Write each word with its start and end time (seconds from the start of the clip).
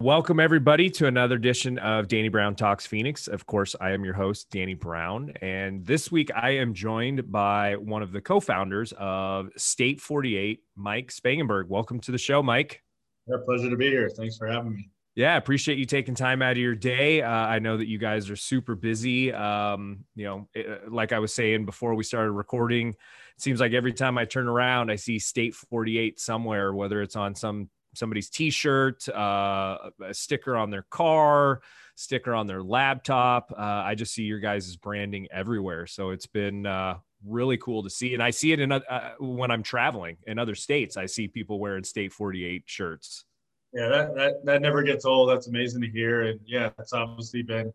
Welcome, 0.00 0.40
everybody, 0.40 0.88
to 0.92 1.08
another 1.08 1.34
edition 1.34 1.76
of 1.78 2.08
Danny 2.08 2.30
Brown 2.30 2.54
Talks 2.54 2.86
Phoenix. 2.86 3.28
Of 3.28 3.44
course, 3.44 3.76
I 3.82 3.90
am 3.90 4.02
your 4.02 4.14
host, 4.14 4.48
Danny 4.50 4.72
Brown. 4.72 5.34
And 5.42 5.84
this 5.84 6.10
week, 6.10 6.30
I 6.34 6.52
am 6.52 6.72
joined 6.72 7.30
by 7.30 7.76
one 7.76 8.02
of 8.02 8.10
the 8.10 8.22
co 8.22 8.40
founders 8.40 8.94
of 8.96 9.50
State 9.58 10.00
48, 10.00 10.62
Mike 10.74 11.12
Spangenberg. 11.12 11.66
Welcome 11.68 12.00
to 12.00 12.12
the 12.12 12.16
show, 12.16 12.42
Mike. 12.42 12.82
Yeah, 13.26 13.36
pleasure 13.44 13.68
to 13.68 13.76
be 13.76 13.90
here. 13.90 14.08
Thanks 14.08 14.38
for 14.38 14.46
having 14.46 14.72
me. 14.72 14.88
Yeah, 15.16 15.36
appreciate 15.36 15.76
you 15.76 15.84
taking 15.84 16.14
time 16.14 16.40
out 16.40 16.52
of 16.52 16.56
your 16.56 16.74
day. 16.74 17.20
Uh, 17.20 17.28
I 17.28 17.58
know 17.58 17.76
that 17.76 17.86
you 17.86 17.98
guys 17.98 18.30
are 18.30 18.36
super 18.36 18.74
busy. 18.74 19.34
Um, 19.34 20.06
you 20.14 20.24
know, 20.24 20.48
it, 20.54 20.66
uh, 20.66 20.90
like 20.90 21.12
I 21.12 21.18
was 21.18 21.34
saying 21.34 21.66
before 21.66 21.94
we 21.94 22.04
started 22.04 22.32
recording, 22.32 22.88
it 22.88 22.96
seems 23.36 23.60
like 23.60 23.74
every 23.74 23.92
time 23.92 24.16
I 24.16 24.24
turn 24.24 24.48
around, 24.48 24.90
I 24.90 24.96
see 24.96 25.18
State 25.18 25.54
48 25.54 26.18
somewhere, 26.18 26.72
whether 26.72 27.02
it's 27.02 27.16
on 27.16 27.34
some 27.34 27.68
somebody's 27.94 28.30
t-shirt 28.30 29.08
uh, 29.08 29.90
a 30.02 30.14
sticker 30.14 30.56
on 30.56 30.70
their 30.70 30.86
car 30.90 31.60
sticker 32.00 32.34
on 32.34 32.46
their 32.46 32.62
laptop. 32.62 33.52
Uh, 33.56 33.82
i 33.84 33.94
just 33.94 34.14
see 34.14 34.22
your 34.22 34.40
guys' 34.40 34.74
branding 34.76 35.28
everywhere. 35.30 35.86
So 35.86 36.10
it's 36.10 36.26
been 36.26 36.64
uh, 36.64 36.96
really 37.26 37.58
cool 37.58 37.82
to 37.82 37.90
see. 37.90 38.14
And 38.14 38.22
i 38.22 38.30
see 38.30 38.52
it 38.52 38.60
in 38.60 38.72
uh, 38.72 39.12
when 39.18 39.50
i'm 39.50 39.62
traveling 39.62 40.16
in 40.26 40.38
other 40.38 40.54
states 40.54 40.96
i 40.96 41.06
see 41.06 41.28
people 41.28 41.58
wearing 41.60 41.84
state 41.84 42.12
48 42.12 42.62
shirts. 42.66 43.26
Yeah 43.72 43.88
that, 43.88 44.14
that 44.16 44.44
that 44.44 44.62
never 44.62 44.82
gets 44.82 45.04
old. 45.04 45.28
That's 45.28 45.46
amazing 45.46 45.82
to 45.82 45.88
hear. 45.88 46.22
And 46.22 46.40
yeah 46.46 46.70
it's 46.78 46.92
obviously 46.92 47.42
been 47.42 47.72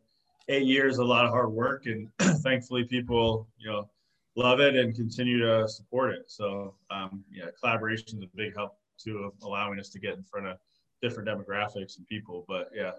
eight 0.50 0.66
years 0.66 0.98
a 0.98 1.04
lot 1.04 1.26
of 1.26 1.32
hard 1.32 1.52
work 1.52 1.86
and 1.86 2.10
thankfully 2.42 2.84
people 2.84 3.48
you 3.58 3.70
know 3.70 3.90
love 4.36 4.60
it 4.60 4.76
and 4.76 4.96
continue 4.96 5.40
to 5.40 5.68
support 5.68 6.14
it. 6.14 6.24
So 6.28 6.74
um, 6.90 7.24
yeah 7.32 7.46
collaboration 7.60 8.18
is 8.18 8.24
a 8.24 8.36
big 8.36 8.56
help 8.56 8.76
to 9.04 9.32
allowing 9.44 9.80
us 9.80 9.90
to 9.90 10.00
get 10.00 10.16
in 10.16 10.24
front 10.24 10.48
of 10.48 10.58
different 11.02 11.30
demographics 11.30 11.98
and 11.98 12.08
people. 12.08 12.46
But 12.48 12.70
yeah, 12.74 12.92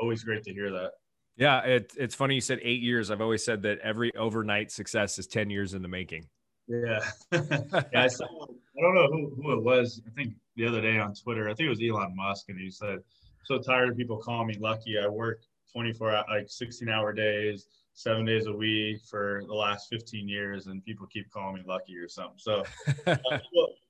always 0.00 0.24
great 0.24 0.42
to 0.44 0.52
hear 0.52 0.70
that. 0.70 0.92
Yeah, 1.36 1.60
it, 1.60 1.92
it's 1.96 2.14
funny 2.14 2.34
you 2.34 2.40
said 2.40 2.58
eight 2.62 2.82
years. 2.82 3.10
I've 3.10 3.20
always 3.20 3.44
said 3.44 3.62
that 3.62 3.78
every 3.78 4.14
overnight 4.16 4.70
success 4.70 5.18
is 5.18 5.26
10 5.26 5.48
years 5.50 5.74
in 5.74 5.82
the 5.82 5.88
making. 5.88 6.26
Yeah. 6.68 7.00
yeah 7.32 7.82
I, 7.94 8.08
saw, 8.08 8.24
I 8.24 8.80
don't 8.80 8.94
know 8.94 9.08
who, 9.08 9.32
who 9.42 9.52
it 9.52 9.62
was. 9.62 10.02
I 10.06 10.10
think 10.10 10.34
the 10.56 10.66
other 10.66 10.80
day 10.80 10.98
on 10.98 11.14
Twitter, 11.14 11.48
I 11.48 11.54
think 11.54 11.66
it 11.66 11.70
was 11.70 11.80
Elon 11.82 12.14
Musk, 12.14 12.46
and 12.48 12.58
he 12.58 12.70
said, 12.70 12.98
So 13.44 13.58
tired 13.58 13.88
of 13.88 13.96
people 13.96 14.18
calling 14.18 14.48
me 14.48 14.56
lucky. 14.60 14.98
I 14.98 15.08
work 15.08 15.40
24, 15.72 16.24
like 16.28 16.48
16 16.48 16.88
hour 16.88 17.12
days 17.12 17.66
seven 18.00 18.24
days 18.24 18.46
a 18.46 18.52
week 18.52 19.02
for 19.04 19.42
the 19.46 19.54
last 19.54 19.88
15 19.90 20.26
years 20.26 20.68
and 20.68 20.82
people 20.84 21.06
keep 21.06 21.30
calling 21.30 21.56
me 21.56 21.62
lucky 21.66 21.96
or 21.98 22.08
something. 22.08 22.38
So, 22.38 22.64
uh, 23.06 23.16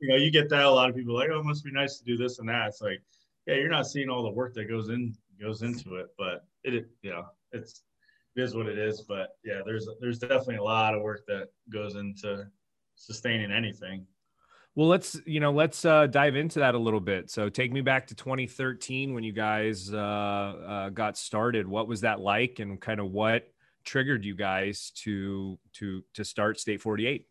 you 0.01 0.09
know, 0.09 0.17
you 0.17 0.33
get 0.33 0.49
that. 0.51 0.65
A 0.65 0.71
lot 0.71 0.91
of 0.91 0.97
people 0.97 1.15
like, 1.15 1.29
oh, 1.33 1.39
it 1.39 1.45
must 1.45 1.65
be 1.65 1.71
nice 1.71 1.99
to 1.99 2.05
do 2.05 2.17
this 2.17 2.41
and 2.41 2.49
that. 2.49 2.69
It's 2.69 2.81
like, 2.81 3.01
yeah, 3.47 3.55
you're 3.55 3.69
not 3.69 3.87
seeing 3.87 4.11
all 4.11 4.25
the 4.25 4.31
work 4.31 4.53
that 4.55 4.69
goes 4.69 4.89
in, 4.89 5.15
goes 5.41 5.63
into 5.63 5.95
it, 5.95 6.09
but 6.19 6.45
it, 6.65 6.89
you 7.03 7.11
know, 7.11 7.27
it's, 7.53 7.83
it 8.35 8.43
is 8.43 8.55
what 8.55 8.67
it 8.67 8.79
is. 8.79 9.03
But 9.03 9.37
yeah, 9.45 9.61
there's, 9.65 9.89
there's 10.01 10.19
definitely 10.19 10.57
a 10.57 10.65
lot 10.65 10.95
of 10.95 11.03
work 11.03 11.23
that 11.29 11.49
goes 11.73 11.95
into 11.95 12.47
sustaining 12.97 13.53
anything. 13.53 14.07
Well, 14.77 14.87
let's 14.87 15.21
you 15.27 15.41
know 15.41 15.51
let's 15.51 15.85
uh, 15.85 16.07
dive 16.07 16.37
into 16.37 16.61
that 16.61 16.77
a 16.77 16.79
little 16.79 17.01
bit. 17.01 17.29
So 17.29 17.49
take 17.49 17.73
me 17.73 17.81
back 17.81 18.07
to 18.07 18.15
2013 18.15 19.13
when 19.13 19.25
you 19.25 19.33
guys 19.33 19.93
uh, 19.93 19.97
uh, 19.97 20.89
got 20.91 21.19
started. 21.19 21.67
What 21.67 21.89
was 21.89 22.03
that 22.03 22.21
like, 22.21 22.61
and 22.61 22.81
kind 22.81 23.01
of 23.01 23.11
what 23.11 23.49
triggered 23.85 24.25
you 24.25 24.35
guys 24.35 24.91
to 24.97 25.59
to 25.75 26.03
to 26.15 26.25
start 26.25 26.59
State 26.59 26.81
48? 26.81 27.27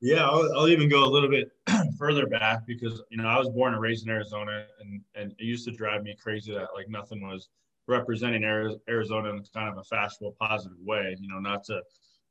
Yeah, 0.00 0.28
I'll, 0.28 0.50
I'll 0.54 0.68
even 0.68 0.88
go 0.88 1.04
a 1.04 1.08
little 1.08 1.30
bit 1.30 1.50
further 1.98 2.26
back 2.26 2.66
because 2.66 3.02
you 3.10 3.16
know 3.16 3.26
I 3.26 3.38
was 3.38 3.48
born 3.48 3.72
and 3.72 3.82
raised 3.82 4.06
in 4.06 4.12
Arizona, 4.12 4.66
and 4.80 5.00
and 5.14 5.32
it 5.32 5.44
used 5.44 5.64
to 5.66 5.72
drive 5.72 6.02
me 6.02 6.14
crazy 6.20 6.52
that 6.52 6.68
like 6.74 6.88
nothing 6.88 7.26
was 7.26 7.48
representing 7.86 8.44
Arizona 8.44 9.30
in 9.30 9.42
kind 9.54 9.70
of 9.70 9.78
a 9.78 9.84
fashionable, 9.84 10.36
positive 10.40 10.78
way. 10.80 11.16
You 11.18 11.28
know, 11.28 11.38
not 11.38 11.64
to 11.64 11.80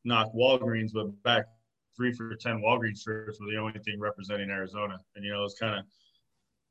knock 0.03 0.33
Walgreens, 0.35 0.91
but 0.93 1.07
back 1.23 1.45
three 1.95 2.13
for 2.13 2.35
ten 2.35 2.61
Walgreens 2.61 3.03
shirts 3.03 3.39
were 3.39 3.51
the 3.51 3.57
only 3.57 3.79
thing 3.79 3.99
representing 3.99 4.49
Arizona, 4.49 4.99
and 5.15 5.25
you 5.25 5.31
know 5.31 5.39
it 5.39 5.43
was 5.43 5.57
kind 5.59 5.79
of, 5.79 5.85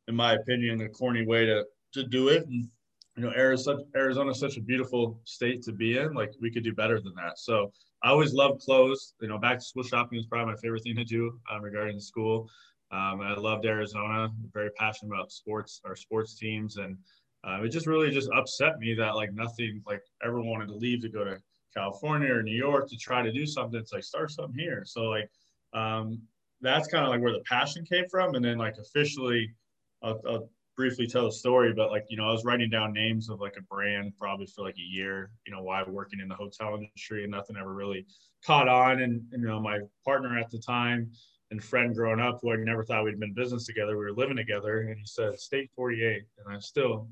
in 0.08 0.14
my 0.14 0.34
opinion, 0.34 0.78
the 0.78 0.88
corny 0.88 1.26
way 1.26 1.47
to 1.47 1.64
to 1.94 2.04
do 2.04 2.28
it. 2.28 2.47
And 2.47 2.69
you 3.17 3.23
know, 3.23 3.33
Arizona 3.37 4.31
is 4.31 4.41
such 4.41 4.56
a 4.56 4.61
beautiful 4.61 5.21
state 5.25 5.62
to 5.62 5.73
be 5.73 5.99
in. 5.99 6.15
Like 6.15 6.33
we 6.41 6.50
could 6.50 6.65
do 6.65 6.73
better 6.73 6.99
than 7.00 7.15
that. 7.17 7.39
So 7.39 7.71
I 8.03 8.11
always 8.11 8.33
loved 8.33 8.62
clothes. 8.62 9.15
You 9.21 9.28
know, 9.28 9.39
back 9.39 9.59
to 9.59 9.65
school 9.65 9.83
shopping 9.83 10.19
is 10.19 10.27
probably 10.27 10.53
my 10.53 10.59
favorite 10.59 10.83
thing 10.83 10.97
to 10.97 11.05
do 11.05 11.39
um, 11.50 11.62
regarding 11.62 12.00
school. 12.00 12.49
Um, 12.91 13.21
I 13.21 13.34
loved 13.34 13.67
Arizona. 13.67 14.25
I'm 14.25 14.50
very 14.53 14.71
passionate 14.78 15.15
about 15.15 15.31
sports, 15.31 15.81
our 15.84 15.97
sports 15.97 16.34
teams, 16.34 16.77
and 16.77 16.97
uh, 17.45 17.62
it 17.62 17.69
just 17.69 17.87
really 17.87 18.11
just 18.11 18.31
upset 18.34 18.78
me 18.78 18.95
that 18.95 19.15
like 19.15 19.33
nothing, 19.33 19.83
like 19.87 20.03
ever 20.25 20.41
wanted 20.41 20.67
to 20.69 20.75
leave 20.75 21.03
to 21.03 21.09
go 21.09 21.25
to 21.25 21.39
California 21.75 22.33
or 22.33 22.43
New 22.43 22.56
York 22.56 22.89
to 22.89 22.97
try 22.97 23.23
to 23.23 23.33
do 23.33 23.47
something. 23.47 23.79
It's 23.79 23.93
like 23.93 24.05
start 24.05 24.31
something 24.31 24.59
here. 24.59 24.84
So 24.87 25.05
like 25.05 25.31
um, 25.75 26.21
that's 26.61 26.89
kind 26.89 27.05
of 27.05 27.11
like 27.11 27.21
where 27.21 27.33
the 27.33 27.43
passion 27.49 27.84
came 27.84 28.05
from, 28.11 28.34
and 28.37 28.44
then 28.44 28.56
like 28.56 28.77
officially. 28.79 29.53
I'll, 30.05 30.21
I'll 30.29 30.50
briefly 30.77 31.06
tell 31.06 31.27
a 31.27 31.33
story, 31.33 31.72
but 31.72 31.91
like, 31.91 32.05
you 32.09 32.16
know, 32.16 32.28
I 32.28 32.33
was 32.33 32.44
writing 32.44 32.71
down 32.71 32.93
names 32.93 33.28
of 33.28 33.41
like 33.41 33.56
a 33.59 33.62
brand 33.62 34.12
probably 34.19 34.47
for 34.47 34.62
like 34.62 34.77
a 34.78 34.81
year, 34.81 35.31
you 35.47 35.53
know, 35.53 35.62
while 35.62 35.84
working 35.88 36.21
in 36.21 36.28
the 36.28 36.34
hotel 36.34 36.75
industry 36.75 37.22
and 37.22 37.33
nothing 37.33 37.56
ever 37.56 37.72
really 37.72 38.06
caught 38.44 38.69
on. 38.69 39.03
And, 39.03 39.22
you 39.32 39.38
know, 39.38 39.61
my 39.61 39.81
partner 40.05 40.38
at 40.38 40.50
the 40.50 40.59
time 40.59 41.11
and 41.50 41.62
friend 41.62 41.94
growing 41.94 42.21
up 42.21 42.38
who 42.41 42.53
I 42.53 42.56
never 42.56 42.84
thought 42.84 43.05
we'd 43.05 43.21
been 43.21 43.31
in 43.31 43.34
business 43.34 43.66
together, 43.66 43.99
we 43.99 44.05
were 44.05 44.12
living 44.12 44.37
together 44.37 44.81
and 44.81 44.99
he 44.99 45.05
said, 45.05 45.38
State 45.38 45.71
48. 45.77 46.22
And 46.38 46.55
I 46.55 46.59
still, 46.61 47.09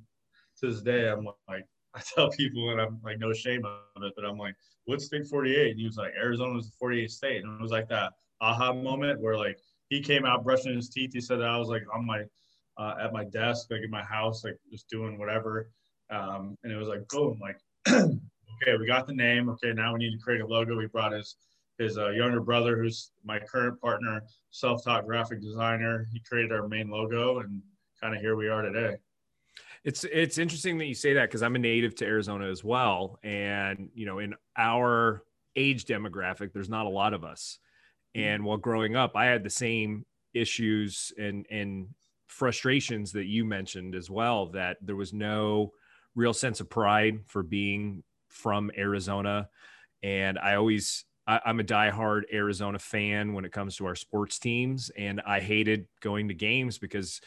to 0.61 0.71
this 0.71 0.83
day, 0.83 1.09
I'm 1.09 1.29
like, 1.49 1.65
I 1.95 2.01
tell 2.15 2.31
people 2.31 2.71
and 2.71 2.81
I'm 2.81 3.01
like, 3.03 3.19
no 3.19 3.33
shame 3.33 3.65
of 3.65 4.03
it, 4.03 4.13
but 4.15 4.25
I'm 4.25 4.39
like, 4.39 4.55
what's 4.85 5.07
State 5.07 5.27
48? 5.27 5.73
And 5.73 5.81
he 5.81 5.87
was 5.87 5.97
like, 5.97 6.13
Arizona 6.17 6.55
was 6.55 6.71
the 6.71 6.77
48 6.79 7.11
state. 7.11 7.43
And 7.43 7.59
it 7.59 7.63
was 7.63 7.73
like 7.73 7.89
that 7.89 8.13
aha 8.41 8.73
moment 8.73 9.21
where 9.21 9.37
like 9.37 9.59
he 9.89 10.01
came 10.01 10.25
out 10.25 10.45
brushing 10.45 10.75
his 10.75 10.89
teeth. 10.89 11.13
He 11.13 11.21
said 11.21 11.41
that 11.41 11.49
I 11.49 11.59
was 11.59 11.69
like 11.69 11.83
I'm 11.95 12.07
my 12.07 12.23
uh, 12.81 12.95
at 12.99 13.13
my 13.13 13.25
desk, 13.25 13.67
like 13.71 13.83
in 13.83 13.91
my 13.91 14.03
house, 14.03 14.43
like 14.43 14.57
just 14.71 14.89
doing 14.89 15.19
whatever. 15.19 15.71
Um, 16.11 16.57
and 16.65 16.73
it 16.73 16.77
was 16.77 16.89
like, 16.89 17.07
boom, 17.09 17.39
like, 17.41 17.59
okay, 17.89 18.77
we 18.79 18.87
got 18.87 19.07
the 19.07 19.13
name. 19.13 19.51
Okay, 19.51 19.73
now 19.73 19.93
we 19.93 19.99
need 19.99 20.13
to 20.13 20.19
create 20.19 20.41
a 20.41 20.47
logo. 20.47 20.77
We 20.77 20.87
brought 20.87 21.13
his 21.13 21.37
his 21.79 21.97
uh, 21.97 22.11
younger 22.11 22.41
brother, 22.41 22.77
who's 22.77 23.13
my 23.25 23.39
current 23.39 23.81
partner, 23.81 24.23
self-taught 24.51 25.07
graphic 25.07 25.41
designer. 25.41 26.07
He 26.13 26.21
created 26.21 26.53
our 26.53 26.69
main 26.69 26.91
logo, 26.91 27.39
and 27.39 27.63
kind 28.01 28.15
of 28.15 28.21
here 28.21 28.37
we 28.37 28.49
are 28.49 28.63
today. 28.63 28.97
It's 29.85 30.05
it's 30.05 30.39
interesting 30.39 30.79
that 30.79 30.87
you 30.87 30.95
say 30.95 31.15
that 31.15 31.29
because 31.29 31.43
I'm 31.43 31.57
a 31.57 31.59
native 31.59 31.95
to 31.97 32.07
Arizona 32.07 32.49
as 32.49 32.65
well, 32.65 33.19
and 33.23 33.91
you 33.95 34.07
know, 34.07 34.19
in 34.19 34.35
our 34.57 35.23
age 35.55 35.85
demographic, 35.85 36.53
there's 36.53 36.69
not 36.71 36.87
a 36.87 36.91
lot 36.91 37.13
of 37.13 37.25
us. 37.25 37.59
Mm-hmm. 38.17 38.27
And 38.27 38.45
while 38.45 38.59
growing 38.59 38.97
up, 38.97 39.17
I 39.17 39.27
had 39.27 39.45
the 39.45 39.51
same 39.51 40.07
issues 40.33 41.13
and 41.19 41.47
and 41.51 41.89
frustrations 42.31 43.11
that 43.13 43.27
you 43.27 43.45
mentioned 43.45 43.95
as 43.97 44.09
well 44.09 44.47
that 44.47 44.77
there 44.81 44.95
was 44.95 45.13
no 45.13 45.73
real 46.15 46.33
sense 46.33 46.61
of 46.61 46.71
pride 46.71 47.19
for 47.27 47.43
being 47.43 48.05
from 48.29 48.71
Arizona. 48.79 49.49
And 50.03 50.39
I 50.39 50.55
always, 50.55 51.05
I, 51.27 51.41
am 51.45 51.59
a 51.59 51.65
diehard 51.65 52.23
Arizona 52.33 52.79
fan 52.79 53.35
when 53.35 53.45
it 53.45 53.53
comes 53.53 53.77
to 53.77 53.87
our 53.87 53.97
sports 53.97 54.39
teams. 54.39 54.91
And 54.97 55.21
I 55.27 55.41
hated 55.41 55.87
going 56.01 56.29
to 56.29 56.35
games 56.35 56.79
because 56.79 57.21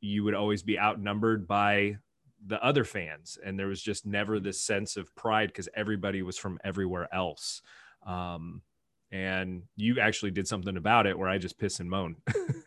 you 0.00 0.24
would 0.24 0.34
always 0.34 0.64
be 0.64 0.78
outnumbered 0.78 1.46
by 1.46 1.98
the 2.44 2.62
other 2.62 2.84
fans. 2.84 3.38
And 3.42 3.56
there 3.56 3.68
was 3.68 3.80
just 3.80 4.06
never 4.06 4.40
this 4.40 4.60
sense 4.60 4.96
of 4.96 5.14
pride 5.14 5.50
because 5.50 5.68
everybody 5.74 6.22
was 6.22 6.36
from 6.36 6.58
everywhere 6.64 7.08
else. 7.14 7.62
Um, 8.04 8.62
and 9.10 9.62
you 9.76 10.00
actually 10.00 10.30
did 10.30 10.46
something 10.46 10.76
about 10.76 11.06
it 11.06 11.18
where 11.18 11.28
I 11.28 11.38
just 11.38 11.58
piss 11.58 11.80
and 11.80 11.88
moan. 11.88 12.16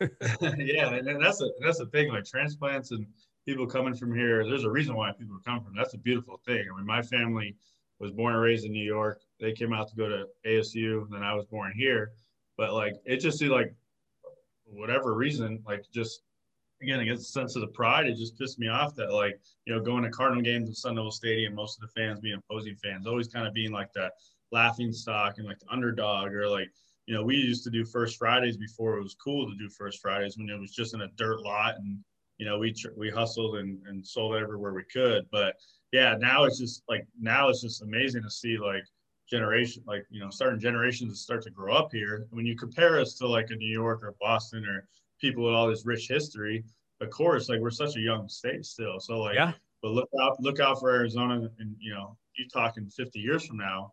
yeah, 0.58 0.94
and 0.94 1.22
that's 1.22 1.40
a 1.40 1.48
that's 1.60 1.78
the 1.78 1.86
thing. 1.92 2.08
Like 2.10 2.24
transplants 2.24 2.90
and 2.90 3.06
people 3.46 3.66
coming 3.66 3.94
from 3.94 4.14
here, 4.14 4.46
there's 4.48 4.64
a 4.64 4.70
reason 4.70 4.94
why 4.94 5.12
people 5.12 5.38
come 5.44 5.62
from. 5.62 5.74
That's 5.76 5.94
a 5.94 5.98
beautiful 5.98 6.40
thing. 6.44 6.64
I 6.72 6.76
mean, 6.76 6.86
my 6.86 7.02
family 7.02 7.56
was 7.98 8.10
born 8.10 8.34
and 8.34 8.42
raised 8.42 8.64
in 8.64 8.72
New 8.72 8.84
York. 8.84 9.20
They 9.40 9.52
came 9.52 9.72
out 9.72 9.88
to 9.88 9.96
go 9.96 10.08
to 10.08 10.26
ASU, 10.46 11.02
and 11.02 11.12
then 11.12 11.22
I 11.22 11.34
was 11.34 11.46
born 11.46 11.72
here. 11.76 12.12
But 12.56 12.72
like, 12.72 12.94
it 13.04 13.18
just 13.18 13.42
like 13.42 13.74
whatever 14.64 15.14
reason, 15.14 15.62
like 15.66 15.84
just 15.92 16.22
again, 16.82 16.98
I 16.98 17.04
guess 17.04 17.20
a 17.20 17.24
sense 17.24 17.54
of 17.54 17.62
the 17.62 17.68
pride. 17.68 18.06
It 18.06 18.16
just 18.16 18.36
pissed 18.36 18.58
me 18.58 18.68
off 18.68 18.94
that 18.96 19.12
like 19.12 19.40
you 19.64 19.74
know 19.74 19.80
going 19.80 20.02
to 20.02 20.10
Cardinal 20.10 20.42
games 20.42 20.68
at 20.68 20.76
Sun 20.76 20.96
Devil 20.96 21.12
Stadium, 21.12 21.54
most 21.54 21.80
of 21.80 21.88
the 21.88 22.00
fans 22.00 22.20
being 22.20 22.38
opposing 22.38 22.76
fans, 22.76 23.06
always 23.06 23.28
kind 23.28 23.46
of 23.46 23.54
being 23.54 23.70
like 23.70 23.92
that 23.94 24.12
laughing 24.52 24.92
stock 24.92 25.38
and 25.38 25.46
like 25.46 25.58
the 25.58 25.72
underdog 25.72 26.32
or 26.32 26.48
like 26.48 26.70
you 27.06 27.14
know 27.14 27.24
we 27.24 27.36
used 27.36 27.64
to 27.64 27.70
do 27.70 27.84
first 27.84 28.18
fridays 28.18 28.56
before 28.56 28.96
it 28.96 29.02
was 29.02 29.14
cool 29.14 29.48
to 29.48 29.56
do 29.56 29.68
first 29.68 30.00
fridays 30.00 30.36
when 30.36 30.48
it 30.48 30.60
was 30.60 30.72
just 30.72 30.94
in 30.94 31.02
a 31.02 31.08
dirt 31.16 31.40
lot 31.40 31.74
and 31.76 31.98
you 32.38 32.46
know 32.46 32.58
we 32.58 32.74
we 32.96 33.10
hustled 33.10 33.56
and, 33.56 33.80
and 33.86 34.06
sold 34.06 34.34
everywhere 34.34 34.72
we 34.72 34.84
could. 34.84 35.26
But 35.30 35.56
yeah 35.92 36.16
now 36.18 36.44
it's 36.44 36.58
just 36.58 36.82
like 36.88 37.06
now 37.20 37.48
it's 37.48 37.62
just 37.62 37.82
amazing 37.82 38.22
to 38.22 38.30
see 38.30 38.58
like 38.58 38.84
generation 39.30 39.82
like 39.86 40.04
you 40.10 40.20
know 40.20 40.30
certain 40.30 40.60
generations 40.60 41.20
start 41.20 41.42
to 41.42 41.50
grow 41.50 41.74
up 41.74 41.90
here. 41.92 42.26
When 42.30 42.46
you 42.46 42.56
compare 42.56 43.00
us 43.00 43.14
to 43.14 43.28
like 43.28 43.50
a 43.50 43.56
new 43.56 43.72
york 43.72 44.02
or 44.02 44.14
boston 44.20 44.66
or 44.66 44.86
people 45.20 45.44
with 45.44 45.54
all 45.54 45.68
this 45.68 45.86
rich 45.86 46.08
history 46.08 46.64
of 47.02 47.10
course 47.10 47.48
like 47.48 47.60
we're 47.60 47.70
such 47.70 47.96
a 47.96 48.00
young 48.00 48.28
state 48.28 48.64
still. 48.64 48.98
So 49.00 49.20
like 49.20 49.34
yeah. 49.34 49.52
but 49.82 49.90
look 49.90 50.08
out, 50.20 50.40
look 50.40 50.60
out 50.60 50.80
for 50.80 50.90
Arizona, 50.90 51.50
and 51.58 51.76
you 51.78 51.92
know, 51.92 52.16
you 52.36 52.48
talking 52.48 52.88
50 52.88 53.18
years 53.18 53.46
from 53.46 53.58
now. 53.58 53.92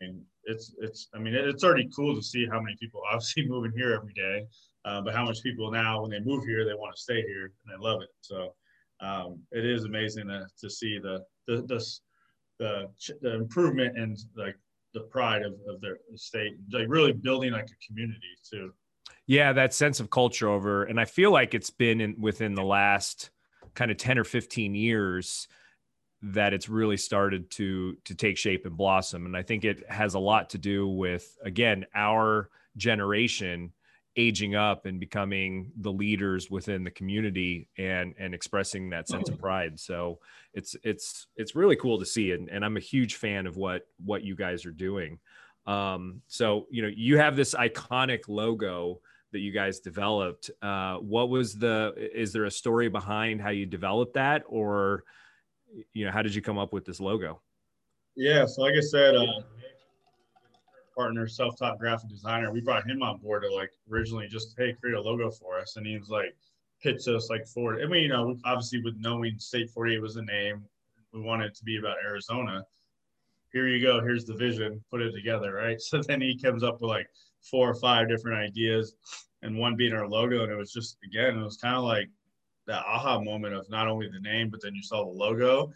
Mean, 0.00 0.22
it's 0.44 0.74
it's. 0.80 1.08
I 1.14 1.18
mean, 1.18 1.34
it's 1.34 1.64
already 1.64 1.88
cool 1.94 2.14
to 2.14 2.22
see 2.22 2.46
how 2.46 2.60
many 2.60 2.76
people 2.80 3.02
obviously 3.12 3.46
moving 3.46 3.72
here 3.76 3.94
every 3.94 4.12
day, 4.14 4.46
uh, 4.84 5.00
but 5.02 5.14
how 5.14 5.24
much 5.24 5.42
people 5.42 5.70
now, 5.70 6.02
when 6.02 6.10
they 6.10 6.20
move 6.20 6.44
here, 6.44 6.64
they 6.64 6.74
want 6.74 6.94
to 6.94 7.00
stay 7.00 7.22
here 7.22 7.44
and 7.44 7.72
they 7.72 7.82
love 7.82 8.00
it. 8.02 8.08
So 8.20 8.54
um, 9.00 9.40
it 9.52 9.64
is 9.64 9.84
amazing 9.84 10.28
to, 10.28 10.46
to 10.60 10.70
see 10.70 10.98
the 10.98 11.24
the 11.46 11.62
the 11.66 11.84
the, 12.58 12.90
the 13.22 13.34
improvement 13.34 13.98
and 13.98 14.18
like 14.36 14.54
the 14.92 15.00
pride 15.00 15.42
of, 15.42 15.54
of 15.66 15.80
their 15.80 15.98
state, 16.14 16.56
like 16.72 16.86
really 16.88 17.12
building 17.12 17.52
like 17.52 17.64
a 17.64 17.86
community 17.86 18.20
too. 18.50 18.72
Yeah, 19.26 19.52
that 19.52 19.72
sense 19.72 20.00
of 20.00 20.10
culture 20.10 20.48
over, 20.48 20.84
and 20.84 21.00
I 21.00 21.04
feel 21.04 21.30
like 21.30 21.54
it's 21.54 21.70
been 21.70 22.00
in 22.00 22.16
within 22.20 22.54
the 22.54 22.64
last 22.64 23.30
kind 23.74 23.90
of 23.90 23.96
10 23.96 24.18
or 24.18 24.24
15 24.24 24.74
years 24.74 25.48
that 26.22 26.52
it's 26.52 26.68
really 26.68 26.96
started 26.96 27.50
to 27.50 27.96
to 28.04 28.14
take 28.14 28.36
shape 28.36 28.66
and 28.66 28.76
blossom. 28.76 29.26
And 29.26 29.36
i 29.36 29.42
think 29.42 29.64
it 29.64 29.88
has 29.90 30.14
a 30.14 30.18
lot 30.18 30.50
to 30.50 30.58
do 30.58 30.88
with 30.88 31.36
again 31.44 31.86
our 31.94 32.50
generation 32.76 33.72
aging 34.16 34.54
up 34.56 34.86
and 34.86 34.98
becoming 34.98 35.70
the 35.80 35.92
leaders 35.92 36.50
within 36.50 36.82
the 36.82 36.90
community 36.90 37.68
and 37.78 38.14
and 38.18 38.34
expressing 38.34 38.90
that 38.90 39.08
sense 39.08 39.28
of 39.28 39.38
pride. 39.38 39.78
So 39.78 40.18
it's 40.52 40.76
it's 40.82 41.26
it's 41.36 41.54
really 41.54 41.76
cool 41.76 41.98
to 41.98 42.06
see. 42.06 42.32
And, 42.32 42.48
and 42.48 42.64
i'm 42.64 42.76
a 42.76 42.80
huge 42.80 43.16
fan 43.16 43.46
of 43.46 43.56
what 43.56 43.86
what 44.04 44.22
you 44.22 44.34
guys 44.34 44.66
are 44.66 44.72
doing. 44.72 45.18
Um 45.66 46.22
so 46.26 46.66
you 46.70 46.82
know 46.82 46.90
you 46.94 47.18
have 47.18 47.36
this 47.36 47.54
iconic 47.54 48.28
logo 48.28 49.00
that 49.32 49.38
you 49.38 49.52
guys 49.52 49.78
developed. 49.78 50.50
Uh 50.60 50.96
what 50.96 51.28
was 51.28 51.54
the 51.54 51.94
is 51.96 52.32
there 52.32 52.44
a 52.44 52.50
story 52.50 52.88
behind 52.88 53.40
how 53.40 53.50
you 53.50 53.64
developed 53.64 54.14
that? 54.14 54.42
Or 54.48 55.04
you 55.92 56.04
know 56.04 56.10
how 56.10 56.22
did 56.22 56.34
you 56.34 56.42
come 56.42 56.58
up 56.58 56.72
with 56.72 56.84
this 56.84 57.00
logo 57.00 57.40
yeah 58.16 58.44
so 58.46 58.62
like 58.62 58.74
i 58.74 58.80
said 58.80 59.14
uh 59.14 59.26
partner, 61.00 61.26
self-taught 61.26 61.78
graphic 61.78 62.10
designer. 62.10 62.52
We 62.52 62.60
brought 62.60 62.86
him 62.86 63.02
on 63.02 63.18
board 63.18 63.42
to 63.42 63.54
like 63.54 63.70
originally 63.90 64.28
just 64.28 64.54
hey 64.58 64.74
create 64.78 64.96
a 64.96 65.00
logo 65.00 65.30
for 65.30 65.58
us, 65.58 65.76
and 65.76 65.86
he 65.86 65.96
was 65.96 66.10
like 66.10 66.36
pitched 66.82 67.08
us 67.08 67.30
like 67.30 67.46
for. 67.46 67.80
I 67.80 67.86
mean, 67.86 68.02
you 68.02 68.08
know, 68.08 68.36
obviously 68.44 68.82
with 68.82 68.96
knowing 68.98 69.38
State 69.38 69.70
48 69.70 70.00
was 70.00 70.14
the 70.14 70.22
name, 70.22 70.62
we 71.14 71.20
wanted 71.22 71.46
it 71.46 71.54
to 71.56 71.64
be 71.64 71.78
about 71.78 71.96
Arizona. 72.04 72.64
Here 73.52 73.66
you 73.66 73.82
go. 73.82 74.00
Here's 74.00 74.26
the 74.26 74.34
vision. 74.34 74.84
Put 74.90 75.00
it 75.00 75.12
together, 75.12 75.54
right? 75.54 75.80
So 75.88 76.02
then 76.02 76.20
he 76.20 76.38
comes 76.38 76.62
up 76.62 76.82
with 76.82 76.90
like 76.90 77.08
four 77.50 77.70
or 77.70 77.74
five 77.74 78.08
different 78.08 78.38
ideas, 78.38 78.94
and 79.40 79.58
one 79.58 79.76
being 79.76 79.94
our 79.94 80.06
logo. 80.06 80.42
And 80.42 80.52
it 80.52 80.56
was 80.56 80.72
just 80.72 80.98
again, 81.02 81.38
it 81.38 81.42
was 81.42 81.56
kind 81.56 81.76
of 81.76 81.84
like 81.84 82.08
that 82.70 82.84
aha 82.86 83.20
moment 83.20 83.54
of 83.54 83.68
not 83.68 83.88
only 83.88 84.08
the 84.08 84.20
name, 84.20 84.48
but 84.48 84.62
then 84.62 84.74
you 84.74 84.82
saw 84.82 85.04
the 85.04 85.10
logo. 85.10 85.72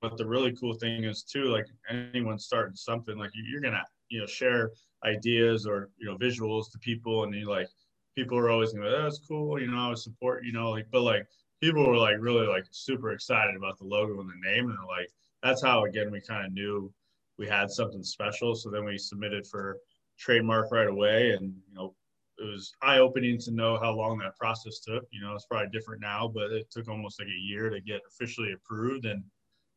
But 0.00 0.16
the 0.16 0.26
really 0.26 0.54
cool 0.54 0.74
thing 0.74 1.04
is 1.04 1.22
too, 1.22 1.44
like 1.44 1.66
anyone 1.88 2.38
starting 2.38 2.76
something, 2.76 3.16
like 3.16 3.30
you're 3.34 3.60
gonna 3.60 3.84
you 4.08 4.20
know 4.20 4.26
share 4.26 4.70
ideas 5.04 5.66
or 5.66 5.90
you 5.98 6.06
know 6.06 6.16
visuals 6.16 6.70
to 6.72 6.78
people 6.78 7.24
and 7.24 7.34
you 7.34 7.48
like 7.48 7.68
people 8.14 8.38
are 8.38 8.50
always 8.50 8.72
gonna 8.72 8.90
that's 8.90 9.18
cool 9.18 9.60
you 9.60 9.70
know 9.70 9.78
i 9.78 9.88
would 9.88 9.98
support 9.98 10.44
you 10.44 10.52
know 10.52 10.70
like 10.70 10.86
but 10.90 11.02
like 11.02 11.26
people 11.60 11.86
were 11.86 11.96
like 11.96 12.16
really 12.18 12.46
like 12.46 12.64
super 12.70 13.12
excited 13.12 13.56
about 13.56 13.78
the 13.78 13.84
logo 13.84 14.20
and 14.20 14.30
the 14.30 14.50
name 14.50 14.68
and 14.68 14.78
like 14.88 15.10
that's 15.42 15.62
how 15.62 15.84
again 15.84 16.10
we 16.10 16.20
kind 16.20 16.46
of 16.46 16.52
knew 16.52 16.92
we 17.38 17.46
had 17.46 17.70
something 17.70 18.02
special 18.02 18.54
so 18.54 18.70
then 18.70 18.84
we 18.84 18.96
submitted 18.96 19.46
for 19.46 19.78
trademark 20.18 20.70
right 20.72 20.88
away 20.88 21.30
and 21.30 21.54
you 21.68 21.74
know 21.74 21.94
it 22.38 22.44
was 22.44 22.74
eye-opening 22.82 23.38
to 23.38 23.50
know 23.50 23.78
how 23.78 23.92
long 23.92 24.18
that 24.18 24.36
process 24.36 24.80
took 24.80 25.04
you 25.10 25.20
know 25.20 25.34
it's 25.34 25.46
probably 25.46 25.68
different 25.72 26.00
now 26.00 26.30
but 26.32 26.52
it 26.52 26.70
took 26.70 26.88
almost 26.88 27.18
like 27.20 27.28
a 27.28 27.42
year 27.42 27.70
to 27.70 27.80
get 27.80 28.00
officially 28.08 28.52
approved 28.52 29.06
and 29.06 29.22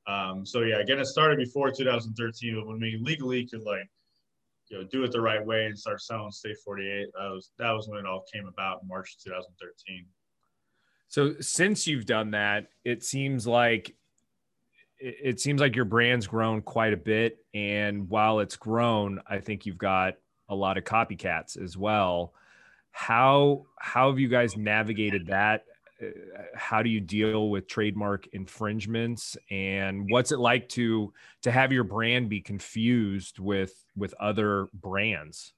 um, 0.07 0.45
so 0.45 0.61
yeah 0.61 0.79
again 0.79 0.99
it 0.99 1.05
started 1.05 1.37
before 1.37 1.71
2013 1.71 2.55
but 2.55 2.67
when 2.67 2.79
we 2.79 2.99
legally 3.01 3.45
could 3.45 3.61
like 3.63 3.87
you 4.69 4.77
know 4.77 4.83
do 4.91 5.03
it 5.03 5.11
the 5.11 5.21
right 5.21 5.45
way 5.45 5.65
and 5.65 5.77
start 5.77 6.01
selling 6.01 6.31
State 6.31 6.57
48. 6.63 7.07
That 7.17 7.29
was 7.29 7.51
that 7.57 7.71
was 7.71 7.87
when 7.87 7.99
it 7.99 8.05
all 8.05 8.23
came 8.31 8.47
about 8.47 8.81
in 8.81 8.87
March 8.87 9.17
2013. 9.23 10.05
So 11.07 11.33
since 11.41 11.87
you've 11.87 12.05
done 12.05 12.31
that, 12.31 12.67
it 12.85 13.03
seems 13.03 13.47
like 13.47 13.95
it 14.99 15.39
seems 15.39 15.61
like 15.61 15.75
your 15.75 15.85
brand's 15.85 16.27
grown 16.27 16.61
quite 16.61 16.91
a 16.91 16.97
bit 16.97 17.37
and 17.53 18.09
while 18.09 18.39
it's 18.39 18.57
grown, 18.57 19.21
I 19.25 19.39
think 19.39 19.65
you've 19.65 19.77
got 19.77 20.15
a 20.49 20.55
lot 20.55 20.77
of 20.77 20.83
copycats 20.83 21.61
as 21.61 21.77
well. 21.77 22.33
How 22.99 23.65
how 23.79 24.09
have 24.09 24.19
you 24.19 24.27
guys 24.27 24.57
navigated 24.57 25.27
that? 25.27 25.63
Uh, 26.01 26.07
how 26.53 26.83
do 26.83 26.89
you 26.89 26.99
deal 26.99 27.49
with 27.49 27.65
trademark 27.65 28.27
infringements? 28.33 29.37
And 29.49 30.11
what's 30.11 30.33
it 30.33 30.39
like 30.39 30.67
to 30.69 31.13
to 31.43 31.51
have 31.51 31.71
your 31.71 31.85
brand 31.85 32.27
be 32.27 32.41
confused 32.41 33.39
with 33.39 33.73
with 33.95 34.13
other 34.19 34.67
brands? 34.73 35.53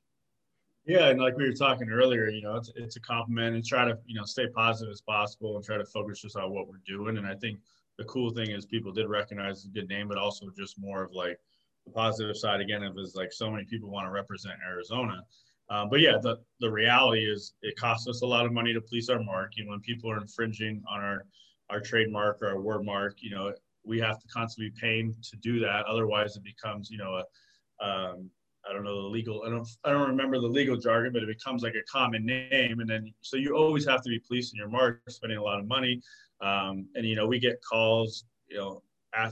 Yeah 0.85 1.07
and 1.07 1.19
like 1.19 1.35
we 1.35 1.47
were 1.47 1.55
talking 1.55 1.89
earlier 1.89 2.29
you 2.29 2.43
know 2.43 2.57
it's, 2.57 2.71
it's 2.75 2.95
a 2.97 3.01
compliment 3.01 3.55
and 3.55 3.65
try 3.65 3.85
to 3.85 3.97
you 4.05 4.19
know 4.19 4.25
stay 4.25 4.45
positive 4.55 4.91
as 4.91 5.01
possible 5.01 5.55
and 5.55 5.65
try 5.65 5.79
to 5.79 5.85
focus 5.85 6.21
just 6.21 6.35
on 6.35 6.51
what 6.51 6.67
we're 6.67 6.85
doing. 6.85 7.17
And 7.17 7.25
i 7.25 7.33
think 7.33 7.57
the 7.97 8.03
cool 8.05 8.29
thing 8.29 8.51
is 8.51 8.67
people 8.67 8.91
did 8.91 9.07
recognize 9.07 9.63
the 9.63 9.69
good 9.69 9.89
name 9.89 10.07
but 10.07 10.17
also 10.19 10.45
just 10.55 10.79
more 10.79 11.03
of 11.03 11.11
like 11.11 11.39
the 11.85 11.91
positive 11.91 12.37
side 12.37 12.61
again 12.61 12.83
of 12.83 12.97
is 12.99 13.15
like 13.15 13.33
so 13.33 13.49
many 13.49 13.63
people 13.65 13.89
want 13.89 14.05
to 14.07 14.11
represent 14.11 14.55
arizona 14.67 15.23
um, 15.71 15.89
but 15.89 16.01
yeah, 16.01 16.17
the, 16.21 16.37
the 16.59 16.69
reality 16.69 17.23
is 17.25 17.53
it 17.61 17.75
costs 17.77 18.07
us 18.07 18.21
a 18.21 18.25
lot 18.25 18.45
of 18.45 18.51
money 18.51 18.73
to 18.73 18.81
police 18.81 19.07
our 19.09 19.23
mark. 19.23 19.53
You 19.55 19.63
know, 19.63 19.71
when 19.71 19.79
people 19.79 20.11
are 20.11 20.19
infringing 20.19 20.83
on 20.91 20.99
our, 21.01 21.25
our 21.69 21.79
trademark 21.79 22.41
or 22.41 22.49
our 22.49 22.59
word 22.59 22.83
mark, 22.83 23.15
you 23.21 23.31
know, 23.33 23.53
we 23.85 23.97
have 23.99 24.19
to 24.19 24.27
constantly 24.27 24.69
be 24.69 24.79
paying 24.79 25.15
to 25.29 25.37
do 25.37 25.59
that. 25.61 25.85
Otherwise 25.85 26.35
it 26.35 26.43
becomes, 26.43 26.91
you 26.91 26.97
know, 26.97 27.21
a, 27.21 27.85
um, 27.85 28.29
I 28.69 28.73
don't 28.73 28.83
know 28.83 29.01
the 29.01 29.07
legal, 29.07 29.43
I 29.45 29.49
don't, 29.49 29.67
I 29.85 29.91
don't 29.91 30.09
remember 30.09 30.39
the 30.39 30.47
legal 30.47 30.77
jargon, 30.77 31.13
but 31.13 31.23
it 31.23 31.35
becomes 31.37 31.63
like 31.63 31.73
a 31.73 31.91
common 31.91 32.25
name. 32.25 32.79
And 32.79 32.89
then, 32.89 33.11
so 33.21 33.37
you 33.37 33.55
always 33.55 33.87
have 33.87 34.03
to 34.03 34.09
be 34.09 34.19
policing 34.19 34.57
your 34.57 34.67
mark, 34.67 35.01
spending 35.09 35.39
a 35.39 35.43
lot 35.43 35.59
of 35.59 35.67
money. 35.67 36.01
Um, 36.41 36.87
and, 36.95 37.05
you 37.05 37.15
know, 37.15 37.27
we 37.27 37.39
get 37.39 37.61
calls, 37.67 38.25
you 38.49 38.57
know, 38.57 38.83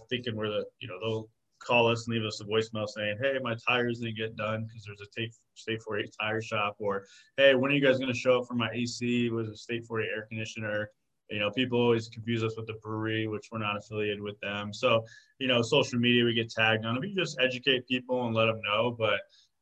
thinking 0.10 0.36
we're 0.36 0.50
the, 0.50 0.66
you 0.80 0.88
know, 0.88 1.00
they'll 1.00 1.30
call 1.60 1.88
us 1.88 2.08
and 2.08 2.16
leave 2.16 2.26
us 2.26 2.42
a 2.42 2.46
voicemail 2.46 2.88
saying, 2.88 3.18
"Hey, 3.22 3.38
my 3.42 3.56
tires 3.56 4.00
didn't 4.00 4.18
get 4.18 4.36
done 4.36 4.66
because 4.66 4.84
there's 4.86 5.02
a 5.02 5.06
State 5.06 5.34
State 5.56 5.82
48 5.84 6.16
tire 6.20 6.42
shop," 6.42 6.76
or 6.80 7.06
"Hey, 7.38 7.56
when 7.56 7.72
are 7.72 7.76
you 7.76 7.82
guys 7.82 7.98
going 7.98 8.12
to 8.12 8.18
show 8.18 8.40
up 8.40 8.48
for 8.48 8.56
my 8.56 8.70
AC? 8.72 9.30
Was 9.30 9.50
a 9.50 9.56
State 9.56 9.86
48 9.86 10.10
air 10.10 10.26
conditioner?" 10.30 10.90
You 11.30 11.40
know, 11.40 11.52
people 11.52 11.80
always 11.80 12.10
confuse 12.10 12.44
us 12.44 12.58
with 12.58 12.66
the 12.66 12.74
brewery, 12.82 13.28
which 13.28 13.50
we're 13.52 13.60
not 13.60 13.78
affiliated 13.78 14.20
with 14.20 14.40
them. 14.40 14.74
So, 14.74 15.06
you 15.38 15.48
know, 15.48 15.62
social 15.62 16.00
media 16.00 16.26
we 16.26 16.34
get 16.34 16.50
tagged 16.50 16.86
on. 16.86 17.00
We 17.00 17.14
just 17.14 17.40
educate 17.40 17.88
people 17.88 18.26
and 18.26 18.36
let 18.36 18.48
them 18.48 18.60
know. 18.64 18.98
But, 18.98 19.20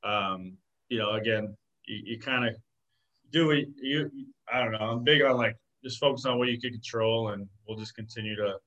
um, 0.09 0.57
you 0.87 0.97
know, 0.97 1.11
again, 1.15 1.57
you, 1.85 2.01
you 2.05 2.19
kind 2.19 2.47
of 2.47 2.55
do 3.31 3.51
it. 3.51 3.67
You, 3.81 4.09
I 4.51 4.63
don't 4.63 4.71
know. 4.71 4.77
I'm 4.79 5.03
big 5.03 5.23
on 5.23 5.35
like 5.35 5.57
just 5.83 5.99
focus 5.99 6.25
on 6.25 6.37
what 6.37 6.47
you 6.47 6.59
can 6.59 6.71
control, 6.71 7.29
and 7.29 7.47
we'll 7.67 7.77
just 7.77 7.95
continue 7.95 8.35
to 8.37 8.57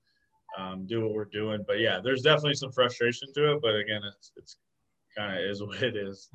um, 0.61 0.87
do 0.87 1.02
what 1.02 1.14
we're 1.14 1.25
doing. 1.25 1.64
But 1.67 1.81
yeah, 1.81 2.00
there's 2.02 2.23
definitely 2.23 2.55
some 2.55 2.73
frustration 2.73 3.33
to 3.35 3.52
it. 3.52 3.62
But 3.62 3.76
again, 3.76 4.02
it's 4.17 4.33
it's 4.37 4.57
kind 5.17 5.37
of 5.37 5.45
is 5.45 5.62
what 5.62 5.83
it 5.83 5.97
is. 5.97 6.29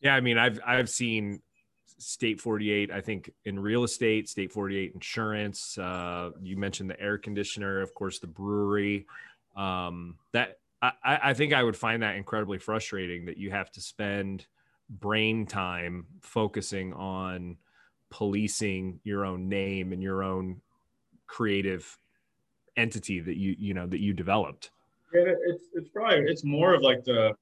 Yeah, 0.00 0.14
I 0.14 0.20
mean, 0.20 0.38
I've 0.38 0.60
I've 0.66 0.88
seen 0.88 1.40
State 1.98 2.40
48. 2.40 2.90
I 2.90 3.00
think 3.00 3.30
in 3.44 3.58
real 3.58 3.84
estate, 3.84 4.28
State 4.28 4.52
48 4.52 4.92
insurance. 4.94 5.78
Uh, 5.78 6.30
you 6.42 6.56
mentioned 6.56 6.90
the 6.90 7.00
air 7.00 7.18
conditioner, 7.18 7.80
of 7.80 7.94
course, 7.94 8.18
the 8.18 8.26
brewery. 8.26 9.06
Um, 9.56 10.16
that 10.32 10.58
I, 10.80 10.92
I 11.04 11.34
think 11.34 11.52
I 11.52 11.62
would 11.62 11.76
find 11.76 12.02
that 12.02 12.16
incredibly 12.16 12.58
frustrating 12.58 13.26
that 13.26 13.36
you 13.36 13.50
have 13.50 13.70
to 13.72 13.80
spend 13.80 14.46
brain 14.88 15.46
time 15.46 16.06
focusing 16.20 16.92
on 16.92 17.56
policing 18.10 19.00
your 19.04 19.24
own 19.24 19.48
name 19.48 19.92
and 19.92 20.02
your 20.02 20.22
own 20.22 20.60
creative 21.26 21.98
entity 22.76 23.20
that 23.20 23.36
you 23.36 23.54
you 23.58 23.74
know 23.74 23.86
that 23.86 24.00
you 24.00 24.12
developed? 24.12 24.70
Yeah 25.14 25.34
it's 25.46 25.64
it's 25.74 25.88
probably 25.90 26.20
it's 26.20 26.44
more 26.44 26.74
of 26.74 26.82
like 26.82 27.04
the, 27.04 27.34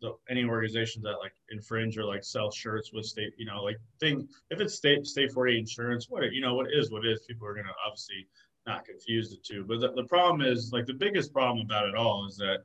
the 0.00 0.14
any 0.28 0.44
organizations 0.44 1.04
that 1.04 1.18
like 1.18 1.32
infringe 1.50 1.96
or 1.96 2.04
like 2.04 2.24
sell 2.24 2.50
shirts 2.50 2.92
with 2.92 3.06
state 3.06 3.32
you 3.36 3.46
know 3.46 3.62
like 3.62 3.78
thing 4.00 4.28
if 4.50 4.60
it's 4.60 4.74
state 4.74 5.06
state 5.06 5.30
48 5.32 5.58
insurance 5.58 6.06
what 6.08 6.30
you 6.32 6.40
know 6.40 6.54
what 6.54 6.66
is 6.72 6.90
what 6.90 7.06
is 7.06 7.20
people 7.28 7.46
are 7.46 7.54
going 7.54 7.66
to 7.66 7.72
obviously 7.86 8.26
not 8.66 8.84
confuse 8.84 9.30
the 9.30 9.36
two. 9.36 9.64
But 9.64 9.80
the, 9.80 9.92
the 9.92 10.04
problem 10.04 10.40
is 10.40 10.72
like 10.72 10.86
the 10.86 10.94
biggest 10.94 11.32
problem 11.32 11.64
about 11.64 11.88
it 11.88 11.94
all 11.94 12.26
is 12.28 12.36
that 12.36 12.60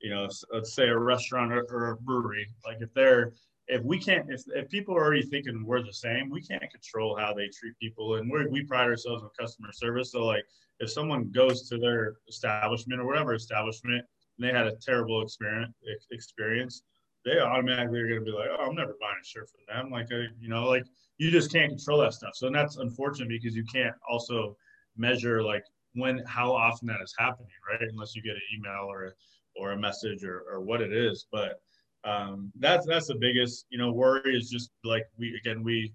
you 0.00 0.10
know 0.10 0.28
let's 0.52 0.74
say 0.74 0.88
a 0.88 0.98
restaurant 0.98 1.52
or, 1.52 1.66
or 1.70 1.90
a 1.90 1.96
brewery 1.96 2.46
like 2.64 2.78
if 2.80 2.92
they're 2.92 3.32
if 3.68 3.82
we 3.82 3.98
can't 3.98 4.26
if, 4.30 4.42
if 4.54 4.68
people 4.68 4.94
are 4.96 5.04
already 5.04 5.22
thinking 5.22 5.64
we're 5.64 5.82
the 5.82 5.92
same 5.92 6.30
we 6.30 6.40
can't 6.40 6.70
control 6.70 7.16
how 7.16 7.32
they 7.34 7.48
treat 7.48 7.76
people 7.80 8.16
and 8.16 8.30
we 8.30 8.46
we 8.46 8.64
pride 8.64 8.86
ourselves 8.86 9.22
on 9.22 9.30
customer 9.38 9.70
service 9.72 10.12
so 10.12 10.24
like 10.24 10.44
if 10.80 10.90
someone 10.90 11.30
goes 11.30 11.68
to 11.68 11.78
their 11.78 12.14
establishment 12.28 13.00
or 13.00 13.06
whatever 13.06 13.34
establishment 13.34 14.04
and 14.38 14.46
they 14.46 14.52
had 14.52 14.66
a 14.66 14.76
terrible 14.76 15.22
experience 15.22 15.74
experience 16.10 16.82
they 17.24 17.40
automatically 17.40 18.00
are 18.00 18.08
going 18.08 18.20
to 18.20 18.24
be 18.24 18.36
like 18.36 18.48
oh 18.58 18.66
i'm 18.66 18.74
never 18.74 18.96
buying 19.00 19.16
a 19.20 19.26
shirt 19.26 19.48
from 19.50 19.60
them 19.74 19.90
like 19.90 20.06
I, 20.12 20.26
you 20.40 20.48
know 20.48 20.68
like 20.68 20.84
you 21.18 21.30
just 21.30 21.50
can't 21.50 21.70
control 21.70 22.00
that 22.00 22.14
stuff 22.14 22.34
so 22.34 22.50
that's 22.50 22.76
unfortunate 22.76 23.28
because 23.28 23.56
you 23.56 23.64
can't 23.64 23.94
also 24.08 24.56
measure 24.96 25.42
like 25.42 25.64
when 25.96 26.22
how 26.26 26.52
often 26.52 26.86
that 26.88 27.00
is 27.02 27.14
happening, 27.18 27.50
right? 27.68 27.88
Unless 27.90 28.14
you 28.14 28.22
get 28.22 28.36
an 28.36 28.42
email 28.56 28.86
or 28.88 29.14
or 29.56 29.72
a 29.72 29.78
message 29.78 30.22
or, 30.22 30.44
or 30.50 30.60
what 30.60 30.82
it 30.82 30.92
is. 30.92 31.26
But 31.32 31.60
um, 32.06 32.52
that's 32.58 32.86
that's 32.86 33.08
the 33.08 33.16
biggest 33.16 33.66
you 33.68 33.78
know 33.78 33.92
worry 33.92 34.36
is 34.36 34.48
just 34.48 34.70
like 34.84 35.04
we 35.18 35.34
again 35.36 35.62
we 35.62 35.92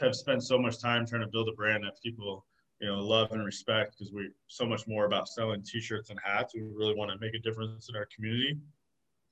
have 0.00 0.14
spent 0.14 0.42
so 0.42 0.56
much 0.56 0.80
time 0.80 1.04
trying 1.04 1.22
to 1.22 1.26
build 1.26 1.48
a 1.48 1.52
brand 1.52 1.82
that 1.82 2.00
people 2.02 2.46
you 2.80 2.86
know 2.86 3.00
love 3.00 3.32
and 3.32 3.44
respect 3.44 3.96
because 3.98 4.12
we're 4.12 4.30
so 4.46 4.64
much 4.64 4.86
more 4.86 5.04
about 5.04 5.28
selling 5.28 5.62
t-shirts 5.62 6.10
and 6.10 6.18
hats. 6.24 6.54
We 6.54 6.62
really 6.62 6.94
want 6.94 7.10
to 7.10 7.18
make 7.18 7.34
a 7.34 7.40
difference 7.40 7.88
in 7.88 7.96
our 7.96 8.06
community. 8.14 8.56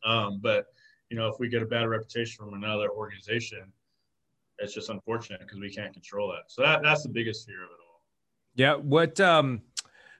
Um, 0.05 0.41
but 0.43 0.67
you 1.11 1.17
know 1.17 1.29
if 1.29 1.37
we 1.39 1.49
get 1.49 1.63
a 1.63 1.67
bad 1.67 1.89
reputation 1.89 2.45
from 2.45 2.55
another 2.55 2.91
organization, 2.91 3.73
it's 4.59 4.75
just 4.75 4.91
unfortunate 4.91 5.41
because 5.41 5.61
we 5.61 5.71
can't 5.71 5.93
control 5.93 6.29
that. 6.33 6.45
So 6.49 6.63
that 6.63 6.83
that's 6.83 7.05
the 7.05 7.11
biggest 7.11 7.47
fear 7.47 7.63
of 7.63 7.71
it 7.71 7.79
all. 7.87 8.01
Yeah. 8.57 8.75
What 8.75 9.21
um 9.21 9.63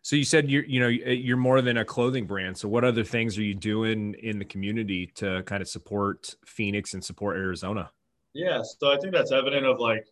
so 0.03 0.17
you 0.17 0.25
said 0.25 0.51
you're 0.51 0.65
you 0.65 0.81
know 0.81 0.89
you're 0.89 1.37
more 1.37 1.61
than 1.61 1.77
a 1.79 1.85
clothing 1.85 2.27
brand. 2.27 2.57
So 2.57 2.69
what 2.69 2.85
other 2.85 3.05
things 3.05 3.37
are 3.39 3.43
you 3.43 3.55
doing 3.55 4.15
in 4.15 4.39
the 4.39 4.45
community 4.45 5.07
to 5.17 5.43
kind 5.43 5.61
of 5.63 5.69
support 5.69 6.35
Phoenix 6.47 6.95
and 6.95 7.05
support 7.05 7.37
Arizona? 7.37 7.91
Yeah, 8.33 8.63
so 8.63 8.93
I 8.93 8.99
think 8.99 9.13
that's 9.13 9.33
evident 9.33 9.67
of 9.67 9.79
like 9.79 10.07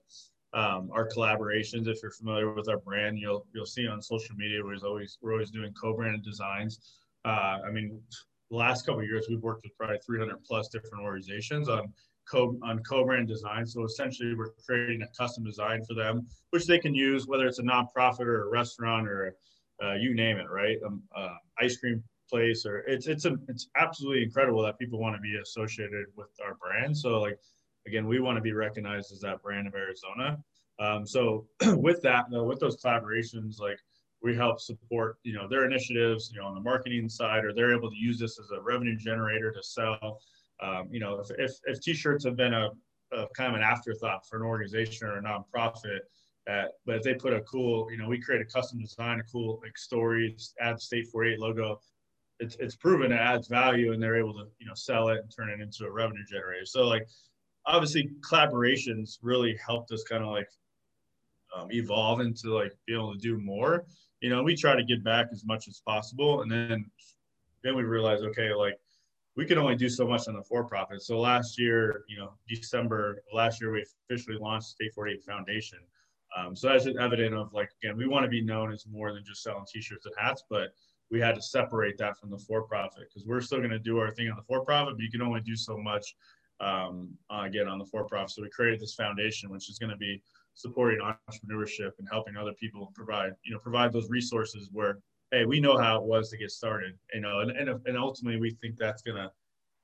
um, 0.52 0.90
our 0.92 1.08
collaborations. 1.08 1.86
If 1.86 1.98
you're 2.02 2.10
familiar 2.10 2.52
with 2.52 2.68
our 2.68 2.78
brand, 2.78 3.18
you'll 3.18 3.46
you'll 3.54 3.66
see 3.66 3.86
on 3.86 4.02
social 4.02 4.34
media 4.36 4.60
we're 4.62 4.76
always 4.86 5.18
we're 5.22 5.32
always 5.32 5.50
doing 5.50 5.72
co-branded 5.80 6.22
designs. 6.22 7.00
Uh, 7.24 7.58
I 7.66 7.70
mean, 7.70 8.00
the 8.50 8.56
last 8.56 8.84
couple 8.84 9.02
years 9.02 9.26
we've 9.28 9.42
worked 9.42 9.64
with 9.64 9.76
probably 9.76 9.98
300 10.04 10.42
plus 10.44 10.68
different 10.68 11.04
organizations 11.04 11.68
on 11.68 11.92
co 12.30 12.56
on 12.62 12.82
co-brand 12.82 13.28
design. 13.28 13.66
So 13.66 13.84
essentially, 13.84 14.34
we're 14.34 14.50
creating 14.66 15.02
a 15.02 15.08
custom 15.16 15.44
design 15.44 15.82
for 15.84 15.94
them, 15.94 16.26
which 16.50 16.66
they 16.66 16.78
can 16.78 16.94
use 16.94 17.26
whether 17.26 17.46
it's 17.46 17.58
a 17.58 17.62
nonprofit 17.62 18.26
or 18.26 18.44
a 18.44 18.50
restaurant 18.50 19.08
or 19.08 19.34
uh, 19.82 19.94
you 19.94 20.14
name 20.14 20.38
it, 20.38 20.48
right? 20.50 20.76
Um, 20.84 21.02
uh, 21.14 21.36
ice 21.60 21.76
cream 21.76 22.02
place 22.28 22.66
or 22.66 22.80
it's 22.80 23.06
it's 23.06 23.24
a, 23.24 23.36
it's 23.48 23.68
absolutely 23.76 24.22
incredible 24.22 24.62
that 24.62 24.78
people 24.78 24.98
want 24.98 25.16
to 25.16 25.20
be 25.20 25.38
associated 25.40 26.06
with 26.16 26.28
our 26.44 26.56
brand. 26.56 26.96
So 26.96 27.20
like 27.20 27.38
again, 27.86 28.06
we 28.06 28.20
want 28.20 28.36
to 28.36 28.42
be 28.42 28.52
recognized 28.52 29.12
as 29.12 29.20
that 29.20 29.42
brand 29.42 29.66
of 29.66 29.74
Arizona. 29.74 30.38
Um, 30.78 31.06
so 31.06 31.46
with 31.66 32.02
that, 32.02 32.26
though, 32.30 32.44
with 32.44 32.60
those 32.60 32.80
collaborations, 32.82 33.58
like 33.58 33.78
we 34.22 34.34
help 34.34 34.60
support, 34.60 35.18
you 35.22 35.32
know, 35.32 35.48
their 35.48 35.64
initiatives, 35.64 36.30
you 36.32 36.40
know, 36.40 36.46
on 36.46 36.54
the 36.54 36.60
marketing 36.60 37.08
side, 37.08 37.44
or 37.44 37.52
they're 37.52 37.76
able 37.76 37.90
to 37.90 37.96
use 37.96 38.18
this 38.18 38.38
as 38.38 38.50
a 38.50 38.60
revenue 38.60 38.96
generator 38.96 39.52
to 39.52 39.62
sell. 39.62 40.20
Um, 40.60 40.88
you 40.90 41.00
know, 41.00 41.20
if, 41.20 41.30
if, 41.38 41.52
if 41.64 41.80
t-shirts 41.80 42.24
have 42.24 42.36
been 42.36 42.52
a, 42.52 42.70
a, 43.12 43.26
kind 43.36 43.50
of 43.50 43.54
an 43.54 43.62
afterthought 43.62 44.26
for 44.28 44.36
an 44.36 44.42
organization 44.42 45.06
or 45.06 45.18
a 45.18 45.22
nonprofit, 45.22 46.00
but 46.86 46.96
if 46.96 47.02
they 47.02 47.14
put 47.14 47.34
a 47.34 47.40
cool, 47.42 47.90
you 47.90 47.98
know, 47.98 48.08
we 48.08 48.18
create 48.20 48.40
a 48.40 48.44
custom 48.44 48.80
design, 48.80 49.20
a 49.20 49.22
cool 49.24 49.60
like 49.62 49.76
story, 49.76 50.36
add 50.60 50.80
State 50.80 51.08
48 51.08 51.38
logo. 51.38 51.80
It's, 52.40 52.56
it's 52.60 52.76
proven 52.76 53.12
it 53.12 53.16
adds 53.16 53.48
value 53.48 53.92
and 53.92 54.02
they're 54.02 54.16
able 54.16 54.32
to, 54.34 54.46
you 54.58 54.66
know, 54.66 54.74
sell 54.74 55.08
it 55.08 55.18
and 55.18 55.30
turn 55.34 55.50
it 55.50 55.60
into 55.60 55.84
a 55.84 55.90
revenue 55.90 56.24
generator. 56.24 56.64
So 56.64 56.86
like 56.86 57.06
obviously 57.66 58.10
collaborations 58.20 59.18
really 59.22 59.58
helped 59.64 59.92
us 59.92 60.02
kind 60.04 60.24
of 60.24 60.30
like 60.30 60.48
um, 61.56 61.70
evolve 61.70 62.20
into 62.20 62.54
like 62.54 62.72
being 62.86 62.98
able 62.98 63.12
to 63.12 63.20
do 63.20 63.38
more. 63.38 63.84
You 64.20 64.30
know, 64.30 64.42
we 64.42 64.56
try 64.56 64.74
to 64.74 64.84
give 64.84 65.04
back 65.04 65.28
as 65.32 65.44
much 65.44 65.68
as 65.68 65.80
possible, 65.86 66.42
and 66.42 66.50
then 66.50 66.86
then 67.62 67.76
we 67.76 67.82
realize, 67.82 68.22
okay, 68.22 68.52
like 68.52 68.78
we 69.36 69.44
can 69.44 69.58
only 69.58 69.76
do 69.76 69.88
so 69.88 70.06
much 70.06 70.26
on 70.28 70.34
the 70.34 70.42
for-profit. 70.42 71.02
So 71.02 71.20
last 71.20 71.58
year, 71.58 72.02
you 72.08 72.18
know, 72.18 72.32
December 72.48 73.22
last 73.32 73.60
year, 73.60 73.70
we 73.70 73.84
officially 74.10 74.36
launched 74.36 74.68
State 74.68 74.92
48 74.94 75.22
Foundation. 75.22 75.78
Um, 76.36 76.54
so 76.54 76.68
that's 76.68 76.86
evident 76.86 77.34
of 77.34 77.52
like 77.52 77.70
again, 77.82 77.96
we 77.96 78.06
want 78.06 78.24
to 78.24 78.28
be 78.28 78.42
known 78.42 78.72
as 78.72 78.86
more 78.86 79.12
than 79.12 79.24
just 79.24 79.42
selling 79.42 79.64
T-shirts 79.72 80.06
and 80.06 80.14
hats, 80.18 80.44
but 80.48 80.70
we 81.10 81.20
had 81.20 81.34
to 81.34 81.42
separate 81.42 81.96
that 81.98 82.18
from 82.18 82.30
the 82.30 82.38
for-profit 82.38 83.08
because 83.08 83.26
we're 83.26 83.40
still 83.40 83.58
going 83.58 83.70
to 83.70 83.78
do 83.78 83.98
our 83.98 84.10
thing 84.10 84.28
on 84.28 84.36
the 84.36 84.42
for-profit, 84.42 84.94
but 84.96 85.02
you 85.02 85.10
can 85.10 85.22
only 85.22 85.40
do 85.40 85.56
so 85.56 85.76
much 85.76 86.14
um, 86.60 87.08
again 87.30 87.66
on 87.66 87.78
the 87.78 87.86
for-profit. 87.86 88.30
So 88.30 88.42
we 88.42 88.50
created 88.50 88.80
this 88.80 88.94
foundation, 88.94 89.48
which 89.48 89.70
is 89.70 89.78
going 89.78 89.90
to 89.90 89.96
be 89.96 90.22
supporting 90.54 91.00
entrepreneurship 91.00 91.92
and 91.98 92.08
helping 92.10 92.36
other 92.36 92.52
people 92.54 92.92
provide, 92.94 93.32
you 93.44 93.52
know, 93.52 93.58
provide 93.58 93.92
those 93.92 94.10
resources 94.10 94.68
where, 94.72 94.98
hey, 95.30 95.44
we 95.46 95.60
know 95.60 95.78
how 95.78 95.96
it 95.96 96.02
was 96.02 96.30
to 96.30 96.36
get 96.36 96.50
started, 96.50 96.98
you 97.14 97.20
know, 97.20 97.40
and, 97.40 97.52
and, 97.52 97.68
and 97.86 97.96
ultimately 97.96 98.40
we 98.40 98.50
think 98.50 98.76
that's 98.76 99.02
going 99.02 99.16
to 99.16 99.30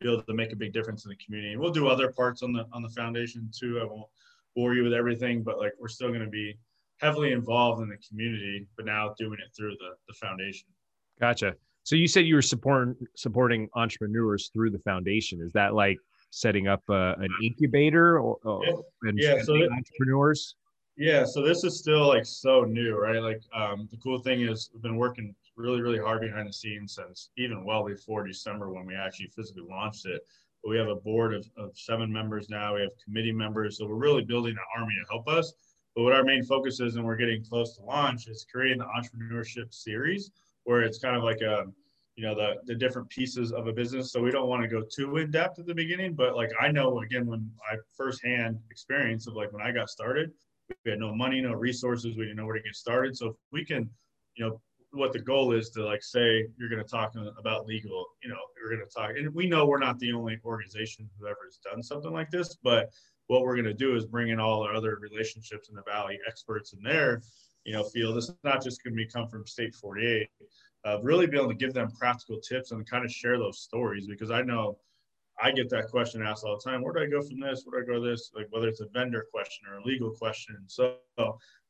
be 0.00 0.12
able 0.12 0.22
to 0.22 0.34
make 0.34 0.52
a 0.52 0.56
big 0.56 0.72
difference 0.72 1.04
in 1.04 1.10
the 1.10 1.16
community. 1.24 1.52
And 1.52 1.60
we'll 1.60 1.70
do 1.72 1.88
other 1.88 2.12
parts 2.12 2.42
on 2.42 2.52
the 2.52 2.66
on 2.72 2.82
the 2.82 2.88
foundation 2.88 3.48
too. 3.56 3.78
I 3.80 3.84
won't 3.84 4.08
bore 4.54 4.74
you 4.74 4.84
with 4.84 4.92
everything, 4.92 5.42
but 5.42 5.58
like 5.58 5.72
we're 5.78 5.88
still 5.88 6.08
going 6.08 6.20
to 6.20 6.28
be 6.28 6.56
heavily 7.00 7.32
involved 7.32 7.82
in 7.82 7.88
the 7.88 7.98
community, 8.08 8.66
but 8.76 8.86
now 8.86 9.14
doing 9.18 9.38
it 9.44 9.54
through 9.56 9.72
the 9.72 9.90
the 10.08 10.14
foundation. 10.14 10.68
Gotcha. 11.20 11.54
So 11.84 11.96
you 11.96 12.08
said 12.08 12.26
you 12.26 12.34
were 12.34 12.42
supporting 12.42 12.96
supporting 13.14 13.68
entrepreneurs 13.74 14.50
through 14.52 14.70
the 14.70 14.78
foundation. 14.80 15.40
Is 15.42 15.52
that 15.52 15.74
like 15.74 15.98
setting 16.30 16.66
up 16.66 16.82
uh, 16.88 17.14
an 17.18 17.28
incubator 17.42 18.18
or, 18.18 18.38
or 18.42 18.64
yeah. 18.64 19.08
and, 19.08 19.18
yeah, 19.18 19.42
so 19.42 19.54
entrepreneurs? 19.54 20.56
Yeah, 20.96 21.24
so 21.24 21.42
this 21.42 21.64
is 21.64 21.78
still 21.78 22.06
like 22.06 22.24
so 22.24 22.62
new, 22.62 22.96
right? 22.96 23.20
Like 23.20 23.42
um, 23.54 23.88
the 23.90 23.96
cool 23.98 24.20
thing 24.20 24.42
is 24.42 24.70
we've 24.72 24.82
been 24.82 24.96
working 24.96 25.34
really, 25.56 25.80
really 25.80 25.98
hard 25.98 26.20
behind 26.20 26.48
the 26.48 26.52
scenes 26.52 26.94
since 26.94 27.30
even 27.36 27.64
well 27.64 27.84
before 27.84 28.26
December 28.26 28.72
when 28.72 28.86
we 28.86 28.94
actually 28.94 29.26
physically 29.26 29.64
launched 29.68 30.06
it. 30.06 30.22
But 30.64 30.70
we 30.70 30.78
have 30.78 30.88
a 30.88 30.96
board 30.96 31.34
of, 31.34 31.46
of 31.58 31.76
seven 31.76 32.10
members 32.10 32.48
now. 32.48 32.74
We 32.74 32.80
have 32.80 32.90
committee 33.04 33.32
members, 33.32 33.78
so 33.78 33.86
we're 33.86 33.96
really 33.96 34.24
building 34.24 34.52
an 34.52 34.80
army 34.80 34.94
to 34.94 35.12
help 35.12 35.28
us. 35.28 35.52
But 35.94 36.02
what 36.02 36.14
our 36.14 36.24
main 36.24 36.42
focus 36.42 36.80
is, 36.80 36.96
and 36.96 37.04
we're 37.04 37.16
getting 37.16 37.44
close 37.44 37.76
to 37.76 37.82
launch, 37.82 38.26
is 38.26 38.46
creating 38.50 38.78
the 38.78 38.86
entrepreneurship 38.86 39.72
series, 39.72 40.30
where 40.64 40.82
it's 40.82 40.98
kind 40.98 41.16
of 41.16 41.22
like 41.22 41.42
a 41.42 41.66
you 42.16 42.24
know 42.24 42.34
the 42.34 42.54
the 42.66 42.74
different 42.74 43.08
pieces 43.08 43.52
of 43.52 43.66
a 43.66 43.72
business 43.72 44.12
so 44.12 44.20
we 44.20 44.30
don't 44.30 44.48
want 44.48 44.62
to 44.62 44.68
go 44.68 44.82
too 44.82 45.16
in 45.16 45.30
depth 45.30 45.58
at 45.58 45.66
the 45.66 45.74
beginning 45.74 46.14
but 46.14 46.36
like 46.36 46.50
i 46.60 46.70
know 46.70 47.00
again 47.00 47.26
when 47.26 47.50
i 47.70 47.76
firsthand 47.96 48.56
experience 48.70 49.26
of 49.26 49.34
like 49.34 49.52
when 49.52 49.62
i 49.62 49.72
got 49.72 49.90
started 49.90 50.30
we 50.84 50.90
had 50.90 51.00
no 51.00 51.12
money 51.12 51.40
no 51.40 51.52
resources 51.52 52.16
we 52.16 52.22
didn't 52.22 52.36
know 52.36 52.46
where 52.46 52.56
to 52.56 52.62
get 52.62 52.74
started 52.74 53.16
so 53.16 53.28
if 53.28 53.34
we 53.50 53.64
can 53.64 53.90
you 54.36 54.44
know 54.46 54.60
what 54.94 55.12
the 55.12 55.18
goal 55.18 55.52
is 55.52 55.70
to 55.70 55.84
like 55.84 56.02
say 56.02 56.46
you're 56.58 56.68
going 56.68 56.82
to 56.82 56.88
talk 56.88 57.14
about 57.38 57.66
legal 57.66 58.06
you 58.22 58.28
know 58.28 58.36
we're 58.62 58.74
going 58.74 58.86
to 58.86 58.94
talk 58.94 59.10
and 59.16 59.34
we 59.34 59.46
know 59.46 59.66
we're 59.66 59.78
not 59.78 59.98
the 59.98 60.12
only 60.12 60.38
organization 60.44 61.08
who 61.18 61.26
ever 61.26 61.38
has 61.44 61.58
done 61.58 61.82
something 61.82 62.12
like 62.12 62.30
this 62.30 62.56
but 62.62 62.90
what 63.26 63.42
we're 63.42 63.54
going 63.54 63.64
to 63.64 63.74
do 63.74 63.96
is 63.96 64.04
bring 64.04 64.28
in 64.28 64.40
all 64.40 64.62
our 64.62 64.74
other 64.74 64.98
relationships 65.00 65.68
in 65.68 65.74
the 65.74 65.82
valley 65.82 66.18
experts 66.28 66.72
in 66.72 66.82
their 66.82 67.22
you 67.64 67.72
know 67.72 67.82
field 67.84 68.16
it's 68.16 68.32
not 68.42 68.62
just 68.62 68.82
going 68.82 68.92
to 68.92 68.96
be 68.96 69.06
come 69.06 69.28
from 69.28 69.46
state 69.46 69.74
48 69.74 70.28
uh, 70.84 71.00
really 71.02 71.26
be 71.26 71.36
able 71.36 71.48
to 71.48 71.54
give 71.54 71.72
them 71.72 71.90
practical 71.98 72.38
tips 72.40 72.70
and 72.70 72.88
kind 72.88 73.04
of 73.04 73.10
share 73.10 73.38
those 73.38 73.60
stories 73.60 74.06
because 74.06 74.30
I 74.30 74.42
know 74.42 74.78
I 75.42 75.50
get 75.50 75.68
that 75.70 75.88
question 75.88 76.22
asked 76.22 76.44
all 76.44 76.58
the 76.62 76.70
time. 76.70 76.82
Where 76.82 76.92
do 76.92 77.00
I 77.00 77.06
go 77.06 77.26
from 77.26 77.40
this? 77.40 77.64
Where 77.64 77.82
do 77.82 77.92
I 77.92 77.96
go 77.96 78.04
this? 78.04 78.30
Like 78.34 78.46
whether 78.50 78.68
it's 78.68 78.80
a 78.80 78.86
vendor 78.92 79.26
question 79.32 79.66
or 79.68 79.78
a 79.78 79.84
legal 79.84 80.10
question. 80.10 80.56
So 80.66 80.96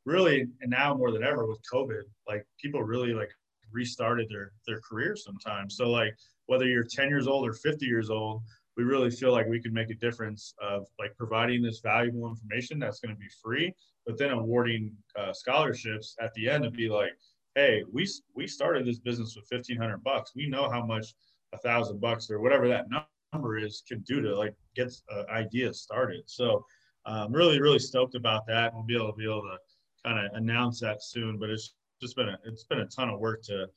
really, 0.04 0.46
and 0.61 0.70
now 0.70 0.94
more 0.94 1.12
than 1.12 1.23
ever 1.23 1.46
with 1.46 1.61
COVID, 1.73 2.02
like 2.28 2.46
people 2.61 2.82
really 2.82 3.12
like 3.14 3.30
restarted 3.73 4.28
their 4.30 4.52
their 4.66 4.80
careers 4.80 5.25
sometimes. 5.25 5.76
So 5.76 5.90
like 5.90 6.14
whether 6.46 6.66
you're 6.66 6.84
10 6.84 7.08
years 7.08 7.26
old 7.26 7.46
or 7.46 7.54
50 7.54 7.87
years 7.87 8.11
old, 8.11 8.42
we 8.76 8.84
really 8.84 9.11
feel 9.11 9.32
like 9.32 9.46
we 9.46 9.62
can 9.62 9.73
make 9.73 9.90
a 9.90 9.94
difference 9.94 10.54
of 10.61 10.87
like 10.99 11.16
providing 11.16 11.62
this 11.62 11.80
valuable 11.80 12.28
information 12.28 12.78
that's 12.78 13.00
going 13.00 13.14
to 13.14 13.18
be 13.18 13.28
free, 13.42 13.73
but 14.06 14.18
then 14.18 14.30
awarding 14.30 14.92
uh, 15.18 15.32
scholarships 15.32 16.16
at 16.20 16.34
the 16.34 16.49
end 16.49 16.64
to 16.64 16.70
be 16.70 16.88
like, 16.88 17.12
hey, 17.54 17.84
we 17.92 18.08
we 18.34 18.46
started 18.46 18.87
this 18.87 18.99
business 18.99 19.37
with 19.37 19.46
fifteen 19.46 19.76
hundred 19.76 20.02
bucks. 20.02 20.32
We 20.34 20.49
know 20.49 20.68
how 20.68 20.84
much 20.84 21.14
a 21.52 21.58
thousand 21.58 22.00
bucks 22.00 22.30
or 22.30 22.40
whatever 22.40 22.68
that 22.68 22.87
number 23.32 23.58
is 23.58 23.82
can 23.87 24.00
do 24.00 24.20
to 24.20 24.37
like 24.37 24.54
get 24.75 24.92
an 25.11 25.26
idea 25.30 25.73
started. 25.73 26.23
So 26.26 26.64
I'm 27.06 27.26
um, 27.26 27.32
really 27.32 27.61
really 27.61 27.78
stoked 27.78 28.14
about 28.14 28.46
that. 28.49 28.75
We'll 28.75 28.82
be 28.82 28.96
able 28.96 29.12
to 29.12 29.16
be 29.16 29.25
able 29.25 29.42
to 29.42 29.56
kind 30.04 30.25
of 30.25 30.32
announce 30.34 30.80
that 30.80 31.02
soon. 31.02 31.38
But 31.38 31.50
it's 31.50 31.75
just 32.00 32.16
been 32.16 32.28
a 32.28 32.38
it's 32.44 32.64
been 32.64 32.80
a 32.80 32.87
ton 32.87 33.08
of 33.08 33.20
work 33.20 33.42
to 33.44 33.68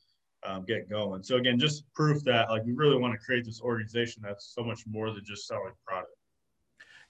um, 0.44 0.64
get 0.64 0.88
going. 0.88 1.22
So 1.22 1.36
again, 1.36 1.58
just 1.58 1.92
proof 1.94 2.22
that 2.24 2.50
like 2.50 2.64
we 2.64 2.72
really 2.72 2.96
want 2.96 3.12
to 3.14 3.18
create 3.18 3.44
this 3.44 3.60
organization 3.60 4.22
that's 4.24 4.52
so 4.54 4.62
much 4.62 4.86
more 4.86 5.10
than 5.10 5.24
just 5.24 5.46
selling 5.46 5.72
product. 5.86 6.12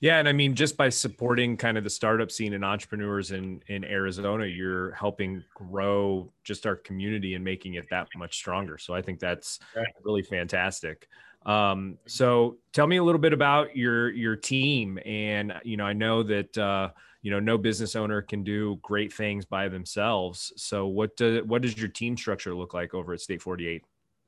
Yeah, 0.00 0.18
and 0.18 0.28
I 0.28 0.32
mean, 0.32 0.54
just 0.54 0.76
by 0.76 0.90
supporting 0.90 1.56
kind 1.56 1.76
of 1.76 1.82
the 1.82 1.90
startup 1.90 2.30
scene 2.30 2.54
and 2.54 2.64
entrepreneurs 2.64 3.32
in 3.32 3.62
in 3.66 3.84
Arizona, 3.84 4.46
you're 4.46 4.92
helping 4.92 5.42
grow 5.54 6.32
just 6.44 6.66
our 6.66 6.76
community 6.76 7.34
and 7.34 7.44
making 7.44 7.74
it 7.74 7.86
that 7.90 8.08
much 8.16 8.36
stronger. 8.36 8.78
So 8.78 8.94
I 8.94 9.02
think 9.02 9.18
that's 9.18 9.58
really 10.04 10.22
fantastic. 10.22 11.08
Um, 11.44 11.98
so 12.06 12.58
tell 12.72 12.86
me 12.86 12.98
a 12.98 13.02
little 13.02 13.20
bit 13.20 13.32
about 13.32 13.76
your 13.76 14.10
your 14.10 14.36
team, 14.36 15.00
and 15.04 15.54
you 15.64 15.76
know, 15.76 15.84
I 15.84 15.94
know 15.94 16.22
that 16.22 16.56
uh, 16.56 16.90
you 17.22 17.30
know 17.30 17.40
no 17.40 17.58
business 17.58 17.96
owner 17.96 18.22
can 18.22 18.44
do 18.44 18.78
great 18.82 19.12
things 19.12 19.44
by 19.44 19.68
themselves. 19.68 20.52
So 20.56 20.86
what 20.86 21.16
does 21.16 21.42
what 21.44 21.62
does 21.62 21.76
your 21.76 21.88
team 21.88 22.16
structure 22.16 22.54
look 22.54 22.74
like 22.74 22.94
over 22.94 23.12
at 23.12 23.20
State 23.20 23.42
Forty 23.42 23.66
Eight? 23.66 23.84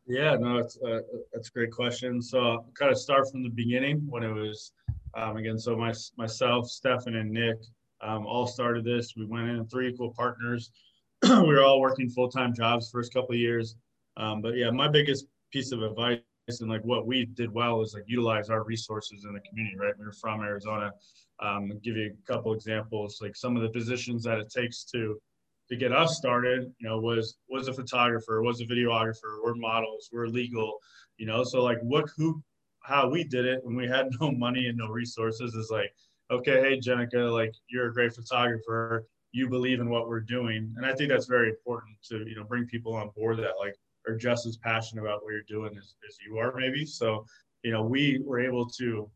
Yeah, 0.06 0.36
no, 0.36 0.58
it's 0.58 0.76
uh, 0.82 1.00
that's 1.32 1.48
a 1.48 1.52
great 1.52 1.72
question. 1.72 2.20
So 2.20 2.40
i 2.40 2.56
kind 2.74 2.90
of 2.90 2.98
start 2.98 3.30
from 3.30 3.42
the 3.42 3.50
beginning 3.50 4.02
when 4.08 4.22
it 4.22 4.32
was 4.32 4.72
um, 5.14 5.36
again, 5.36 5.58
so 5.58 5.76
my, 5.76 5.92
myself, 6.16 6.68
Stefan, 6.68 7.16
and 7.16 7.30
Nick 7.30 7.58
um, 8.00 8.26
all 8.26 8.46
started 8.46 8.84
this. 8.84 9.14
We 9.16 9.26
went 9.26 9.48
in 9.48 9.66
three 9.66 9.88
equal 9.88 10.12
partners. 10.12 10.70
we 11.22 11.46
were 11.46 11.62
all 11.62 11.80
working 11.80 12.08
full-time 12.08 12.54
jobs 12.54 12.90
first 12.90 13.12
couple 13.12 13.32
of 13.32 13.40
years. 13.40 13.76
Um, 14.16 14.40
but 14.40 14.56
yeah, 14.56 14.70
my 14.70 14.88
biggest 14.88 15.26
piece 15.52 15.72
of 15.72 15.82
advice 15.82 16.20
and 16.48 16.68
like 16.68 16.82
what 16.82 17.06
we 17.06 17.26
did 17.26 17.52
well 17.52 17.80
is 17.82 17.94
like 17.94 18.04
utilize 18.06 18.50
our 18.50 18.64
resources 18.64 19.24
in 19.24 19.34
the 19.34 19.40
community, 19.40 19.76
right? 19.76 19.94
We 19.98 20.06
are 20.06 20.12
from 20.12 20.40
Arizona. 20.40 20.92
Um, 21.40 21.70
give 21.82 21.96
you 21.96 22.12
a 22.12 22.32
couple 22.32 22.52
examples, 22.52 23.20
like 23.22 23.36
some 23.36 23.56
of 23.56 23.62
the 23.62 23.70
positions 23.70 24.24
that 24.24 24.38
it 24.38 24.50
takes 24.50 24.84
to 24.86 25.20
to 25.68 25.76
get 25.76 25.92
us 25.92 26.16
started, 26.16 26.72
you 26.80 26.88
know, 26.88 26.98
was 26.98 27.36
was 27.48 27.68
a 27.68 27.72
photographer, 27.72 28.42
was 28.42 28.60
a 28.60 28.66
videographer, 28.66 29.38
we're 29.42 29.54
models, 29.54 30.10
we're 30.12 30.26
legal, 30.26 30.78
you 31.16 31.26
know. 31.26 31.44
So 31.44 31.62
like 31.62 31.78
what 31.82 32.10
who 32.16 32.42
how 32.82 33.08
we 33.08 33.22
did 33.24 33.46
it 33.46 33.60
when 33.62 33.76
we 33.76 33.86
had 33.86 34.08
no 34.20 34.32
money 34.32 34.66
and 34.66 34.76
no 34.76 34.88
resources 34.88 35.54
is 35.54 35.70
like, 35.70 35.94
okay, 36.30 36.60
hey 36.60 36.80
Jenica, 36.80 37.32
like 37.32 37.54
you're 37.68 37.88
a 37.88 37.92
great 37.92 38.12
photographer, 38.12 39.06
you 39.32 39.48
believe 39.48 39.80
in 39.80 39.88
what 39.88 40.08
we're 40.08 40.20
doing. 40.20 40.74
And 40.76 40.84
I 40.84 40.94
think 40.94 41.10
that's 41.10 41.26
very 41.26 41.50
important 41.50 41.96
to, 42.08 42.28
you 42.28 42.34
know, 42.34 42.44
bring 42.44 42.66
people 42.66 42.94
on 42.94 43.10
board 43.16 43.38
that 43.38 43.54
like 43.58 43.76
are 44.06 44.16
just 44.16 44.46
as 44.46 44.56
passionate 44.56 45.02
about 45.02 45.22
what 45.22 45.32
you're 45.32 45.42
doing 45.42 45.76
as, 45.76 45.94
as 46.08 46.16
you 46.26 46.38
are 46.38 46.54
maybe. 46.56 46.84
So, 46.84 47.26
you 47.62 47.70
know, 47.70 47.82
we 47.82 48.20
were 48.24 48.40
able 48.40 48.66
to 48.78 49.10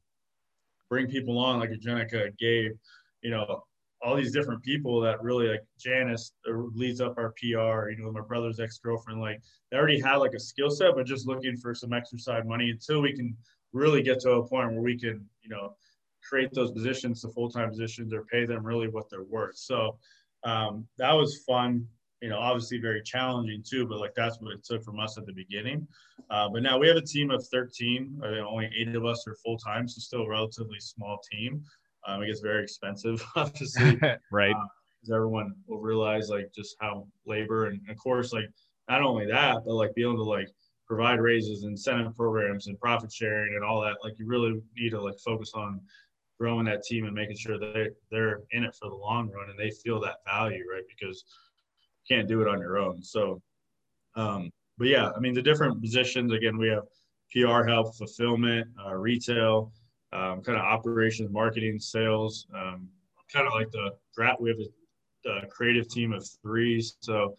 bring 0.88 1.06
people 1.06 1.38
on 1.38 1.60
like 1.60 1.70
Jenica, 1.70 2.36
Gabe, 2.38 2.72
you 3.22 3.30
know, 3.30 3.64
all 4.02 4.16
these 4.16 4.32
different 4.32 4.62
people 4.62 5.00
that 5.00 5.22
really 5.22 5.48
like 5.48 5.64
Janice 5.78 6.32
leads 6.46 7.00
up 7.00 7.16
our 7.16 7.32
PR, 7.38 7.88
you 7.88 7.96
know, 7.98 8.12
my 8.12 8.20
brother's 8.20 8.60
ex-girlfriend, 8.60 9.18
like 9.18 9.40
they 9.70 9.78
already 9.78 9.98
had 9.98 10.16
like 10.16 10.34
a 10.34 10.40
skill 10.40 10.70
set, 10.70 10.94
but 10.94 11.06
just 11.06 11.26
looking 11.26 11.56
for 11.56 11.74
some 11.74 11.94
exercise 11.94 12.44
money 12.44 12.70
until 12.70 13.00
we 13.00 13.14
can 13.14 13.34
really 13.72 14.02
get 14.02 14.20
to 14.20 14.32
a 14.32 14.46
point 14.46 14.72
where 14.72 14.82
we 14.82 14.98
can, 14.98 15.26
you 15.42 15.48
know, 15.48 15.74
create 16.22 16.52
those 16.52 16.70
positions 16.70 17.22
to 17.22 17.28
full-time 17.28 17.70
positions 17.70 18.12
or 18.12 18.24
pay 18.24 18.44
them 18.44 18.64
really 18.64 18.88
what 18.88 19.08
they're 19.10 19.24
worth. 19.24 19.56
So 19.56 19.98
um, 20.44 20.86
that 20.98 21.12
was 21.12 21.42
fun. 21.46 21.86
You 22.24 22.30
know, 22.30 22.38
obviously 22.38 22.78
very 22.78 23.02
challenging 23.02 23.62
too, 23.62 23.86
but 23.86 24.00
like 24.00 24.14
that's 24.14 24.40
what 24.40 24.54
it 24.54 24.64
took 24.64 24.82
from 24.82 24.98
us 24.98 25.18
at 25.18 25.26
the 25.26 25.32
beginning. 25.34 25.86
Uh, 26.30 26.48
but 26.48 26.62
now 26.62 26.78
we 26.78 26.88
have 26.88 26.96
a 26.96 27.02
team 27.02 27.30
of 27.30 27.46
13. 27.48 28.18
only 28.48 28.70
eight 28.74 28.88
of 28.96 29.04
us 29.04 29.28
are 29.28 29.36
full 29.44 29.58
time, 29.58 29.86
so 29.86 29.98
still 30.00 30.22
a 30.22 30.28
relatively 30.30 30.80
small 30.80 31.20
team. 31.30 31.62
Um, 32.06 32.22
it 32.22 32.28
gets 32.28 32.40
very 32.40 32.62
expensive, 32.62 33.22
obviously. 33.36 34.00
right. 34.32 34.56
Because 34.56 35.10
uh, 35.10 35.16
everyone 35.16 35.54
will 35.66 35.82
realize 35.82 36.30
like 36.30 36.50
just 36.56 36.76
how 36.80 37.06
labor 37.26 37.66
and 37.66 37.78
of 37.90 37.98
course 37.98 38.32
like 38.32 38.48
not 38.88 39.02
only 39.02 39.26
that, 39.26 39.58
but 39.66 39.74
like 39.74 39.94
being 39.94 40.08
able 40.08 40.24
to 40.24 40.30
like 40.30 40.48
provide 40.86 41.20
raises, 41.20 41.64
incentive 41.64 42.16
programs, 42.16 42.68
and 42.68 42.80
profit 42.80 43.12
sharing 43.12 43.54
and 43.54 43.62
all 43.62 43.82
that. 43.82 43.96
Like 44.02 44.14
you 44.18 44.26
really 44.26 44.62
need 44.74 44.92
to 44.92 45.02
like 45.02 45.18
focus 45.22 45.52
on 45.54 45.78
growing 46.40 46.64
that 46.64 46.84
team 46.84 47.04
and 47.04 47.14
making 47.14 47.36
sure 47.36 47.58
that 47.58 47.94
they're 48.10 48.40
in 48.52 48.64
it 48.64 48.74
for 48.80 48.88
the 48.88 48.96
long 48.96 49.30
run 49.30 49.50
and 49.50 49.58
they 49.58 49.70
feel 49.70 50.00
that 50.00 50.24
value, 50.26 50.64
right? 50.72 50.84
Because 50.88 51.22
can't 52.08 52.28
do 52.28 52.42
it 52.42 52.48
on 52.48 52.60
your 52.60 52.78
own. 52.78 53.02
So, 53.02 53.40
um, 54.16 54.50
but 54.78 54.88
yeah, 54.88 55.10
I 55.16 55.20
mean, 55.20 55.34
the 55.34 55.42
different 55.42 55.80
positions 55.80 56.32
again, 56.32 56.58
we 56.58 56.68
have 56.68 56.84
PR 57.32 57.66
help, 57.66 57.96
fulfillment, 57.96 58.68
uh, 58.84 58.94
retail, 58.94 59.72
um, 60.12 60.42
kind 60.42 60.58
of 60.58 60.64
operations, 60.64 61.30
marketing, 61.30 61.78
sales, 61.78 62.46
um, 62.54 62.88
kind 63.32 63.46
of 63.46 63.52
like 63.54 63.70
the 63.70 63.90
we 64.40 64.50
have 64.50 64.58
a, 64.58 65.44
a, 65.44 65.46
creative 65.46 65.88
team 65.88 66.12
of 66.12 66.26
three. 66.42 66.80
So 67.00 67.34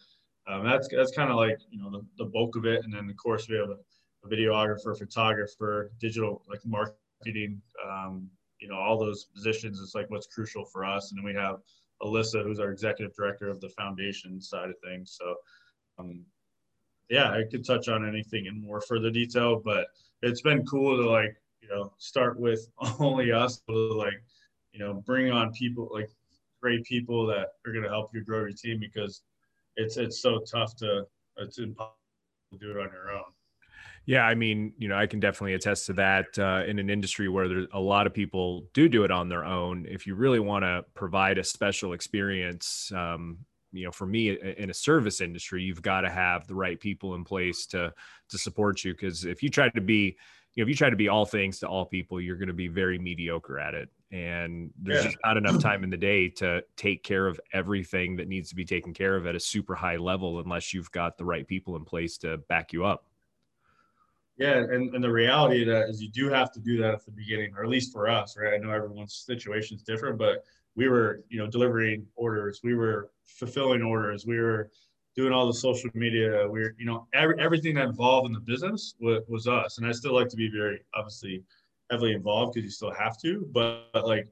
um, 0.46 0.64
that's 0.64 0.88
that's 0.88 1.12
kind 1.12 1.30
of 1.30 1.36
like 1.36 1.58
you 1.70 1.80
know 1.80 1.90
the, 1.90 2.04
the 2.18 2.30
bulk 2.30 2.56
of 2.56 2.66
it, 2.66 2.84
and 2.84 2.92
then 2.92 3.08
of 3.08 3.16
course 3.16 3.48
we 3.48 3.56
have 3.56 3.70
a, 3.70 3.78
a 4.24 4.28
videographer, 4.28 4.96
photographer, 4.96 5.90
digital 5.98 6.42
like 6.48 6.60
marketing, 6.66 7.62
um, 7.86 8.28
you 8.60 8.68
know, 8.68 8.76
all 8.76 8.98
those 8.98 9.24
positions 9.34 9.80
It's 9.80 9.94
like 9.94 10.10
what's 10.10 10.26
crucial 10.26 10.64
for 10.64 10.84
us. 10.84 11.10
And 11.10 11.18
then 11.18 11.24
we 11.24 11.34
have 11.34 11.56
Alyssa, 12.02 12.42
who's 12.42 12.60
our 12.60 12.70
executive 12.70 13.14
director 13.14 13.48
of 13.48 13.60
the 13.60 13.68
foundation 13.70 14.40
side 14.40 14.68
of 14.68 14.76
things. 14.84 15.16
So, 15.20 15.34
um, 15.98 16.24
yeah, 17.08 17.30
I 17.30 17.44
could 17.50 17.64
touch 17.64 17.88
on 17.88 18.06
anything 18.06 18.46
in 18.46 18.60
more 18.60 18.80
further 18.80 19.10
detail, 19.10 19.60
but 19.64 19.86
it's 20.22 20.42
been 20.42 20.64
cool 20.66 20.96
to 20.96 21.08
like, 21.08 21.36
you 21.60 21.68
know, 21.68 21.92
start 21.98 22.38
with 22.38 22.68
only 23.00 23.32
us, 23.32 23.60
to 23.68 23.74
like, 23.94 24.22
you 24.72 24.80
know, 24.80 24.94
bring 24.94 25.30
on 25.30 25.52
people 25.52 25.88
like 25.92 26.10
great 26.60 26.84
people 26.84 27.26
that 27.26 27.48
are 27.66 27.72
going 27.72 27.84
to 27.84 27.88
help 27.88 28.10
you 28.14 28.24
grow 28.24 28.40
your 28.40 28.50
team 28.50 28.78
because 28.80 29.22
it's 29.76 29.96
it's 29.96 30.20
so 30.20 30.40
tough 30.50 30.74
to 30.76 31.06
it's 31.38 31.58
impossible 31.58 31.94
to 32.52 32.58
do 32.58 32.70
it 32.70 32.76
on 32.76 32.90
your 32.92 33.12
own. 33.12 33.35
Yeah, 34.06 34.22
I 34.22 34.36
mean, 34.36 34.72
you 34.78 34.86
know, 34.86 34.96
I 34.96 35.06
can 35.06 35.18
definitely 35.18 35.54
attest 35.54 35.86
to 35.86 35.92
that 35.94 36.38
uh, 36.38 36.62
in 36.66 36.78
an 36.78 36.88
industry 36.88 37.28
where 37.28 37.48
there's 37.48 37.66
a 37.72 37.80
lot 37.80 38.06
of 38.06 38.14
people 38.14 38.68
do 38.72 38.88
do 38.88 39.02
it 39.02 39.10
on 39.10 39.28
their 39.28 39.44
own. 39.44 39.84
If 39.88 40.06
you 40.06 40.14
really 40.14 40.38
want 40.38 40.62
to 40.62 40.84
provide 40.94 41.38
a 41.38 41.44
special 41.44 41.92
experience, 41.92 42.92
um, 42.94 43.38
you 43.72 43.84
know, 43.84 43.90
for 43.90 44.06
me 44.06 44.30
in 44.30 44.70
a 44.70 44.74
service 44.74 45.20
industry, 45.20 45.64
you've 45.64 45.82
got 45.82 46.02
to 46.02 46.08
have 46.08 46.46
the 46.46 46.54
right 46.54 46.78
people 46.78 47.16
in 47.16 47.24
place 47.24 47.66
to 47.66 47.92
to 48.28 48.38
support 48.38 48.84
you. 48.84 48.92
Because 48.92 49.24
if 49.24 49.42
you 49.42 49.48
try 49.48 49.68
to 49.70 49.80
be, 49.80 50.16
you 50.54 50.62
know, 50.62 50.62
if 50.62 50.68
you 50.68 50.76
try 50.76 50.88
to 50.88 50.96
be 50.96 51.08
all 51.08 51.26
things 51.26 51.58
to 51.58 51.68
all 51.68 51.84
people, 51.84 52.20
you're 52.20 52.36
going 52.36 52.46
to 52.46 52.54
be 52.54 52.68
very 52.68 53.00
mediocre 53.00 53.58
at 53.58 53.74
it. 53.74 53.88
And 54.12 54.70
there's 54.80 55.04
yeah. 55.04 55.10
just 55.10 55.18
not 55.24 55.36
enough 55.36 55.60
time 55.60 55.82
in 55.82 55.90
the 55.90 55.96
day 55.96 56.28
to 56.28 56.62
take 56.76 57.02
care 57.02 57.26
of 57.26 57.40
everything 57.52 58.14
that 58.16 58.28
needs 58.28 58.50
to 58.50 58.54
be 58.54 58.64
taken 58.64 58.94
care 58.94 59.16
of 59.16 59.26
at 59.26 59.34
a 59.34 59.40
super 59.40 59.74
high 59.74 59.96
level, 59.96 60.38
unless 60.38 60.72
you've 60.72 60.92
got 60.92 61.18
the 61.18 61.24
right 61.24 61.46
people 61.46 61.74
in 61.74 61.84
place 61.84 62.16
to 62.18 62.38
back 62.48 62.72
you 62.72 62.84
up. 62.84 63.05
Yeah, 64.38 64.58
and, 64.58 64.94
and 64.94 65.02
the 65.02 65.10
reality 65.10 65.62
of 65.62 65.68
that 65.68 65.88
is 65.88 66.02
you 66.02 66.10
do 66.10 66.28
have 66.28 66.52
to 66.52 66.60
do 66.60 66.76
that 66.78 66.94
at 66.94 67.04
the 67.06 67.10
beginning, 67.10 67.54
or 67.56 67.64
at 67.64 67.70
least 67.70 67.92
for 67.92 68.08
us, 68.08 68.36
right? 68.36 68.52
I 68.52 68.58
know 68.58 68.70
everyone's 68.70 69.14
situation 69.14 69.76
is 69.76 69.82
different, 69.82 70.18
but 70.18 70.44
we 70.74 70.88
were, 70.88 71.24
you 71.30 71.38
know, 71.38 71.46
delivering 71.46 72.06
orders, 72.16 72.60
we 72.62 72.74
were 72.74 73.10
fulfilling 73.24 73.82
orders, 73.82 74.26
we 74.26 74.38
were 74.38 74.70
doing 75.16 75.32
all 75.32 75.46
the 75.46 75.54
social 75.54 75.88
media, 75.94 76.46
we 76.46 76.60
were, 76.60 76.74
you 76.78 76.84
know, 76.84 77.06
every, 77.14 77.40
everything 77.40 77.74
that 77.76 77.86
involved 77.86 78.26
in 78.26 78.34
the 78.34 78.40
business 78.40 78.94
was, 79.00 79.22
was 79.26 79.48
us. 79.48 79.78
And 79.78 79.86
I 79.86 79.92
still 79.92 80.14
like 80.14 80.28
to 80.28 80.36
be 80.36 80.50
very 80.50 80.80
obviously 80.94 81.42
heavily 81.90 82.12
involved 82.12 82.52
because 82.52 82.66
you 82.66 82.70
still 82.70 82.92
have 82.92 83.18
to, 83.22 83.48
but, 83.52 83.90
but 83.94 84.06
like 84.06 84.28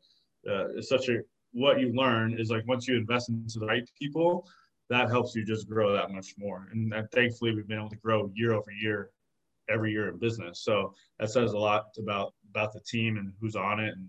uh, 0.46 0.68
it's 0.76 0.90
such 0.90 1.08
a 1.08 1.20
what 1.52 1.80
you 1.80 1.92
learn 1.94 2.38
is 2.38 2.50
like 2.50 2.66
once 2.66 2.86
you 2.86 2.96
invest 2.96 3.30
into 3.30 3.60
the 3.60 3.66
right 3.66 3.88
people, 3.98 4.46
that 4.90 5.08
helps 5.08 5.34
you 5.34 5.46
just 5.46 5.66
grow 5.66 5.94
that 5.94 6.10
much 6.10 6.34
more. 6.36 6.68
And, 6.72 6.92
and 6.92 7.10
thankfully, 7.10 7.54
we've 7.54 7.66
been 7.66 7.78
able 7.78 7.88
to 7.88 7.96
grow 7.96 8.30
year 8.34 8.52
over 8.52 8.70
year 8.70 9.10
every 9.68 9.92
year 9.92 10.08
in 10.08 10.18
business. 10.18 10.62
So 10.64 10.94
that 11.18 11.30
says 11.30 11.52
a 11.52 11.58
lot 11.58 11.86
about 11.98 12.34
about 12.50 12.72
the 12.72 12.80
team 12.80 13.16
and 13.16 13.32
who's 13.40 13.56
on 13.56 13.80
it, 13.80 13.94
and 13.94 14.08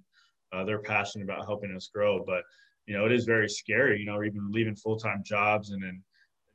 uh, 0.53 0.63
they're 0.63 0.79
passionate 0.79 1.25
about 1.25 1.45
helping 1.45 1.75
us 1.75 1.89
grow. 1.93 2.23
But 2.25 2.43
you 2.85 2.95
know, 2.95 3.05
it 3.05 3.11
is 3.11 3.25
very 3.25 3.49
scary. 3.49 3.99
You 3.99 4.05
know, 4.05 4.23
even 4.23 4.51
leaving 4.51 4.75
full 4.75 4.97
time 4.97 5.23
jobs 5.25 5.71
and 5.71 5.81
then 5.81 6.03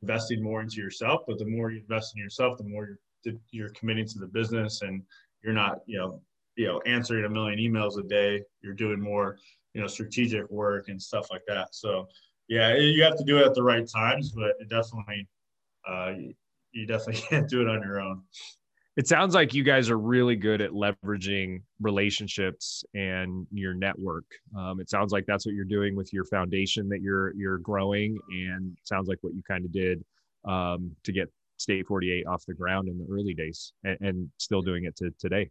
investing 0.01 0.41
more 0.41 0.61
into 0.61 0.77
yourself. 0.77 1.21
But 1.27 1.37
the 1.37 1.45
more 1.45 1.71
you 1.71 1.79
invest 1.79 2.13
in 2.15 2.21
yourself, 2.21 2.57
the 2.57 2.63
more 2.63 2.97
you're 3.23 3.35
you're 3.51 3.69
committing 3.69 4.07
to 4.07 4.19
the 4.19 4.27
business, 4.27 4.81
and 4.81 5.03
you're 5.43 5.53
not 5.53 5.79
you 5.85 5.97
know 5.97 6.21
you 6.55 6.67
know 6.67 6.81
answering 6.85 7.25
a 7.25 7.29
million 7.29 7.59
emails 7.59 7.99
a 7.99 8.07
day. 8.07 8.41
You're 8.61 8.73
doing 8.73 8.99
more 8.99 9.37
you 9.73 9.81
know 9.81 9.87
strategic 9.87 10.49
work 10.49 10.89
and 10.89 11.01
stuff 11.01 11.27
like 11.31 11.43
that. 11.47 11.75
So 11.75 12.07
yeah, 12.47 12.75
you 12.75 13.03
have 13.03 13.17
to 13.17 13.23
do 13.23 13.37
it 13.37 13.45
at 13.45 13.53
the 13.53 13.63
right 13.63 13.87
times, 13.87 14.31
but 14.31 14.55
it 14.59 14.69
definitely 14.69 15.27
uh, 15.87 16.13
you 16.71 16.85
definitely 16.85 17.21
can't 17.29 17.49
do 17.49 17.61
it 17.61 17.67
on 17.67 17.81
your 17.81 17.99
own 17.99 18.23
it 18.97 19.07
sounds 19.07 19.33
like 19.33 19.53
you 19.53 19.63
guys 19.63 19.89
are 19.89 19.97
really 19.97 20.35
good 20.35 20.61
at 20.61 20.71
leveraging 20.71 21.61
relationships 21.79 22.83
and 22.93 23.47
your 23.51 23.73
network. 23.73 24.25
Um, 24.57 24.81
it 24.81 24.89
sounds 24.89 25.13
like 25.13 25.25
that's 25.25 25.45
what 25.45 25.55
you're 25.55 25.63
doing 25.63 25.95
with 25.95 26.11
your 26.11 26.25
foundation 26.25 26.89
that 26.89 27.01
you're 27.01 27.33
you're 27.35 27.57
growing, 27.59 28.17
and 28.29 28.77
sounds 28.83 29.07
like 29.07 29.19
what 29.21 29.33
you 29.33 29.43
kind 29.47 29.65
of 29.65 29.71
did 29.71 30.03
um, 30.45 30.91
to 31.03 31.11
get 31.11 31.31
State 31.57 31.85
48 31.87 32.25
off 32.27 32.43
the 32.47 32.53
ground 32.53 32.89
in 32.89 32.97
the 32.97 33.05
early 33.11 33.33
days, 33.33 33.71
and, 33.83 33.97
and 34.01 34.29
still 34.37 34.61
doing 34.61 34.85
it 34.85 34.95
to 34.97 35.11
today. 35.19 35.49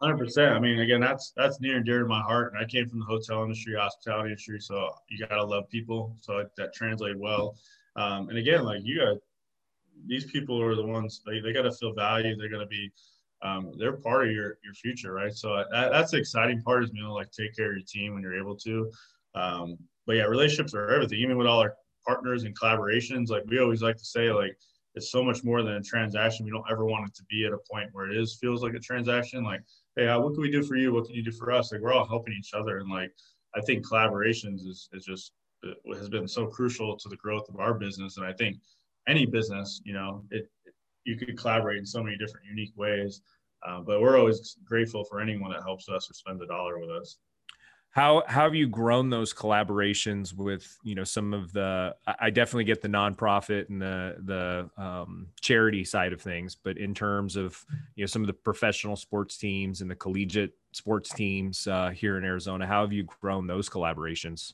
Hundred 0.00 0.18
percent. 0.18 0.54
I 0.54 0.60
mean, 0.60 0.78
again, 0.78 1.00
that's 1.00 1.32
that's 1.36 1.60
near 1.60 1.76
and 1.76 1.84
dear 1.84 2.00
to 2.00 2.06
my 2.06 2.22
heart. 2.22 2.52
And 2.54 2.62
I 2.62 2.66
came 2.66 2.88
from 2.88 3.00
the 3.00 3.04
hotel 3.04 3.42
industry, 3.42 3.74
hospitality 3.76 4.30
industry, 4.30 4.60
so 4.60 4.90
you 5.10 5.26
gotta 5.26 5.44
love 5.44 5.68
people. 5.68 6.16
So 6.20 6.44
that 6.56 6.72
translated 6.72 7.18
well. 7.18 7.56
Um, 7.96 8.28
and 8.28 8.38
again, 8.38 8.64
like 8.64 8.82
you 8.84 9.00
got 9.00 9.16
these 10.06 10.24
people 10.24 10.60
are 10.60 10.74
the 10.74 10.86
ones 10.86 11.22
they, 11.26 11.40
they 11.40 11.52
got 11.52 11.62
to 11.62 11.72
feel 11.72 11.94
valued. 11.94 12.38
They're 12.38 12.50
going 12.50 12.60
to 12.60 12.66
be, 12.66 12.90
um, 13.42 13.72
they're 13.78 13.96
part 13.96 14.26
of 14.26 14.32
your, 14.32 14.58
your 14.64 14.74
future. 14.74 15.12
Right. 15.12 15.32
So 15.32 15.64
that, 15.70 15.92
that's 15.92 16.10
the 16.10 16.18
exciting 16.18 16.62
part 16.62 16.84
is, 16.84 16.90
you 16.92 17.02
know, 17.02 17.14
like 17.14 17.30
take 17.30 17.56
care 17.56 17.70
of 17.70 17.76
your 17.76 17.86
team 17.86 18.14
when 18.14 18.22
you're 18.22 18.38
able 18.38 18.56
to. 18.56 18.90
Um, 19.34 19.78
but 20.06 20.16
yeah, 20.16 20.24
relationships 20.24 20.74
are 20.74 20.90
everything, 20.90 21.18
even 21.18 21.36
with 21.36 21.46
all 21.46 21.60
our 21.60 21.74
partners 22.06 22.44
and 22.44 22.58
collaborations. 22.58 23.28
Like 23.28 23.44
we 23.46 23.58
always 23.58 23.82
like 23.82 23.96
to 23.96 24.04
say, 24.04 24.30
like, 24.30 24.56
it's 24.94 25.10
so 25.10 25.22
much 25.22 25.44
more 25.44 25.62
than 25.62 25.74
a 25.74 25.82
transaction. 25.82 26.46
We 26.46 26.50
don't 26.50 26.64
ever 26.70 26.86
want 26.86 27.06
it 27.06 27.14
to 27.16 27.24
be 27.24 27.44
at 27.44 27.52
a 27.52 27.58
point 27.70 27.90
where 27.92 28.10
it 28.10 28.16
is 28.16 28.38
feels 28.40 28.62
like 28.62 28.72
a 28.72 28.78
transaction. 28.78 29.44
Like, 29.44 29.60
hey, 29.94 30.06
what 30.16 30.32
can 30.32 30.40
we 30.40 30.50
do 30.50 30.62
for 30.62 30.76
you? 30.76 30.90
What 30.90 31.04
can 31.04 31.14
you 31.14 31.22
do 31.22 31.32
for 31.32 31.52
us? 31.52 31.70
Like, 31.70 31.82
we're 31.82 31.92
all 31.92 32.08
helping 32.08 32.32
each 32.32 32.54
other, 32.54 32.78
and 32.78 32.88
like, 32.88 33.12
I 33.54 33.60
think 33.60 33.86
collaborations 33.86 34.66
is 34.66 34.88
is 34.94 35.04
just 35.04 35.32
has 35.94 36.08
been 36.08 36.26
so 36.26 36.46
crucial 36.46 36.96
to 36.96 37.08
the 37.10 37.16
growth 37.16 37.46
of 37.50 37.60
our 37.60 37.74
business. 37.74 38.16
And 38.16 38.24
I 38.24 38.32
think 38.32 38.56
any 39.08 39.26
business, 39.26 39.80
you 39.84 39.92
know, 39.92 40.24
it, 40.30 40.48
it 40.64 40.74
you 41.04 41.16
could 41.16 41.38
collaborate 41.38 41.78
in 41.78 41.86
so 41.86 42.02
many 42.02 42.16
different 42.16 42.46
unique 42.46 42.72
ways. 42.76 43.22
Uh, 43.66 43.80
but 43.80 44.00
we're 44.00 44.18
always 44.18 44.56
grateful 44.64 45.04
for 45.04 45.20
anyone 45.20 45.50
that 45.50 45.62
helps 45.62 45.88
us 45.88 46.10
or 46.10 46.14
spends 46.14 46.42
a 46.42 46.46
dollar 46.46 46.78
with 46.78 46.90
us. 46.90 47.18
how 47.90 48.22
how 48.26 48.42
have 48.42 48.54
you 48.54 48.66
grown 48.68 49.08
those 49.08 49.32
collaborations 49.32 50.34
with 50.34 50.76
you 50.84 50.94
know 50.94 51.04
some 51.04 51.32
of 51.32 51.52
the 51.52 51.94
i 52.20 52.28
definitely 52.28 52.64
get 52.64 52.82
the 52.82 52.88
nonprofit 52.88 53.68
and 53.70 53.80
the 53.80 54.16
the 54.24 54.82
um, 54.82 55.28
charity 55.40 55.84
side 55.84 56.12
of 56.12 56.20
things 56.20 56.54
but 56.54 56.76
in 56.76 56.94
terms 56.94 57.36
of 57.36 57.64
you 57.94 58.02
know 58.02 58.06
some 58.06 58.22
of 58.22 58.26
the 58.26 58.34
professional 58.34 58.96
sports 58.96 59.38
teams 59.38 59.80
and 59.80 59.90
the 59.90 59.96
collegiate 59.96 60.52
sports 60.72 61.10
teams 61.14 61.66
uh, 61.66 61.88
here 61.90 62.18
in 62.18 62.24
arizona 62.24 62.66
how 62.66 62.82
have 62.82 62.92
you 62.92 63.04
grown 63.04 63.46
those 63.46 63.68
collaborations 63.70 64.52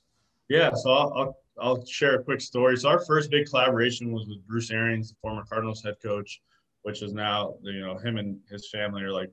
yeah 0.48 0.70
so 0.72 0.90
I'll, 0.92 1.12
I'll, 1.16 1.36
I'll 1.60 1.84
share 1.84 2.16
a 2.16 2.24
quick 2.24 2.40
story 2.40 2.76
so 2.76 2.88
our 2.88 3.04
first 3.04 3.30
big 3.30 3.46
collaboration 3.46 4.12
was 4.12 4.26
with 4.28 4.46
bruce 4.46 4.70
arians 4.70 5.10
the 5.10 5.16
former 5.20 5.44
cardinals 5.44 5.82
head 5.82 5.96
coach 6.02 6.40
which 6.82 7.02
is 7.02 7.12
now 7.12 7.54
you 7.62 7.80
know 7.80 7.98
him 7.98 8.16
and 8.16 8.38
his 8.50 8.70
family 8.70 9.02
are 9.02 9.12
like 9.12 9.30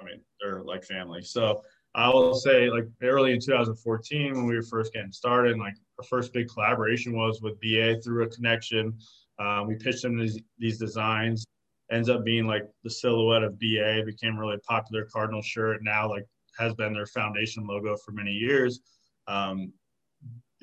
i 0.00 0.04
mean 0.04 0.20
they're 0.40 0.62
like 0.62 0.84
family 0.84 1.22
so 1.22 1.62
I 1.94 2.08
will 2.08 2.34
say, 2.34 2.70
like 2.70 2.86
early 3.02 3.32
in 3.32 3.40
2014, 3.40 4.34
when 4.34 4.46
we 4.46 4.56
were 4.56 4.62
first 4.62 4.94
getting 4.94 5.12
started, 5.12 5.58
like 5.58 5.74
our 5.98 6.04
first 6.04 6.32
big 6.32 6.48
collaboration 6.48 7.14
was 7.14 7.42
with 7.42 7.60
BA 7.60 8.00
through 8.00 8.24
a 8.24 8.28
connection. 8.28 8.96
Um, 9.38 9.66
we 9.66 9.74
pitched 9.74 10.02
them 10.02 10.18
these, 10.18 10.40
these 10.58 10.78
designs. 10.78 11.44
Ends 11.90 12.08
up 12.08 12.24
being 12.24 12.46
like 12.46 12.62
the 12.82 12.90
silhouette 12.90 13.42
of 13.42 13.58
BA 13.58 14.02
became 14.06 14.38
really 14.38 14.56
popular 14.66 15.04
Cardinal 15.12 15.42
shirt. 15.42 15.82
Now, 15.82 16.08
like 16.08 16.24
has 16.58 16.72
been 16.74 16.94
their 16.94 17.06
foundation 17.06 17.66
logo 17.66 17.96
for 17.96 18.12
many 18.12 18.32
years. 18.32 18.80
Um, 19.26 19.72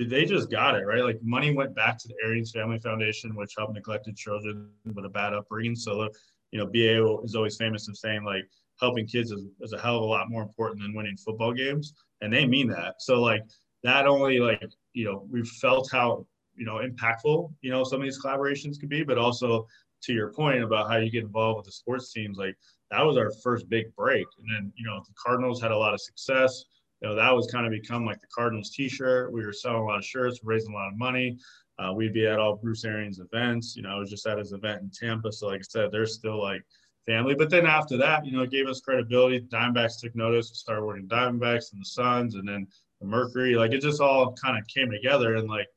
they 0.08 0.26
just 0.26 0.50
got 0.50 0.76
it 0.76 0.86
right. 0.86 1.04
Like 1.04 1.20
money 1.22 1.54
went 1.54 1.76
back 1.76 1.98
to 2.00 2.08
the 2.08 2.16
Arians 2.24 2.52
Family 2.52 2.80
Foundation, 2.80 3.36
which 3.36 3.54
helped 3.58 3.74
neglected 3.74 4.16
children 4.16 4.70
with 4.94 5.06
a 5.06 5.10
bad 5.10 5.34
upbringing. 5.34 5.76
So, 5.76 6.08
you 6.52 6.60
know, 6.60 6.66
BA 6.66 7.24
is 7.24 7.36
always 7.36 7.58
famous 7.58 7.88
of 7.90 7.98
saying 7.98 8.24
like 8.24 8.44
helping 8.80 9.06
kids 9.06 9.32
is, 9.32 9.46
is 9.62 9.74
a 9.74 9.80
hell 9.80 9.98
of 9.98 10.04
a 10.04 10.06
lot 10.06 10.30
more 10.30 10.42
important 10.42 10.82
than 10.82 10.94
winning 10.94 11.18
football 11.18 11.54
games. 11.54 11.94
And 12.22 12.32
they 12.32 12.46
mean 12.46 12.70
that. 12.70 12.96
So 13.00 13.22
like 13.22 13.44
not 13.84 14.08
only 14.08 14.40
like, 14.40 14.64
you 14.94 15.06
know, 15.06 15.28
we've 15.30 15.48
felt 15.48 15.90
how, 15.92 16.26
you 16.56 16.66
know, 16.66 16.76
impactful, 16.76 17.54
you 17.62 17.72
know, 17.72 17.84
some 17.84 18.00
of 18.00 18.06
these 18.06 18.22
collaborations 18.22 18.80
could 18.80 18.90
be, 18.90 19.04
but 19.04 19.18
also 19.18 19.68
to 20.04 20.14
your 20.14 20.32
point 20.32 20.64
about 20.64 20.90
how 20.90 20.98
you 20.98 21.12
get 21.12 21.24
involved 21.24 21.58
with 21.58 21.66
the 21.66 21.72
sports 21.72 22.14
teams, 22.14 22.38
like 22.38 22.56
that 22.92 23.06
was 23.06 23.18
our 23.18 23.32
first 23.44 23.70
big 23.70 23.94
break. 23.96 24.26
And 24.40 24.48
then, 24.50 24.74
you 24.76 24.86
know, 24.86 25.02
the 25.06 25.14
Cardinals 25.22 25.62
had 25.62 25.72
a 25.72 25.78
lot 25.78 25.94
of 25.94 26.02
success. 26.02 26.64
You 27.02 27.10
know, 27.10 27.16
that 27.16 27.34
was 27.34 27.48
kind 27.48 27.66
of 27.66 27.72
become 27.72 28.06
like 28.06 28.20
the 28.20 28.28
Cardinals 28.34 28.72
t-shirt. 28.72 29.32
We 29.32 29.46
were 29.46 29.54
selling 29.54 29.84
a 29.84 29.86
lot 29.86 30.00
of 30.00 30.06
shirts, 30.06 30.40
raising 30.44 30.74
a 30.74 30.76
lot 30.76 30.90
of 30.90 30.98
money. 30.98 31.38
Uh, 31.78 31.94
we'd 31.94 32.14
be 32.14 32.28
at 32.28 32.40
all 32.40 32.58
Bruce 32.58 32.84
Arians 32.84 33.20
events. 33.20 33.76
You 33.76 33.84
know, 33.84 33.90
I 33.90 34.00
was 34.00 34.10
just 34.10 34.28
at 34.28 34.38
his 34.38 34.52
event 34.52 34.82
in 34.82 34.90
Tampa. 34.90 35.32
So 35.32 35.48
like 35.48 35.62
I 35.62 35.64
said, 35.64 35.92
there's 35.92 36.16
still 36.16 36.42
like 36.42 36.62
family. 37.06 37.36
But 37.36 37.50
then 37.50 37.66
after 37.66 37.96
that, 37.98 38.26
you 38.26 38.34
know, 38.34 38.44
it 38.44 38.52
gave 38.52 38.68
us 38.68 38.82
credibility. 38.82 39.42
Diamondbacks 39.42 40.00
took 40.00 40.16
notice. 40.16 40.50
We 40.52 40.56
started 40.56 40.84
working 40.84 41.08
Diamondbacks 41.08 41.72
and 41.72 41.82
the 41.82 41.86
Suns, 41.86 42.36
and 42.36 42.48
then 42.48 42.68
the 43.00 43.08
Mercury. 43.08 43.56
Like 43.56 43.72
it 43.72 43.82
just 43.82 44.02
all 44.02 44.34
kind 44.34 44.58
of 44.58 44.68
came 44.68 44.92
together, 44.92 45.36
and 45.36 45.50
like 45.50 45.68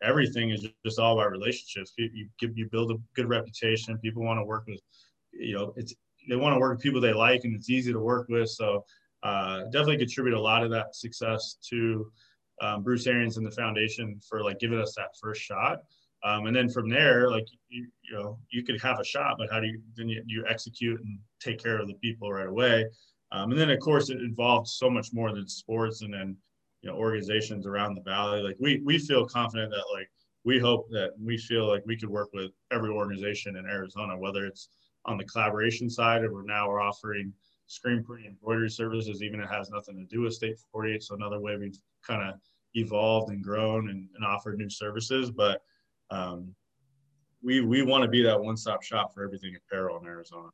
everything 0.00 0.50
is 0.50 0.64
just 0.84 1.00
all 1.00 1.18
about 1.18 1.32
relationships. 1.32 1.92
You, 1.98 2.08
you 2.14 2.28
give 2.38 2.56
you 2.56 2.68
build 2.70 2.92
a 2.92 2.96
good 3.14 3.28
reputation. 3.28 3.98
People 3.98 4.22
want 4.22 4.38
to 4.38 4.44
work 4.44 4.64
with, 4.68 4.80
you 5.32 5.56
know, 5.56 5.74
it's 5.76 5.92
they 6.28 6.36
want 6.36 6.54
to 6.54 6.60
work 6.60 6.76
with 6.76 6.82
people 6.82 7.00
they 7.00 7.12
like, 7.12 7.44
and 7.44 7.54
it's 7.54 7.70
easy 7.70 7.92
to 7.92 7.98
work 8.00 8.28
with. 8.28 8.48
So 8.48 8.84
uh, 9.22 9.64
definitely 9.64 9.98
contribute 9.98 10.34
a 10.34 10.40
lot 10.40 10.62
of 10.62 10.70
that 10.70 10.94
success 10.94 11.56
to 11.70 12.10
um, 12.60 12.82
Bruce 12.82 13.06
Arians 13.06 13.36
and 13.36 13.46
the 13.46 13.50
foundation 13.50 14.20
for 14.28 14.42
like 14.42 14.58
giving 14.58 14.78
us 14.78 14.94
that 14.96 15.10
first 15.20 15.42
shot. 15.42 15.78
Um, 16.24 16.46
and 16.46 16.56
then 16.56 16.68
from 16.68 16.88
there, 16.88 17.30
like 17.30 17.46
you, 17.68 17.86
you 18.02 18.16
know, 18.16 18.38
you 18.50 18.64
could 18.64 18.80
have 18.80 18.98
a 18.98 19.04
shot, 19.04 19.36
but 19.38 19.50
how 19.50 19.60
do 19.60 19.66
you 19.66 19.80
then 19.96 20.08
you, 20.08 20.22
you 20.26 20.44
execute 20.48 21.00
and 21.00 21.18
take 21.40 21.62
care 21.62 21.78
of 21.78 21.86
the 21.86 21.94
people 21.94 22.32
right 22.32 22.48
away? 22.48 22.86
Um, 23.30 23.50
and 23.52 23.60
then 23.60 23.70
of 23.70 23.78
course 23.78 24.10
it 24.10 24.18
involved 24.18 24.68
so 24.68 24.90
much 24.90 25.12
more 25.12 25.32
than 25.32 25.46
sports 25.46 26.02
and 26.02 26.12
then 26.12 26.36
you 26.82 26.90
know 26.90 26.96
organizations 26.96 27.66
around 27.66 27.94
the 27.94 28.02
valley. 28.02 28.42
Like 28.42 28.56
we 28.58 28.80
we 28.84 28.98
feel 28.98 29.26
confident 29.26 29.70
that 29.70 29.84
like 29.92 30.08
we 30.44 30.58
hope 30.58 30.88
that 30.90 31.10
we 31.20 31.36
feel 31.36 31.68
like 31.68 31.82
we 31.86 31.96
could 31.96 32.08
work 32.08 32.30
with 32.32 32.50
every 32.72 32.90
organization 32.90 33.56
in 33.56 33.66
Arizona, 33.66 34.18
whether 34.18 34.44
it's 34.44 34.70
on 35.04 35.18
the 35.18 35.24
collaboration 35.24 35.88
side 35.88 36.22
or 36.22 36.32
we're 36.32 36.42
now 36.44 36.68
we're 36.68 36.80
offering 36.80 37.32
screen 37.68 38.02
printing 38.02 38.30
embroidery 38.30 38.70
services, 38.70 39.22
even 39.22 39.40
it 39.40 39.48
has 39.48 39.70
nothing 39.70 39.96
to 39.96 40.04
do 40.04 40.22
with 40.22 40.34
State 40.34 40.58
48. 40.72 41.02
So 41.02 41.14
another 41.14 41.38
way 41.38 41.56
we've 41.56 41.78
kind 42.04 42.28
of 42.28 42.40
evolved 42.74 43.30
and 43.30 43.42
grown 43.42 43.90
and, 43.90 44.08
and 44.16 44.24
offered 44.24 44.58
new 44.58 44.70
services. 44.70 45.30
But 45.30 45.62
um, 46.10 46.54
we 47.42 47.60
we 47.60 47.82
want 47.82 48.02
to 48.02 48.08
be 48.08 48.22
that 48.22 48.40
one 48.40 48.56
stop 48.56 48.82
shop 48.82 49.14
for 49.14 49.22
everything 49.22 49.54
apparel 49.54 49.98
in 50.00 50.06
Arizona. 50.06 50.48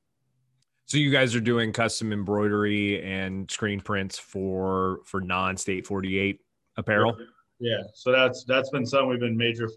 So 0.86 0.98
you 0.98 1.10
guys 1.10 1.34
are 1.34 1.40
doing 1.40 1.72
custom 1.72 2.12
embroidery 2.12 3.02
and 3.02 3.50
screen 3.50 3.80
prints 3.80 4.18
for 4.18 5.00
for 5.04 5.20
non 5.20 5.56
state 5.56 5.86
48 5.86 6.40
apparel. 6.76 7.16
Yeah, 7.60 7.82
so 7.94 8.12
that's 8.12 8.44
that's 8.44 8.70
been 8.70 8.84
something 8.84 9.08
we've 9.08 9.20
been 9.20 9.36
major 9.36 9.70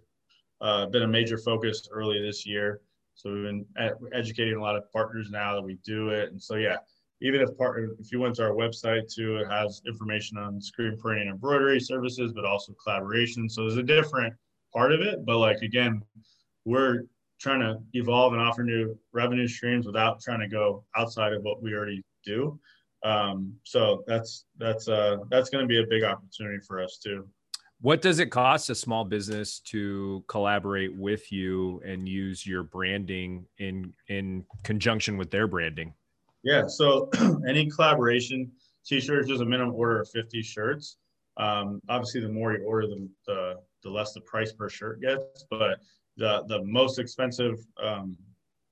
uh, 0.60 0.88
been 0.88 1.04
a 1.04 1.08
major 1.08 1.38
focus 1.38 1.88
early 1.91 2.19
this 2.19 2.45
year. 2.45 2.82
So 3.13 3.32
we've 3.32 3.43
been 3.43 3.65
educating 4.13 4.56
a 4.56 4.62
lot 4.62 4.76
of 4.76 4.91
partners 4.91 5.30
now 5.32 5.56
that 5.56 5.62
we 5.62 5.78
do 5.84 6.10
it, 6.10 6.32
and 6.32 6.41
so 6.41 6.56
yeah, 6.56 6.78
even 7.21 7.41
if 7.41 7.58
partner 7.58 7.89
if 7.99 8.12
you 8.12 8.19
went 8.19 8.36
to 8.36 8.43
our 8.43 8.51
website 8.51 9.13
too, 9.13 9.38
it 9.38 9.47
has 9.49 9.82
information 9.88 10.38
on 10.38 10.62
screen 10.62 10.97
printing 10.97 11.30
embroidery 11.30 11.80
services, 11.80 12.32
but 12.34 12.45
also 12.45 12.73
collaboration. 12.84 13.49
So 13.49 13.62
there's 13.62 13.77
a 13.77 13.84
different 13.84 14.34
part 14.73 14.91
of 14.91 15.01
it. 15.01 15.25
But 15.25 15.38
like 15.39 15.62
again, 15.62 16.01
we're 16.65 17.03
trying 17.39 17.60
to 17.60 17.77
evolve 17.93 18.34
and 18.34 18.41
offer 18.41 18.63
new 18.63 18.97
revenue 19.13 19.47
streams 19.47 19.86
without 19.86 20.21
trying 20.21 20.39
to 20.39 20.47
go 20.47 20.84
outside 20.95 21.34
of 21.34 21.43
what 21.43 21.62
we 21.62 21.73
already 21.73 22.03
do. 22.25 22.60
Um, 23.03 23.53
so 23.63 24.03
that's 24.08 24.45
that's 24.58 24.88
uh, 24.88 25.17
that's 25.30 25.49
going 25.49 25.63
to 25.63 25.67
be 25.67 25.82
a 25.82 25.88
big 25.88 26.03
opportunity 26.03 26.60
for 26.67 26.82
us 26.82 26.97
too. 26.97 27.27
What 27.80 28.01
does 28.01 28.17
it 28.17 28.32
cost 28.32 28.71
a 28.71 28.75
small 28.75 29.06
business 29.06 29.60
to 29.67 30.23
collaborate 30.27 30.95
with 30.95 31.32
you 31.32 31.80
and 31.86 32.10
use 32.10 32.45
your 32.45 32.63
branding 32.63 33.45
in 33.60 33.93
in 34.08 34.45
conjunction 34.63 35.17
with 35.17 35.30
their 35.30 35.47
branding? 35.47 35.93
Yeah, 36.43 36.67
so 36.67 37.10
any 37.47 37.69
collaboration 37.69 38.52
t-shirts 38.86 39.30
is 39.30 39.41
a 39.41 39.45
minimum 39.45 39.76
order 39.76 40.02
of 40.02 40.10
50 40.10 40.41
shirts. 40.41 40.97
Um, 41.38 41.82
obviously, 41.89 42.21
the 42.21 42.30
more 42.30 42.54
you 42.54 42.63
order, 42.63 42.88
the, 42.88 43.10
the 43.26 43.56
the 43.84 43.89
less 43.89 44.13
the 44.13 44.21
price 44.21 44.52
per 44.52 44.69
shirt 44.69 45.02
gets. 45.02 45.45
But 45.50 45.80
the 46.17 46.43
the 46.47 46.63
most 46.63 47.00
expensive 47.00 47.60
um, 47.82 48.17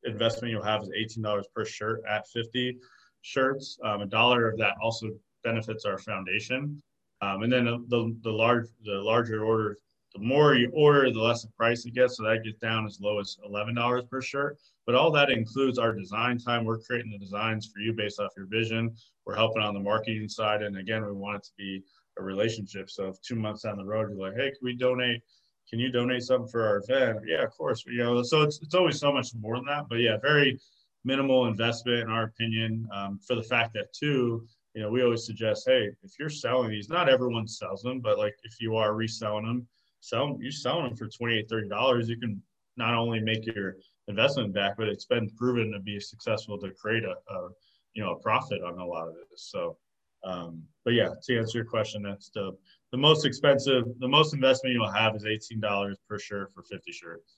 investment 0.04 0.52
you'll 0.52 0.64
have 0.64 0.82
is 0.82 0.92
eighteen 0.96 1.24
dollars 1.24 1.48
per 1.54 1.66
shirt 1.66 2.02
at 2.10 2.28
fifty 2.28 2.78
shirts. 3.22 3.78
Um, 3.84 4.02
a 4.02 4.06
dollar 4.06 4.50
of 4.50 4.58
that 4.58 4.76
also 4.82 5.10
benefits 5.44 5.86
our 5.86 5.98
foundation. 5.98 6.82
Um, 7.22 7.44
and 7.44 7.54
then 7.54 7.66
the, 7.66 7.86
the, 7.88 8.16
the 8.24 8.32
large 8.32 8.68
the 8.84 8.96
larger 8.96 9.46
order, 9.46 9.78
the 10.16 10.24
more 10.24 10.56
you 10.56 10.72
order, 10.74 11.12
the 11.12 11.20
less 11.20 11.44
the 11.44 11.50
price 11.58 11.86
it 11.86 11.94
gets. 11.94 12.18
So 12.18 12.24
that 12.24 12.44
gets 12.44 12.58
down 12.60 12.86
as 12.86 13.00
low 13.02 13.20
as 13.20 13.38
eleven 13.46 13.76
dollars 13.76 14.06
per 14.10 14.22
shirt. 14.22 14.58
But 14.86 14.96
all 14.96 15.12
that 15.12 15.30
includes 15.30 15.78
our 15.78 15.94
design 15.94 16.38
time. 16.38 16.64
We're 16.64 16.80
creating 16.80 17.12
the 17.12 17.18
designs 17.18 17.66
for 17.66 17.80
you 17.82 17.92
based 17.94 18.20
off 18.20 18.32
your 18.38 18.46
vision. 18.46 18.96
We're 19.26 19.36
helping 19.36 19.64
on 19.64 19.74
the 19.74 19.80
marketing 19.80 20.30
side, 20.30 20.62
and 20.62 20.78
again, 20.78 21.06
we 21.06 21.12
want 21.12 21.38
it 21.38 21.44
to 21.44 21.52
be 21.58 21.84
a 22.18 22.24
relationship. 22.24 22.90
So 22.90 23.08
if 23.08 23.22
two 23.22 23.36
months 23.36 23.64
down 23.64 23.78
the 23.78 23.84
road, 23.84 24.10
you're 24.10 24.20
like, 24.20 24.38
hey, 24.38 24.50
can 24.52 24.60
we 24.62 24.76
donate? 24.76 25.22
Can 25.70 25.80
you 25.80 25.92
donate 25.92 26.22
something 26.22 26.48
for 26.48 26.66
our 26.66 26.78
event? 26.78 27.20
Yeah, 27.26 27.44
of 27.44 27.52
course. 27.52 27.84
You 27.88 28.04
know, 28.04 28.24
so 28.24 28.44
it's, 28.44 28.62
it's 28.62 28.76
always 28.76 29.00
so 29.00 29.12
much 29.12 29.30
more 29.38 29.58
than 29.58 29.66
that. 29.66 29.90
But 29.90 29.96
yeah, 29.96 30.18
very 30.22 30.60
minimal 31.04 31.48
investment 31.48 32.02
in 32.02 32.10
our 32.10 32.26
opinion. 32.26 32.88
Um, 32.94 33.20
for 33.28 33.36
the 33.36 33.44
fact 33.44 33.74
that 33.74 33.92
too, 33.92 34.48
you 34.76 34.82
know, 34.82 34.92
we 34.92 35.04
always 35.04 35.26
suggest, 35.26 35.64
hey, 35.68 35.90
if 36.04 36.12
you're 36.20 36.30
selling 36.30 36.70
these, 36.70 36.88
not 36.88 37.10
everyone 37.10 37.48
sells 37.48 37.82
them, 37.82 38.00
but 38.00 38.18
like 38.20 38.36
if 38.44 38.62
you 38.62 38.76
are 38.76 38.94
reselling 38.94 39.46
them, 39.46 39.68
sell 40.06 40.38
you're 40.40 40.52
selling 40.52 40.86
them 40.86 40.96
for 40.96 41.08
28 41.08 41.50
30 41.50 41.70
dollars 41.70 42.10
you 42.10 42.18
can 42.18 42.42
not 42.78 42.94
only 42.94 43.20
make 43.20 43.46
your 43.46 43.78
investment 44.08 44.54
back 44.54 44.76
but 44.78 44.88
it's 44.88 45.06
been 45.06 45.30
proven 45.32 45.72
to 45.72 45.80
be 45.80 46.00
successful 46.00 46.58
to 46.58 46.72
create 46.72 47.04
a, 47.04 47.16
a 47.34 47.50
you 47.94 48.04
know 48.04 48.12
a 48.12 48.20
profit 48.20 48.62
on 48.62 48.78
a 48.80 48.86
lot 48.86 49.08
of 49.08 49.16
this 49.30 49.50
so 49.50 49.78
um, 50.26 50.64
but 50.84 50.94
yeah, 50.94 51.10
to 51.24 51.38
answer 51.38 51.60
your 51.60 51.66
question, 51.66 52.02
that's 52.02 52.30
the 52.30 52.58
the 52.92 52.98
most 52.98 53.26
expensive, 53.26 53.84
the 54.00 54.08
most 54.08 54.34
investment 54.34 54.74
you'll 54.74 54.92
have 54.92 55.16
is 55.16 55.26
eighteen 55.26 55.60
dollars 55.60 55.98
per 56.10 56.18
shirt 56.18 56.52
for 56.54 56.64
fifty 56.64 56.92
shirts. 56.92 57.38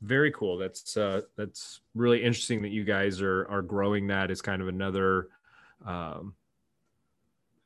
Very 0.00 0.30
cool. 0.30 0.56
That's 0.56 0.96
uh, 0.96 1.22
that's 1.36 1.80
really 1.94 2.22
interesting 2.22 2.62
that 2.62 2.68
you 2.68 2.84
guys 2.84 3.20
are 3.20 3.46
are 3.48 3.62
growing 3.62 4.06
that 4.08 4.30
as 4.30 4.40
kind 4.40 4.62
of 4.62 4.68
another 4.68 5.28
um, 5.84 6.34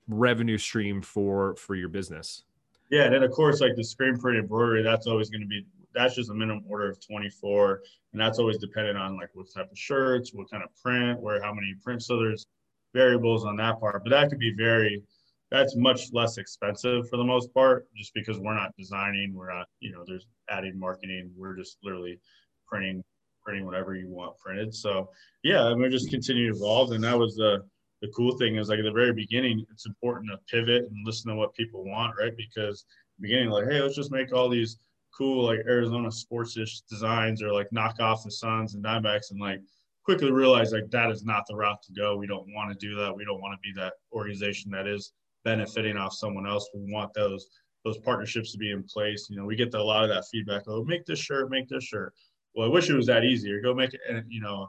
revenue 0.09 0.59
stream 0.59 1.03
for 1.03 1.55
for 1.57 1.75
your 1.75 1.88
business. 1.88 2.45
Yeah, 2.90 3.05
and 3.05 3.14
then 3.14 3.22
of 3.22 3.31
course, 3.33 3.61
like 3.61 3.77
the 3.77 3.85
screen 3.85 4.16
print 4.16 4.38
embroidery, 4.38 4.83
that's 4.83 5.07
always 5.07 5.31
going 5.31 5.42
to 5.42 5.46
be 5.46 5.64
that's 5.94 6.14
just 6.14 6.31
a 6.31 6.35
minimum 6.35 6.62
order 6.68 6.90
of 6.90 6.98
24 7.05 7.81
and 8.12 8.20
that's 8.20 8.38
always 8.38 8.59
dependent 8.59 8.98
on 8.98 9.16
like 9.16 9.31
what 9.33 9.46
type 9.53 9.70
of 9.70 9.77
shirts 9.77 10.35
what 10.35 10.48
kind 10.51 10.62
of 10.62 10.68
print 10.81 11.18
where 11.18 11.42
how 11.42 11.53
many 11.53 11.74
prints 11.83 12.07
so 12.07 12.18
there's 12.18 12.46
variables 12.94 13.44
on 13.44 13.57
that 13.57 13.81
part, 13.81 14.03
but 14.05 14.11
that 14.11 14.29
could 14.29 14.38
be 14.38 14.53
very 14.57 15.03
that's 15.51 15.77
much 15.77 16.12
less 16.12 16.37
expensive 16.37 17.09
for 17.09 17.16
the 17.16 17.24
most 17.24 17.53
part, 17.55 17.87
just 17.96 18.12
because 18.12 18.38
we're 18.38 18.55
not 18.55 18.77
designing, 18.77 19.33
we're 19.35 19.51
not, 19.51 19.66
you 19.81 19.90
know, 19.90 20.05
there's 20.07 20.27
adding 20.51 20.79
marketing, 20.79 21.31
we're 21.35 21.57
just 21.57 21.79
literally 21.83 22.20
printing, 22.66 23.03
printing 23.42 23.64
whatever 23.64 23.94
you 23.94 24.09
want 24.09 24.37
printed. 24.37 24.74
So 24.74 25.09
yeah, 25.42 25.72
we're 25.72 25.88
just 25.88 26.11
continue 26.11 26.53
to 26.53 26.57
evolve. 26.57 26.92
And 26.92 27.03
that 27.05 27.18
was 27.18 27.37
the 27.37 27.64
the 28.01 28.09
cool 28.09 28.37
thing 28.37 28.57
is 28.57 28.69
like 28.69 28.79
at 28.79 28.85
the 28.85 28.93
very 28.93 29.13
beginning, 29.13 29.65
it's 29.71 29.87
important 29.87 30.31
to 30.31 30.39
pivot 30.49 30.85
and 30.85 31.07
listen 31.07 31.31
to 31.31 31.37
what 31.37 31.55
people 31.55 31.85
want, 31.85 32.15
right? 32.19 32.37
Because 32.37 32.85
beginning, 33.21 33.51
like, 33.51 33.69
hey, 33.69 33.81
let's 33.81 33.97
just 33.97 34.13
make 34.13 34.33
all 34.33 34.49
these 34.49 34.79
cool 35.17 35.45
like 35.45 35.61
Arizona 35.67 36.09
sportsish 36.09 36.83
designs 36.89 37.43
or 37.43 37.53
like 37.53 37.73
knock 37.73 37.97
off 38.01 38.25
the 38.25 38.31
Suns 38.31 38.75
and 38.75 38.85
Diamondbacks 38.85 39.31
and 39.31 39.41
like 39.41 39.61
quickly 40.05 40.31
realize 40.31 40.73
like 40.73 40.91
that 40.91 41.11
is 41.11 41.25
not 41.25 41.45
the 41.49 41.57
route 41.57 41.83
to 41.83 41.93
go. 41.93 42.17
We 42.17 42.27
don't 42.27 42.47
want 42.55 42.71
to 42.71 42.87
do 42.87 42.95
that. 42.97 43.15
We 43.15 43.25
don't 43.25 43.41
want 43.41 43.55
to 43.55 43.69
be 43.69 43.79
that 43.81 43.95
organization 44.13 44.71
that 44.71 44.87
is 44.87 45.13
benefiting 45.45 45.97
off 45.97 46.15
someone 46.15 46.47
else. 46.47 46.69
We 46.75 46.93
want 46.93 47.13
those 47.15 47.49
those 47.85 47.99
partnerships 47.99 48.53
to 48.53 48.59
be 48.59 48.71
in 48.71 48.83
place. 48.85 49.29
You 49.31 49.37
know, 49.37 49.45
we 49.45 49.57
get 49.57 49.75
a 49.75 49.83
lot 49.83 50.05
of 50.05 50.11
that 50.11 50.25
feedback. 50.31 50.63
Oh, 50.67 50.85
make 50.85 51.05
this 51.07 51.19
shirt, 51.19 51.51
make 51.51 51.69
this 51.69 51.85
shirt. 51.85 52.13
Well, 52.55 52.67
I 52.67 52.71
wish 52.71 52.91
it 52.91 52.95
was 52.95 53.07
that 53.07 53.25
easier. 53.25 53.61
Go 53.61 53.75
make 53.75 53.95
it, 53.95 54.01
and 54.09 54.25
you 54.29 54.41
know, 54.41 54.69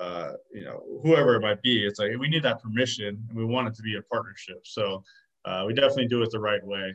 uh, 0.00 0.32
you 0.52 0.64
know, 0.64 0.82
whoever 1.02 1.36
it 1.36 1.40
might 1.40 1.62
be. 1.62 1.86
It's 1.86 1.98
like 1.98 2.10
we 2.18 2.28
need 2.28 2.42
that 2.42 2.62
permission, 2.62 3.24
and 3.28 3.36
we 3.36 3.44
want 3.44 3.68
it 3.68 3.74
to 3.74 3.82
be 3.82 3.96
a 3.96 4.02
partnership. 4.02 4.60
So 4.64 5.02
uh, 5.44 5.64
we 5.66 5.74
definitely 5.74 6.08
do 6.08 6.22
it 6.22 6.30
the 6.30 6.40
right 6.40 6.64
way. 6.64 6.94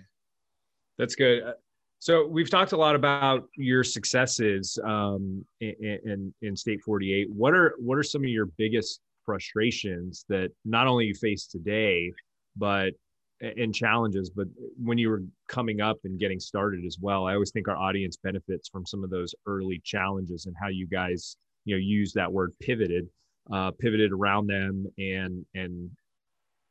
That's 0.97 1.15
good. 1.15 1.43
Uh, 1.43 1.53
so 1.99 2.25
we've 2.25 2.49
talked 2.49 2.71
a 2.71 2.77
lot 2.77 2.95
about 2.95 3.47
your 3.55 3.83
successes 3.83 4.79
um, 4.83 5.45
in, 5.59 5.99
in, 6.05 6.33
in 6.41 6.55
State 6.55 6.81
48. 6.81 7.29
What 7.29 7.53
are 7.53 7.75
what 7.77 7.97
are 7.97 8.03
some 8.03 8.23
of 8.23 8.29
your 8.29 8.45
biggest 8.57 9.01
frustrations 9.25 10.25
that 10.29 10.51
not 10.65 10.87
only 10.87 11.05
you 11.05 11.13
face 11.13 11.45
today, 11.45 12.11
but 12.55 12.93
and 13.41 13.73
challenges, 13.73 14.29
but 14.29 14.47
when 14.77 14.97
you 14.97 15.09
were 15.09 15.23
coming 15.47 15.79
up 15.79 15.97
and 16.03 16.19
getting 16.19 16.39
started 16.39 16.83
as 16.85 16.97
well, 16.99 17.25
I 17.25 17.33
always 17.33 17.51
think 17.51 17.67
our 17.67 17.77
audience 17.77 18.17
benefits 18.17 18.67
from 18.67 18.85
some 18.85 19.03
of 19.03 19.09
those 19.09 19.33
early 19.45 19.81
challenges 19.83 20.45
and 20.45 20.55
how 20.61 20.67
you 20.67 20.87
guys, 20.87 21.37
you 21.69 21.75
know, 21.75 21.79
use 21.79 22.13
that 22.13 22.31
word 22.31 22.51
pivoted, 22.59 23.07
uh, 23.53 23.69
pivoted 23.79 24.11
around 24.11 24.47
them 24.47 24.87
and 24.97 25.45
and 25.53 25.91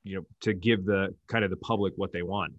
you 0.03 0.17
know 0.17 0.25
to 0.41 0.55
give 0.55 0.85
the 0.85 1.15
kind 1.29 1.45
of 1.45 1.51
the 1.51 1.57
public 1.57 1.93
what 1.97 2.13
they 2.13 2.23
want. 2.23 2.53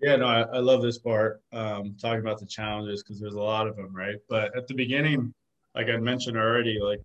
Yeah, 0.00 0.16
no, 0.16 0.26
I, 0.26 0.42
I 0.42 0.58
love 0.58 0.82
this 0.82 0.98
part 0.98 1.40
um, 1.52 1.96
talking 2.00 2.20
about 2.20 2.38
the 2.38 2.46
challenges 2.46 3.02
because 3.02 3.18
there's 3.18 3.34
a 3.34 3.42
lot 3.42 3.66
of 3.66 3.76
them, 3.76 3.92
right? 3.92 4.16
But 4.28 4.56
at 4.56 4.68
the 4.68 4.74
beginning, 4.74 5.34
like 5.74 5.88
I 5.88 5.96
mentioned 5.96 6.36
already, 6.36 6.78
like 6.80 7.00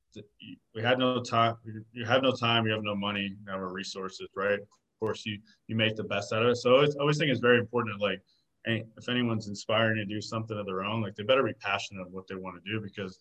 we 0.76 0.82
had 0.82 1.00
no 1.00 1.24
time. 1.24 1.56
You 1.92 2.06
have 2.06 2.22
no 2.22 2.34
time. 2.34 2.68
You 2.68 2.74
have 2.74 2.84
no 2.84 2.96
money. 2.96 3.22
You 3.22 3.52
have 3.52 3.62
no 3.62 3.68
resources, 3.68 4.28
right? 4.36 4.60
Of 4.60 5.00
course 5.00 5.26
you 5.26 5.40
you 5.68 5.76
make 5.76 5.96
the 5.96 6.04
best 6.04 6.34
out 6.34 6.44
of 6.44 6.50
it. 6.50 6.58
So 6.58 6.82
I 6.82 6.88
always 7.00 7.18
think 7.18 7.32
it's 7.32 7.40
very 7.40 7.58
important 7.58 7.98
to 7.98 8.04
like 8.04 8.22
if 8.66 9.10
anyone's 9.10 9.48
inspiring 9.48 9.98
to 9.98 10.06
do 10.06 10.22
something 10.22 10.58
of 10.58 10.66
their 10.66 10.84
own, 10.84 11.02
like 11.02 11.16
they 11.16 11.24
better 11.24 11.44
be 11.44 11.54
passionate 11.54 12.02
of 12.02 12.12
what 12.12 12.28
they 12.28 12.36
want 12.36 12.62
to 12.64 12.72
do 12.72 12.80
because 12.80 13.18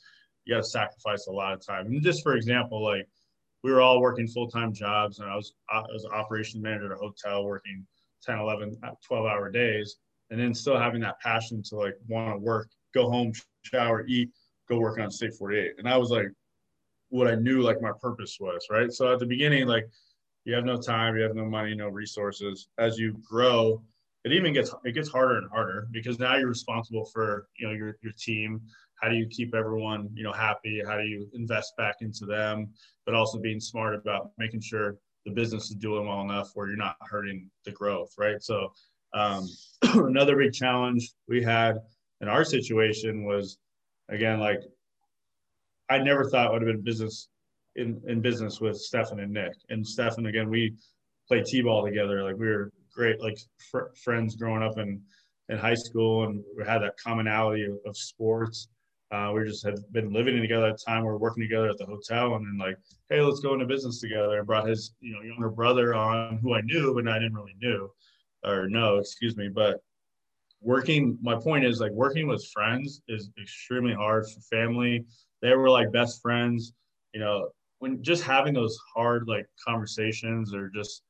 you 0.51 0.57
got 0.57 0.65
to 0.65 0.69
sacrifice 0.69 1.29
a 1.29 1.33
lot 1.33 1.53
of 1.53 1.65
time. 1.65 1.87
And 1.87 2.03
just 2.03 2.23
for 2.23 2.35
example, 2.35 2.83
like 2.83 3.07
we 3.63 3.71
were 3.71 3.81
all 3.81 4.01
working 4.01 4.27
full-time 4.27 4.73
jobs 4.73 5.21
and 5.21 5.31
I 5.31 5.37
was 5.37 5.55
I 5.71 5.81
was 5.81 6.07
operations 6.13 6.63
manager 6.63 6.87
at 6.87 6.93
a 6.93 6.97
hotel 6.97 7.45
working 7.45 7.87
10, 8.23 8.39
11, 8.39 8.77
12 9.07 9.27
hour 9.27 9.51
days 9.51 9.97
and 10.31 10.41
then 10.41 10.53
still 10.53 10.79
having 10.79 11.01
that 11.03 11.21
passion 11.21 11.63
to 11.65 11.77
like 11.77 11.95
want 12.09 12.35
to 12.35 12.39
work, 12.39 12.69
go 12.95 13.09
home, 13.11 13.33
shower, 13.63 14.05
eat, 14.07 14.31
go 14.69 14.79
work 14.79 14.99
on 14.99 15.11
state 15.11 15.35
48. 15.35 15.75
And 15.79 15.89
I 15.89 15.97
was 15.97 16.11
like 16.11 16.29
what 17.11 17.29
I 17.29 17.35
knew 17.35 17.61
like 17.61 17.81
my 17.81 17.93
purpose 18.01 18.39
was, 18.41 18.67
right? 18.71 18.93
So 18.93 19.13
at 19.13 19.19
the 19.19 19.27
beginning, 19.27 19.67
like 19.67 19.89
you 20.45 20.55
have 20.55 20.65
no 20.65 20.81
time, 20.81 21.17
you 21.17 21.23
have 21.23 21.35
no 21.35 21.45
money, 21.45 21.75
no 21.75 21.89
resources. 21.89 22.69
As 22.79 22.99
you 22.99 23.21
grow, 23.29 23.83
it 24.25 24.33
even 24.33 24.53
gets 24.53 24.75
it 24.85 24.93
gets 24.93 25.09
harder 25.09 25.39
and 25.39 25.49
harder 25.51 25.89
because 25.93 26.19
now 26.19 26.37
you're 26.37 26.49
responsible 26.49 27.05
for 27.05 27.47
you 27.57 27.69
know 27.69 27.73
your 27.73 27.97
your 28.03 28.13
team. 28.13 28.61
How 29.01 29.09
do 29.09 29.17
you 29.17 29.27
keep 29.27 29.55
everyone 29.55 30.11
you 30.15 30.23
know 30.23 30.33
happy? 30.33 30.83
How 30.87 30.97
do 30.97 31.05
you 31.05 31.29
invest 31.33 31.77
back 31.77 31.97
into 32.01 32.27
them? 32.27 32.69
But 33.07 33.15
also 33.15 33.39
being 33.39 33.61
smart 33.61 33.95
about 33.95 34.33
making 34.39 34.61
sure 34.61 34.97
the 35.25 35.33
business 35.33 35.71
is 35.71 35.77
doing 35.77 36.07
well 36.07 36.23
enough 36.23 36.51
where 36.55 36.69
you're 36.69 36.77
not 36.77 36.97
hurting 37.03 37.51
the 37.65 37.73
growth, 37.73 38.13
right? 38.19 38.43
So 38.43 38.73
um, 39.13 39.47
another 39.83 40.37
big 40.37 40.53
challenge 40.53 41.13
we 41.29 41.43
had 41.43 41.79
in 42.21 42.29
our 42.29 42.45
situation 42.45 43.25
was 43.25 43.59
again 44.09 44.41
like 44.41 44.61
I 45.91 45.99
never 45.99 46.25
thought 46.25 46.47
it 46.47 46.53
would 46.53 46.63
have 46.63 46.73
been 46.73 46.83
business 46.83 47.29
in, 47.77 48.01
in 48.07 48.21
business 48.21 48.61
with 48.61 48.77
Stefan 48.77 49.19
and 49.21 49.33
Nick. 49.33 49.55
And 49.71 49.87
Stefan, 49.87 50.27
again, 50.27 50.49
we 50.49 50.77
played 51.27 51.45
t-ball 51.45 51.85
together. 51.85 52.23
Like 52.23 52.37
we 52.37 52.47
were 52.47 52.73
great, 52.95 53.21
like 53.21 53.39
fr- 53.71 53.93
friends 54.03 54.37
growing 54.37 54.63
up 54.63 54.79
in, 54.79 55.01
in 55.49 55.59
high 55.59 55.75
school 55.75 56.25
and 56.25 56.43
we 56.57 56.65
had 56.65 56.79
that 56.83 56.97
commonality 56.97 57.67
of 57.85 57.97
sports. 57.97 58.69
Uh, 59.11 59.33
we 59.35 59.45
just 59.45 59.65
had 59.65 59.75
been 59.93 60.13
living 60.13 60.41
together 60.41 60.67
at 60.67 60.79
the 60.79 60.85
time. 60.87 61.03
We 61.03 61.09
were 61.09 61.19
working 61.19 61.43
together 61.43 61.69
at 61.69 61.79
the 61.79 61.87
hotel, 61.87 62.35
and 62.37 62.47
then 62.47 62.59
like, 62.59 62.77
hey, 63.09 63.21
let's 63.21 63.41
go 63.41 63.55
into 63.55 63.67
business 63.67 64.01
together. 64.01 64.39
And 64.39 64.47
brought 64.47 64.69
his, 64.69 64.95
you 65.01 65.13
know, 65.13 65.23
younger 65.23 65.51
brother 65.51 65.95
on, 65.95 66.39
who 66.39 66.55
I 66.55 66.61
knew, 66.61 66.95
but 66.95 67.09
I 67.09 67.19
didn't 67.19 67.35
really 67.35 67.57
knew, 67.61 67.91
or 68.45 68.69
no, 68.69 68.99
excuse 68.99 69.37
me. 69.37 69.49
But 69.49 69.83
working, 70.61 71.19
my 71.23 71.35
point 71.35 71.65
is 71.65 71.81
like 71.81 71.93
working 71.93 72.29
with 72.29 72.47
friends 72.53 73.03
is 73.09 73.31
extremely 73.41 73.95
hard 73.95 74.27
for 74.29 74.41
family. 74.43 75.05
They 75.43 75.55
were 75.55 75.71
like 75.71 75.91
best 75.93 76.23
friends. 76.23 76.73
You 77.13 77.21
know, 77.21 77.49
when 77.81 78.03
just 78.03 78.23
having 78.23 78.55
those 78.55 78.79
hard 78.95 79.27
like 79.27 79.47
conversations 79.67 80.55
or 80.55 80.69
just 80.69 81.03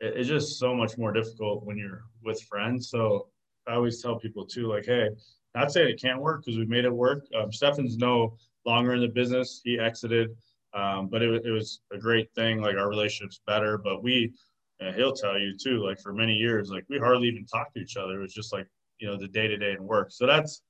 it, 0.00 0.16
it's 0.16 0.28
just 0.28 0.58
so 0.58 0.74
much 0.74 0.98
more 0.98 1.12
difficult 1.12 1.64
when 1.64 1.78
you're 1.78 2.04
with 2.22 2.42
friends. 2.42 2.90
So 2.90 3.28
I 3.66 3.74
always 3.74 4.02
tell 4.02 4.18
people 4.18 4.44
too, 4.44 4.66
like, 4.66 4.84
hey, 4.84 5.08
not 5.54 5.72
saying 5.72 5.88
it 5.88 6.00
can't 6.00 6.20
work 6.20 6.44
because 6.44 6.58
we 6.58 6.66
made 6.66 6.84
it 6.84 6.94
work. 6.94 7.24
Um, 7.38 7.52
Stefan's 7.52 7.96
no 7.96 8.36
longer 8.64 8.94
in 8.94 9.00
the 9.00 9.08
business; 9.08 9.60
he 9.64 9.78
exited, 9.78 10.30
um, 10.74 11.08
but 11.08 11.22
it, 11.22 11.46
it 11.46 11.50
was 11.50 11.80
a 11.92 11.98
great 11.98 12.32
thing. 12.34 12.60
Like 12.60 12.76
our 12.76 12.88
relationship's 12.88 13.40
better, 13.46 13.78
but 13.78 14.02
we, 14.02 14.32
he'll 14.94 15.14
tell 15.14 15.38
you 15.38 15.56
too, 15.56 15.84
like 15.84 16.00
for 16.00 16.12
many 16.12 16.34
years, 16.34 16.70
like 16.70 16.84
we 16.88 16.98
hardly 16.98 17.28
even 17.28 17.46
talked 17.46 17.74
to 17.74 17.80
each 17.80 17.96
other. 17.96 18.18
It 18.18 18.22
was 18.22 18.34
just 18.34 18.52
like 18.52 18.66
you 18.98 19.08
know 19.08 19.16
the 19.16 19.28
day 19.28 19.48
to 19.48 19.56
day 19.56 19.72
and 19.72 19.84
work. 19.84 20.10
So 20.10 20.26
that's 20.26 20.62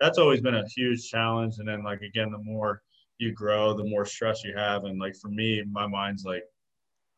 that's 0.00 0.18
always 0.18 0.40
been 0.40 0.56
a 0.56 0.66
huge 0.68 1.08
challenge. 1.08 1.56
And 1.58 1.68
then 1.68 1.82
like 1.82 2.02
again, 2.02 2.30
the 2.30 2.38
more 2.38 2.82
you 3.18 3.32
grow, 3.32 3.74
the 3.74 3.84
more 3.84 4.04
stress 4.04 4.44
you 4.44 4.56
have. 4.56 4.84
And 4.84 4.98
like 4.98 5.14
for 5.16 5.28
me, 5.28 5.62
my 5.70 5.86
mind's 5.86 6.24
like, 6.24 6.42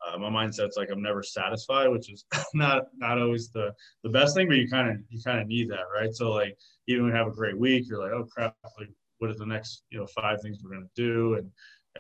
uh, 0.07 0.19
my 0.19 0.29
mindset's 0.29 0.77
like 0.77 0.91
I'm 0.91 1.03
never 1.03 1.23
satisfied, 1.23 1.89
which 1.89 2.13
is 2.13 2.25
not 2.55 2.85
not 2.97 3.21
always 3.21 3.51
the 3.51 3.73
the 4.03 4.11
best 4.11 4.37
thing, 4.37 4.49
but 4.49 4.57
you 4.57 4.69
kind 4.69 4.91
of 4.91 4.97
you 5.09 5.21
kind 5.23 5.41
of 5.41 5.47
need 5.47 5.71
that, 5.71 5.85
right? 5.95 6.15
So 6.15 6.33
like 6.33 6.57
even 6.87 7.05
when 7.05 7.13
you 7.13 7.19
have 7.19 7.29
a 7.29 7.33
great 7.33 7.59
week, 7.59 7.89
you're 7.89 8.01
like, 8.01 8.13
oh 8.13 8.25
crap, 8.25 8.55
like 8.79 8.91
what 9.19 9.31
are 9.31 9.35
the 9.35 9.47
next 9.47 9.83
you 9.91 9.99
know 9.99 10.07
five 10.07 10.41
things 10.43 10.59
we're 10.63 10.71
gonna 10.75 10.87
do, 10.95 11.35
and 11.35 11.51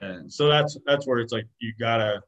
and 0.02 0.32
so 0.32 0.48
that's 0.48 0.76
that's 0.86 1.06
where 1.06 1.18
it's 1.18 1.32
like 1.32 1.46
you 1.60 1.72
gotta 1.78 2.20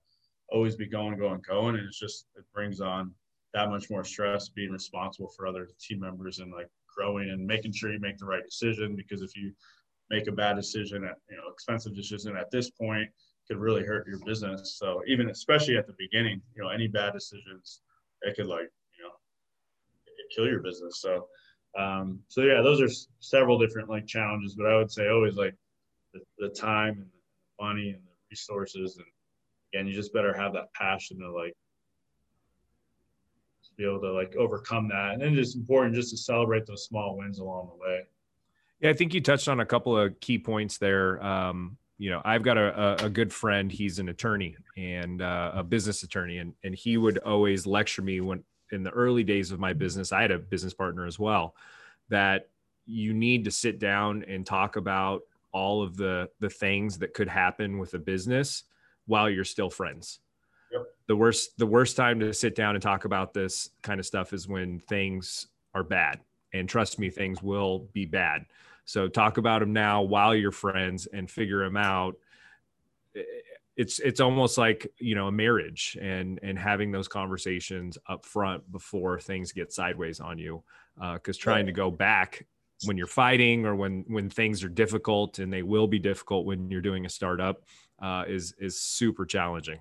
always 0.51 0.77
be 0.77 0.87
going, 0.87 1.19
going, 1.19 1.43
going, 1.47 1.77
and 1.77 1.87
it's 1.87 1.99
just 1.99 2.27
it 2.37 2.45
brings 2.55 2.81
on 2.81 3.13
that 3.55 3.71
much 3.71 3.91
more 3.91 4.05
stress 4.05 4.49
being 4.49 4.71
responsible 4.71 5.31
for 5.37 5.47
other 5.47 5.69
team 5.81 6.01
members 6.01 6.39
and 6.39 6.53
like 6.53 6.69
growing 6.95 7.31
and 7.31 7.47
making 7.47 7.73
sure 7.73 7.93
you 7.93 8.01
make 8.01 8.19
the 8.19 8.25
right 8.25 8.45
decision 8.45 8.97
because 8.97 9.23
if 9.23 9.37
you 9.37 9.53
make 10.11 10.27
a 10.27 10.33
bad 10.33 10.57
decision 10.57 11.05
at 11.05 11.17
you 11.31 11.37
know 11.37 11.51
expensive 11.53 11.95
decision 11.95 12.37
at 12.37 12.51
this 12.51 12.71
point 12.71 13.09
could 13.49 13.59
really 13.59 13.85
hurt 13.85 14.07
your 14.07 14.19
business. 14.25 14.77
So 14.79 15.03
even 15.07 15.31
especially 15.31 15.77
at 15.77 15.87
the 15.87 15.95
beginning, 15.99 16.41
you 16.55 16.63
know, 16.63 16.69
any 16.69 16.87
bad 16.87 17.15
decisions, 17.15 17.81
it 18.23 18.37
could 18.37 18.47
like 18.47 18.69
you 18.97 19.05
know 19.05 19.13
kill 20.35 20.47
your 20.47 20.63
business. 20.63 21.01
So 21.01 21.27
um, 21.79 22.21
so 22.29 22.43
yeah, 22.43 22.63
those 22.63 22.81
are 22.81 22.89
several 23.21 23.59
different 23.59 23.89
like 23.89 24.07
challenges, 24.07 24.55
but 24.55 24.67
I 24.67 24.77
would 24.77 24.91
say 24.91 25.09
always 25.09 25.37
like 25.37 25.55
the, 26.13 26.21
the 26.39 26.49
time 26.49 26.95
and 26.95 27.07
the 27.07 27.65
money 27.65 27.91
and 27.91 28.03
the 28.03 28.13
resources 28.31 28.97
and 28.97 29.07
again, 29.73 29.87
you 29.87 29.95
just 29.95 30.13
better 30.13 30.35
have 30.37 30.53
that 30.55 30.73
passion 30.75 31.19
to 31.21 31.31
like 31.31 31.55
be 33.77 33.85
able 33.85 34.01
to 34.01 34.13
like 34.13 34.35
overcome 34.37 34.89
that. 34.89 35.13
And 35.13 35.23
then 35.23 35.39
it's 35.39 35.55
important 35.55 35.95
just 35.95 36.11
to 36.11 36.17
celebrate 36.17 36.67
those 36.67 36.85
small 36.85 37.17
wins 37.17 37.39
along 37.39 37.71
the 37.73 37.77
way. 37.77 38.01
Yeah, 38.81 38.91
I 38.91 38.93
think 38.93 39.15
you 39.15 39.21
touched 39.21 39.49
on 39.49 39.61
a 39.61 39.67
couple 39.67 39.97
of 39.97 40.19
key 40.21 40.39
points 40.39 40.79
there. 40.79 41.23
Um, 41.23 41.77
you 41.99 42.11
know, 42.11 42.23
I've 42.25 42.43
got 42.43 42.57
a, 42.57 43.05
a, 43.05 43.11
good 43.11 43.33
friend. 43.33 43.71
He's 43.73 43.99
an 43.99 44.09
attorney 44.09 44.57
and 44.77 45.21
uh, 45.21 45.51
a 45.55 45.65
business 45.65 46.05
attorney, 46.05 46.39
and 46.39 46.55
and 46.63 46.75
he 46.75 46.97
would 46.97 47.19
always 47.19 47.67
lecture 47.67 48.03
me 48.03 48.21
when 48.21 48.45
in 48.71 48.85
the 48.85 48.91
early 48.91 49.25
days 49.25 49.51
of 49.51 49.59
my 49.59 49.73
business. 49.73 50.13
I 50.13 50.23
had 50.23 50.31
a 50.31 50.39
business 50.39 50.73
partner 50.73 51.07
as 51.07 51.19
well. 51.19 51.55
That 52.09 52.49
you 52.87 53.13
need 53.13 53.45
to 53.45 53.51
sit 53.51 53.81
down 53.81 54.25
and 54.29 54.47
talk 54.47 54.77
about 54.77 55.23
all 55.53 55.83
of 55.83 55.97
the 55.97 56.31
the 56.39 56.49
things 56.49 56.99
that 56.99 57.15
could 57.15 57.29
happen 57.29 57.79
with 57.79 57.95
a 57.95 57.99
business 57.99 58.65
while 59.07 59.29
you're 59.29 59.45
still 59.45 59.71
friends. 59.71 60.21
Yep. 60.71 60.87
The 61.09 61.17
worst 61.17 61.59
the 61.59 61.67
worst 61.67 61.97
time 61.97 62.21
to 62.21 62.33
sit 62.33 62.55
down 62.55 62.77
and 62.77 62.83
talk 62.83 63.07
about 63.07 63.35
this 63.35 63.71
kind 63.83 63.99
of 63.99 64.07
stuff 64.07 64.33
is 64.33 64.47
when 64.47 64.79
things 64.81 65.49
are 65.75 65.83
bad. 65.83 66.21
And 66.55 66.69
trust 66.69 66.99
me, 66.99 67.11
things 67.11 67.43
will 67.43 67.89
be 67.93 68.07
bad. 68.07 68.47
So 68.89 69.07
talk 69.07 69.37
about 69.37 69.61
them 69.61 69.75
now 69.75 70.01
while 70.01 70.35
you're 70.35 70.51
friends 70.51 71.07
and 71.13 71.31
figure 71.31 71.63
them 71.63 71.77
out. 71.77 72.17
It's 73.77 73.99
it's 73.99 74.19
almost 74.19 74.57
like 74.57 74.91
you 74.97 75.15
know 75.15 75.27
a 75.27 75.33
marriage 75.33 75.99
and 76.01 76.41
and 76.43 76.59
having 76.59 76.91
those 76.91 77.07
conversations 77.07 77.99
up 78.09 78.25
front 78.25 78.73
before 78.73 79.21
things 79.21 79.53
get 79.53 79.75
sideways 79.75 80.21
on 80.21 80.39
you. 80.39 80.63
Because 80.97 81.37
uh, 81.37 81.43
trying 81.43 81.67
to 81.67 81.73
go 81.73 81.91
back 81.91 82.47
when 82.87 82.97
you're 82.97 83.07
fighting 83.07 83.67
or 83.67 83.77
when 83.77 84.07
when 84.09 84.31
things 84.31 84.65
are 84.65 84.71
difficult 84.71 85.39
and 85.39 85.53
they 85.53 85.63
will 85.63 85.87
be 85.87 85.99
difficult 85.99 86.47
when 86.47 86.71
you're 86.71 86.81
doing 86.81 87.05
a 87.05 87.11
startup 87.11 87.65
uh, 88.01 88.25
is 88.27 88.55
is 88.59 88.81
super 88.81 89.27
challenging. 89.27 89.81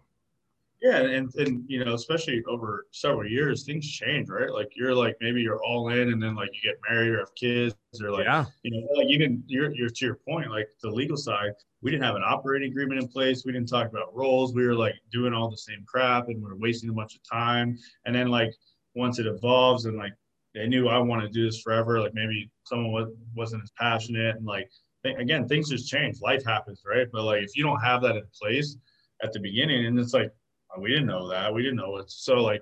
Yeah, 0.82 0.98
and 0.98 1.34
and 1.36 1.64
you 1.68 1.84
know, 1.84 1.96
especially 1.96 2.44
over 2.48 2.86
several 2.92 3.28
years, 3.28 3.64
things 3.64 3.90
change, 3.90 4.30
right? 4.30 4.52
Like 4.52 4.70
you're 4.76 4.94
like 4.94 5.16
maybe 5.20 5.42
you're 5.42 5.64
all 5.64 5.90
in, 5.90 6.10
and 6.10 6.22
then 6.22 6.36
like 6.36 6.50
you 6.54 6.70
get 6.70 6.80
married 6.88 7.10
or 7.10 7.20
have 7.20 7.34
kids, 7.34 7.76
or 8.00 8.12
like 8.12 8.26
yeah. 8.26 8.46
you 8.62 8.72
know, 8.72 8.88
like 8.94 9.08
even 9.08 9.44
you're 9.48 9.74
you're 9.74 9.90
to 9.90 10.06
your 10.06 10.20
point, 10.28 10.52
like 10.52 10.68
the 10.84 10.90
legal 10.90 11.18
side, 11.18 11.52
we 11.82 11.90
didn't 11.90 12.04
have 12.04 12.16
an 12.16 12.24
operating 12.24 12.70
agreement 12.70 13.02
in 13.02 13.08
place. 13.08 13.44
We 13.44 13.54
didn't 13.54 13.70
talk 13.70 13.88
about 13.88 14.16
roles. 14.16 14.54
We 14.54 14.68
were 14.68 14.76
like 14.76 14.96
doing 15.12 15.34
all 15.34 15.50
the 15.50 15.58
same 15.58 15.84
crap, 15.88 16.28
and 16.28 16.44
we 16.44 16.50
are 16.52 16.56
wasting 16.56 16.90
a 16.90 16.94
bunch 16.94 17.16
of 17.16 17.22
time. 17.28 17.78
And 18.06 18.16
then 18.16 18.28
like 18.28 18.54
once 18.96 19.18
it 19.18 19.26
evolves, 19.26 19.86
and 19.86 19.98
like 19.98 20.14
they 20.54 20.68
knew 20.68 20.90
I 20.90 21.00
want 21.00 21.24
to 21.24 21.30
do 21.30 21.46
this 21.46 21.62
forever. 21.62 22.00
Like 22.00 22.14
maybe 22.14 22.52
someone 22.66 22.92
was, 22.92 23.10
wasn't 23.36 23.64
as 23.64 23.72
passionate, 23.80 24.36
and 24.36 24.46
like 24.46 24.70
again, 25.06 25.48
things 25.48 25.70
just 25.70 25.90
change. 25.90 26.22
Life 26.22 26.46
happens, 26.46 26.84
right? 26.86 27.08
But 27.12 27.24
like 27.24 27.42
if 27.42 27.56
you 27.56 27.64
don't 27.64 27.82
have 27.82 28.04
that 28.04 28.16
in 28.16 28.24
place 28.40 28.78
at 29.24 29.34
the 29.34 29.40
beginning, 29.40 29.88
and 29.88 30.00
it's 30.00 30.14
like 30.14 30.32
we 30.80 30.90
didn't 30.90 31.08
know 31.08 31.28
that. 31.30 31.54
We 31.54 31.64
didn't 31.64 31.78
know 31.78 31.98
it. 31.98 32.10
So 32.10 32.36
like 32.36 32.62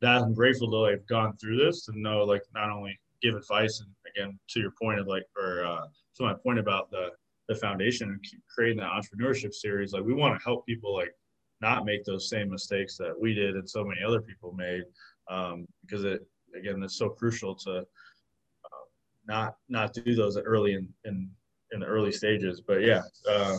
that 0.00 0.22
I'm 0.22 0.34
grateful 0.34 0.70
to 0.70 0.76
like 0.76 1.06
gone 1.08 1.36
through 1.36 1.56
this 1.64 1.88
and 1.88 2.02
know 2.02 2.24
like 2.24 2.42
not 2.54 2.70
only 2.70 2.98
give 3.22 3.34
advice 3.34 3.80
and 3.80 3.90
again 4.14 4.38
to 4.50 4.60
your 4.60 4.72
point 4.80 5.00
of 5.00 5.06
like 5.06 5.24
or 5.36 5.64
uh, 5.64 5.86
to 6.16 6.22
my 6.22 6.34
point 6.34 6.58
about 6.58 6.90
the 6.90 7.08
the 7.48 7.54
foundation 7.54 8.08
and 8.08 8.24
creating 8.54 8.78
that 8.78 8.90
entrepreneurship 8.90 9.52
series 9.52 9.92
like 9.92 10.02
we 10.02 10.14
want 10.14 10.38
to 10.38 10.44
help 10.44 10.64
people 10.66 10.94
like 10.94 11.14
not 11.60 11.84
make 11.84 12.04
those 12.04 12.28
same 12.28 12.50
mistakes 12.50 12.96
that 12.96 13.14
we 13.18 13.34
did 13.34 13.54
and 13.54 13.68
so 13.68 13.84
many 13.84 14.00
other 14.06 14.20
people 14.20 14.52
made 14.52 14.82
um, 15.30 15.66
because 15.82 16.04
it 16.04 16.26
again 16.56 16.82
it's 16.82 16.96
so 16.96 17.08
crucial 17.08 17.54
to 17.54 17.78
uh, 17.78 18.84
not 19.26 19.56
not 19.68 19.92
do 19.92 20.14
those 20.14 20.36
early 20.38 20.74
in 20.74 20.88
in 21.04 21.30
in 21.72 21.80
the 21.80 21.86
early 21.86 22.12
stages 22.12 22.60
but 22.60 22.82
yeah 22.82 23.02
um, 23.34 23.58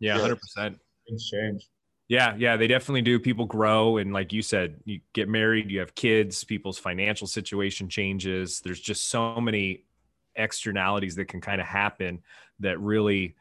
yeah 0.00 0.18
100% 0.18 0.38
things 1.06 1.30
change 1.30 1.68
yeah, 2.08 2.36
yeah, 2.36 2.56
they 2.56 2.68
definitely 2.68 3.02
do. 3.02 3.18
People 3.18 3.46
grow, 3.46 3.96
and 3.96 4.12
like 4.12 4.32
you 4.32 4.40
said, 4.40 4.80
you 4.84 5.00
get 5.12 5.28
married, 5.28 5.70
you 5.70 5.80
have 5.80 5.94
kids, 5.94 6.44
people's 6.44 6.78
financial 6.78 7.26
situation 7.26 7.88
changes. 7.88 8.60
There's 8.60 8.80
just 8.80 9.08
so 9.08 9.40
many 9.40 9.84
externalities 10.36 11.16
that 11.16 11.26
can 11.26 11.40
kind 11.40 11.60
of 11.60 11.66
happen 11.66 12.22
that 12.60 12.78
really 12.78 13.34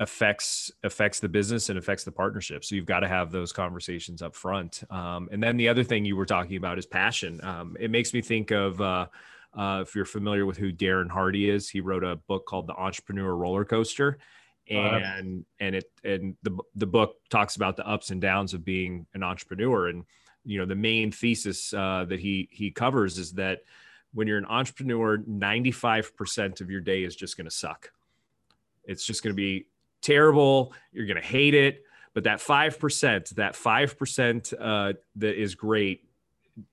affects 0.00 0.72
affects 0.82 1.20
the 1.20 1.28
business 1.28 1.68
and 1.68 1.78
affects 1.78 2.02
the 2.02 2.10
partnership. 2.10 2.64
So 2.64 2.74
you've 2.74 2.86
got 2.86 3.00
to 3.00 3.08
have 3.08 3.30
those 3.30 3.52
conversations 3.52 4.20
up 4.20 4.34
front. 4.34 4.82
Um, 4.90 5.28
and 5.30 5.40
then 5.40 5.56
the 5.56 5.68
other 5.68 5.84
thing 5.84 6.04
you 6.04 6.16
were 6.16 6.26
talking 6.26 6.56
about 6.56 6.78
is 6.78 6.86
passion. 6.86 7.38
Um, 7.44 7.76
it 7.78 7.90
makes 7.90 8.12
me 8.12 8.20
think 8.20 8.50
of. 8.50 8.80
Uh, 8.80 9.06
uh, 9.52 9.80
if 9.84 9.96
you're 9.96 10.04
familiar 10.04 10.46
with 10.46 10.56
who 10.56 10.72
Darren 10.72 11.10
Hardy 11.10 11.50
is, 11.50 11.68
he 11.68 11.80
wrote 11.80 12.04
a 12.04 12.14
book 12.14 12.46
called 12.46 12.68
The 12.68 12.74
Entrepreneur 12.74 13.34
Roller 13.34 13.64
Coaster 13.64 14.18
and 14.70 15.44
and 15.58 15.74
it 15.74 15.90
and 16.04 16.36
the 16.42 16.56
the 16.74 16.86
book 16.86 17.16
talks 17.28 17.56
about 17.56 17.76
the 17.76 17.86
ups 17.86 18.10
and 18.10 18.20
downs 18.20 18.54
of 18.54 18.64
being 18.64 19.06
an 19.14 19.22
entrepreneur. 19.22 19.88
And 19.88 20.04
you 20.44 20.58
know 20.58 20.66
the 20.66 20.74
main 20.74 21.12
thesis 21.12 21.72
uh, 21.74 22.06
that 22.08 22.20
he 22.20 22.48
he 22.52 22.70
covers 22.70 23.18
is 23.18 23.32
that 23.32 23.60
when 24.12 24.26
you're 24.26 24.38
an 24.38 24.46
entrepreneur 24.46 25.18
95% 25.18 26.60
of 26.60 26.70
your 26.70 26.80
day 26.80 27.04
is 27.04 27.14
just 27.14 27.36
going 27.36 27.44
to 27.44 27.50
suck. 27.50 27.92
It's 28.84 29.04
just 29.04 29.22
going 29.22 29.32
to 29.32 29.36
be 29.36 29.66
terrible. 30.02 30.72
You're 30.92 31.06
going 31.06 31.20
to 31.20 31.26
hate 31.26 31.54
it. 31.54 31.84
But 32.12 32.24
that 32.24 32.40
5% 32.40 33.34
that 33.36 33.54
5% 33.54 34.54
uh, 34.58 34.92
that 35.16 35.40
is 35.40 35.54
great 35.54 36.04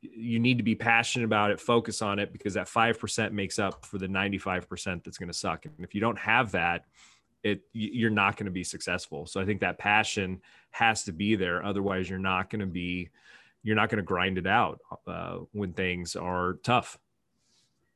you 0.01 0.39
need 0.39 0.57
to 0.57 0.63
be 0.63 0.75
passionate 0.75 1.25
about 1.25 1.51
it 1.51 1.59
focus 1.59 2.01
on 2.01 2.19
it 2.19 2.31
because 2.31 2.55
that 2.55 2.67
5% 2.67 3.31
makes 3.31 3.59
up 3.59 3.85
for 3.85 3.97
the 3.97 4.07
95% 4.07 5.03
that's 5.03 5.17
going 5.17 5.27
to 5.27 5.37
suck. 5.37 5.65
And 5.65 5.73
if 5.79 5.93
you 5.93 6.01
don't 6.01 6.17
have 6.17 6.51
that 6.51 6.85
it 7.47 7.61
you're 7.73 8.09
not 8.09 8.37
going 8.37 8.45
to 8.45 8.51
be 8.51 8.63
successful. 8.63 9.25
So 9.25 9.41
I 9.41 9.45
think 9.45 9.61
that 9.61 9.77
passion 9.77 10.41
has 10.71 11.03
to 11.03 11.13
be 11.13 11.35
there. 11.35 11.63
Otherwise, 11.63 12.09
you're 12.09 12.19
not 12.19 12.49
going 12.49 12.59
to 12.59 12.65
be 12.67 13.09
you're 13.63 13.75
not 13.75 13.89
going 13.89 13.97
to 13.97 14.03
grind 14.03 14.37
it 14.37 14.47
out 14.47 14.79
uh, 15.07 15.39
when 15.51 15.73
things 15.73 16.15
are 16.15 16.53
tough. 16.63 16.97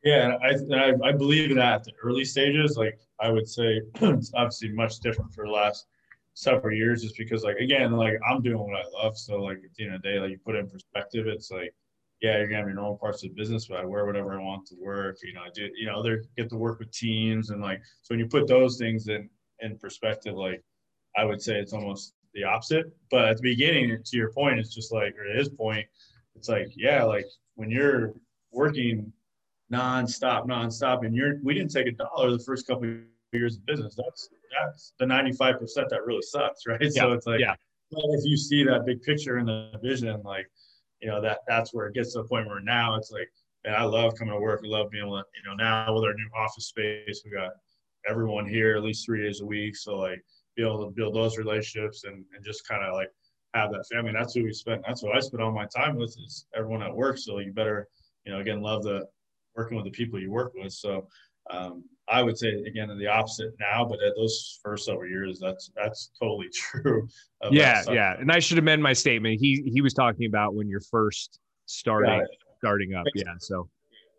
Yeah, 0.03 0.35
I, 0.41 0.55
I, 0.75 0.93
I 1.03 1.11
believe 1.11 1.55
that 1.55 1.73
at 1.73 1.83
the 1.83 1.93
early 2.03 2.25
stages. 2.25 2.75
Like 2.75 2.99
I 3.19 3.29
would 3.29 3.47
say, 3.47 3.81
it's 4.01 4.31
obviously 4.33 4.71
much 4.71 4.99
different 4.99 5.33
for 5.33 5.45
the 5.45 5.51
last 5.51 5.85
several 6.33 6.75
years, 6.75 7.03
just 7.03 7.17
because 7.17 7.43
like 7.43 7.57
again, 7.57 7.91
like 7.91 8.15
I'm 8.29 8.41
doing 8.41 8.57
what 8.57 8.75
I 8.75 9.03
love. 9.03 9.17
So 9.17 9.41
like 9.41 9.57
at 9.57 9.73
the 9.77 9.85
end 9.85 9.95
of 9.95 10.01
the 10.01 10.09
day, 10.09 10.19
like 10.19 10.31
you 10.31 10.39
put 10.43 10.55
it 10.55 10.59
in 10.59 10.69
perspective, 10.69 11.27
it's 11.27 11.51
like 11.51 11.73
yeah, 12.21 12.37
you're 12.37 12.47
gonna 12.47 12.57
have 12.57 12.67
your 12.67 12.75
normal 12.75 12.97
parts 12.97 13.23
of 13.23 13.29
the 13.29 13.35
business, 13.35 13.67
but 13.67 13.79
I 13.79 13.85
wear 13.85 14.05
whatever 14.05 14.39
I 14.39 14.43
want 14.43 14.67
to 14.67 14.75
work. 14.79 15.17
You 15.23 15.33
know, 15.33 15.41
I 15.41 15.49
do, 15.53 15.69
you 15.75 15.87
know, 15.87 16.03
they 16.03 16.17
get 16.37 16.49
to 16.49 16.55
work 16.55 16.79
with 16.79 16.91
teams 16.91 17.49
and 17.49 17.61
like, 17.61 17.81
so 18.01 18.13
when 18.13 18.19
you 18.19 18.27
put 18.27 18.47
those 18.47 18.77
things 18.77 19.07
in, 19.07 19.29
in 19.61 19.77
perspective, 19.77 20.35
like 20.35 20.63
I 21.17 21.25
would 21.25 21.41
say 21.41 21.59
it's 21.59 21.73
almost 21.73 22.13
the 22.33 22.43
opposite. 22.43 22.85
But 23.09 23.29
at 23.29 23.37
the 23.37 23.43
beginning, 23.43 23.97
to 24.03 24.17
your 24.17 24.31
point, 24.31 24.59
it's 24.59 24.73
just 24.73 24.91
like, 24.91 25.15
or 25.17 25.25
his 25.25 25.49
point, 25.49 25.85
it's 26.35 26.49
like, 26.49 26.71
yeah, 26.75 27.03
like 27.03 27.25
when 27.55 27.69
you're 27.69 28.13
working 28.51 29.11
nonstop, 29.71 30.47
nonstop, 30.47 31.05
and 31.05 31.15
you're, 31.15 31.35
we 31.43 31.53
didn't 31.53 31.71
take 31.71 31.87
a 31.87 31.91
dollar 31.91 32.31
the 32.31 32.43
first 32.43 32.67
couple 32.67 32.89
of 32.89 32.97
years 33.33 33.57
of 33.57 33.65
business. 33.65 33.95
That's, 33.95 34.29
that's 34.61 34.93
the 34.99 35.05
95% 35.05 35.59
that 35.89 36.05
really 36.05 36.21
sucks. 36.21 36.63
Right. 36.67 36.81
Yeah. 36.81 36.89
So 36.89 37.13
it's 37.13 37.27
like, 37.27 37.39
yeah. 37.39 37.55
if 37.91 38.25
you 38.25 38.37
see 38.37 38.63
that 38.63 38.85
big 38.85 39.01
picture 39.01 39.37
in 39.37 39.45
the 39.45 39.71
vision, 39.81 40.21
like, 40.23 40.47
you 41.01 41.09
know 41.09 41.19
that 41.19 41.39
that's 41.47 41.73
where 41.73 41.87
it 41.87 41.95
gets 41.95 42.13
to 42.13 42.21
the 42.21 42.27
point 42.27 42.47
where 42.47 42.59
now 42.59 42.95
it's 42.95 43.09
like 43.09 43.27
and 43.63 43.75
I 43.75 43.83
love 43.83 44.15
coming 44.15 44.33
to 44.33 44.39
work. 44.39 44.61
I 44.63 44.67
love 44.67 44.89
being 44.89 45.05
able 45.05 45.17
to, 45.17 45.25
you 45.35 45.49
know, 45.49 45.55
now 45.55 45.93
with 45.93 46.03
our 46.03 46.13
new 46.13 46.29
office 46.35 46.67
space, 46.67 47.21
we 47.23 47.31
got 47.31 47.51
everyone 48.07 48.47
here 48.47 48.75
at 48.75 48.83
least 48.83 49.05
three 49.05 49.23
days 49.23 49.41
a 49.41 49.45
week. 49.45 49.75
So 49.75 49.97
like 49.97 50.23
be 50.55 50.63
able 50.63 50.85
to 50.85 50.91
build 50.91 51.15
those 51.15 51.37
relationships 51.37 52.03
and, 52.03 52.25
and 52.35 52.43
just 52.43 52.67
kind 52.67 52.83
of 52.83 52.93
like 52.93 53.09
have 53.53 53.71
that 53.71 53.85
family. 53.91 54.11
That's 54.13 54.33
who 54.33 54.43
we 54.43 54.53
spend. 54.53 54.83
That's 54.85 55.03
what 55.03 55.15
I 55.15 55.19
spend 55.19 55.41
all 55.41 55.51
my 55.51 55.67
time 55.75 55.95
with 55.95 56.15
is 56.25 56.45
everyone 56.55 56.83
at 56.83 56.95
work. 56.95 57.17
So 57.17 57.39
you 57.39 57.51
better, 57.53 57.87
you 58.25 58.31
know, 58.31 58.39
again, 58.39 58.61
love 58.61 58.83
the 58.83 59.05
working 59.55 59.75
with 59.75 59.85
the 59.85 59.91
people 59.91 60.19
you 60.19 60.31
work 60.31 60.53
with. 60.55 60.73
So 60.73 61.07
um, 61.49 61.83
I 62.07 62.23
would 62.23 62.37
say 62.37 62.49
again 62.49 62.95
the 62.97 63.07
opposite 63.07 63.53
now, 63.59 63.85
but 63.85 64.01
at 64.03 64.13
those 64.15 64.59
first 64.63 64.85
several 64.85 65.09
years, 65.09 65.39
that's 65.39 65.71
that's 65.75 66.11
totally 66.19 66.49
true. 66.53 67.07
Yeah, 67.51 67.83
yeah. 67.89 68.15
And 68.19 68.31
I 68.31 68.39
should 68.39 68.57
amend 68.57 68.83
my 68.83 68.93
statement. 68.93 69.39
He 69.39 69.63
he 69.65 69.81
was 69.81 69.93
talking 69.93 70.25
about 70.25 70.53
when 70.53 70.67
you're 70.67 70.81
first 70.81 71.39
starting 71.65 72.25
starting 72.59 72.93
up. 72.93 73.05
Yeah. 73.15 73.23
So, 73.39 73.69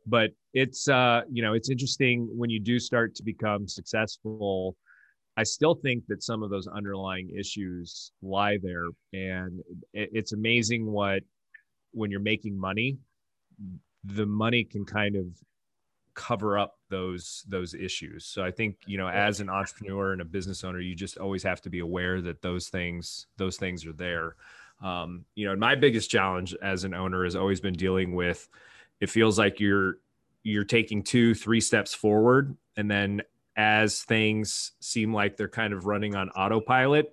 but 0.07 0.31
it's 0.55 0.89
uh 0.89 1.23
you 1.31 1.43
know 1.43 1.55
it's 1.55 1.71
interesting 1.71 2.29
when 2.33 2.51
you 2.51 2.61
do 2.61 2.79
start 2.79 3.15
to 3.17 3.23
become 3.23 3.67
successful. 3.69 4.77
I 5.37 5.45
still 5.45 5.75
think 5.75 6.05
that 6.09 6.23
some 6.23 6.43
of 6.43 6.51
those 6.51 6.67
underlying 6.67 7.31
issues 7.31 8.13
lie 8.21 8.59
there, 8.63 8.89
and 9.15 9.63
it's 9.95 10.33
amazing 10.33 10.85
what 10.85 11.23
when 11.93 12.11
you're 12.11 12.21
making 12.21 12.59
money, 12.59 12.99
the 14.05 14.27
money 14.27 14.65
can 14.65 14.85
kind 14.85 15.17
of 15.17 15.27
cover 16.15 16.59
up 16.59 16.75
those 16.91 17.43
those 17.49 17.73
issues 17.73 18.27
so 18.27 18.45
i 18.45 18.51
think 18.51 18.77
you 18.87 18.99
know 18.99 19.09
as 19.09 19.41
an 19.41 19.49
entrepreneur 19.49 20.13
and 20.13 20.21
a 20.21 20.25
business 20.25 20.63
owner 20.63 20.79
you 20.79 20.95
just 20.95 21.17
always 21.17 21.43
have 21.43 21.61
to 21.63 21.71
be 21.71 21.79
aware 21.79 22.21
that 22.21 22.43
those 22.43 22.69
things 22.69 23.27
those 23.39 23.57
things 23.57 23.87
are 23.87 23.95
there 23.95 24.37
um, 24.83 25.25
you 25.37 25.47
know 25.47 25.57
my 25.57 25.75
biggest 25.75 26.11
challenge 26.11 26.55
as 26.61 26.85
an 26.85 26.93
owner 26.93 27.25
has 27.25 27.37
always 27.37 27.61
been 27.61 27.75
dealing 27.75 28.15
with 28.15 28.49
it 29.03 29.11
feels 29.11 29.37
like 29.37 29.59
you're 29.59 29.99
you're 30.45 30.65
taking 30.65 31.03
two 31.03 31.35
three 31.35 31.61
steps 31.61 31.93
forward. 31.93 32.57
And 32.77 32.91
then 32.91 33.23
as 33.57 34.03
things 34.03 34.73
seem 34.81 35.13
like 35.13 35.37
they're 35.37 35.49
kind 35.49 35.75
of 35.75 35.85
running 35.85 36.15
on 36.15 36.31
autopilot 36.31 37.11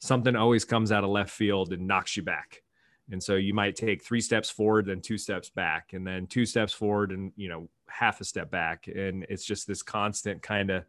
something 0.00 0.36
always 0.36 0.64
comes 0.64 0.92
out 0.92 1.02
of 1.02 1.10
left 1.10 1.30
field 1.30 1.72
and 1.72 1.86
knocks 1.86 2.16
you 2.16 2.22
back. 2.22 2.62
And 3.10 3.20
so 3.20 3.34
you 3.34 3.52
might 3.52 3.74
take 3.74 4.04
three 4.04 4.20
steps 4.20 4.50
forward 4.50 4.86
then 4.86 5.00
two 5.00 5.16
steps 5.16 5.48
back 5.48 5.92
and 5.92 6.06
then 6.06 6.26
two 6.26 6.44
steps 6.44 6.72
forward 6.72 7.10
and 7.12 7.32
you 7.36 7.48
know 7.48 7.68
half 7.88 8.20
a 8.20 8.24
step 8.24 8.50
back. 8.50 8.88
And 8.88 9.24
it's 9.28 9.44
just 9.44 9.66
this 9.66 9.82
constant 9.82 10.42
kind 10.42 10.70
of 10.70 10.84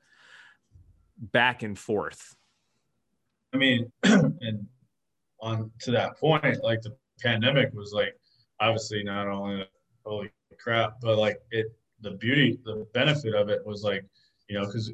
back 1.17 1.61
and 1.61 1.77
forth. 1.77 2.35
I 3.53 3.57
mean 3.57 3.91
and 4.03 4.65
on 5.41 5.71
to 5.81 5.91
that 5.91 6.17
point 6.17 6.63
like 6.63 6.81
the 6.81 6.95
pandemic 7.21 7.71
was 7.73 7.93
like 7.93 8.19
obviously 8.59 9.03
not 9.03 9.27
only 9.27 9.65
holy 10.05 10.31
crap 10.59 10.93
but 11.01 11.17
like 11.17 11.39
it 11.51 11.67
the 12.01 12.11
beauty 12.11 12.59
the 12.65 12.85
benefit 12.93 13.33
of 13.33 13.49
it 13.49 13.65
was 13.65 13.83
like 13.83 14.03
you 14.47 14.59
know 14.59 14.65
because 14.65 14.91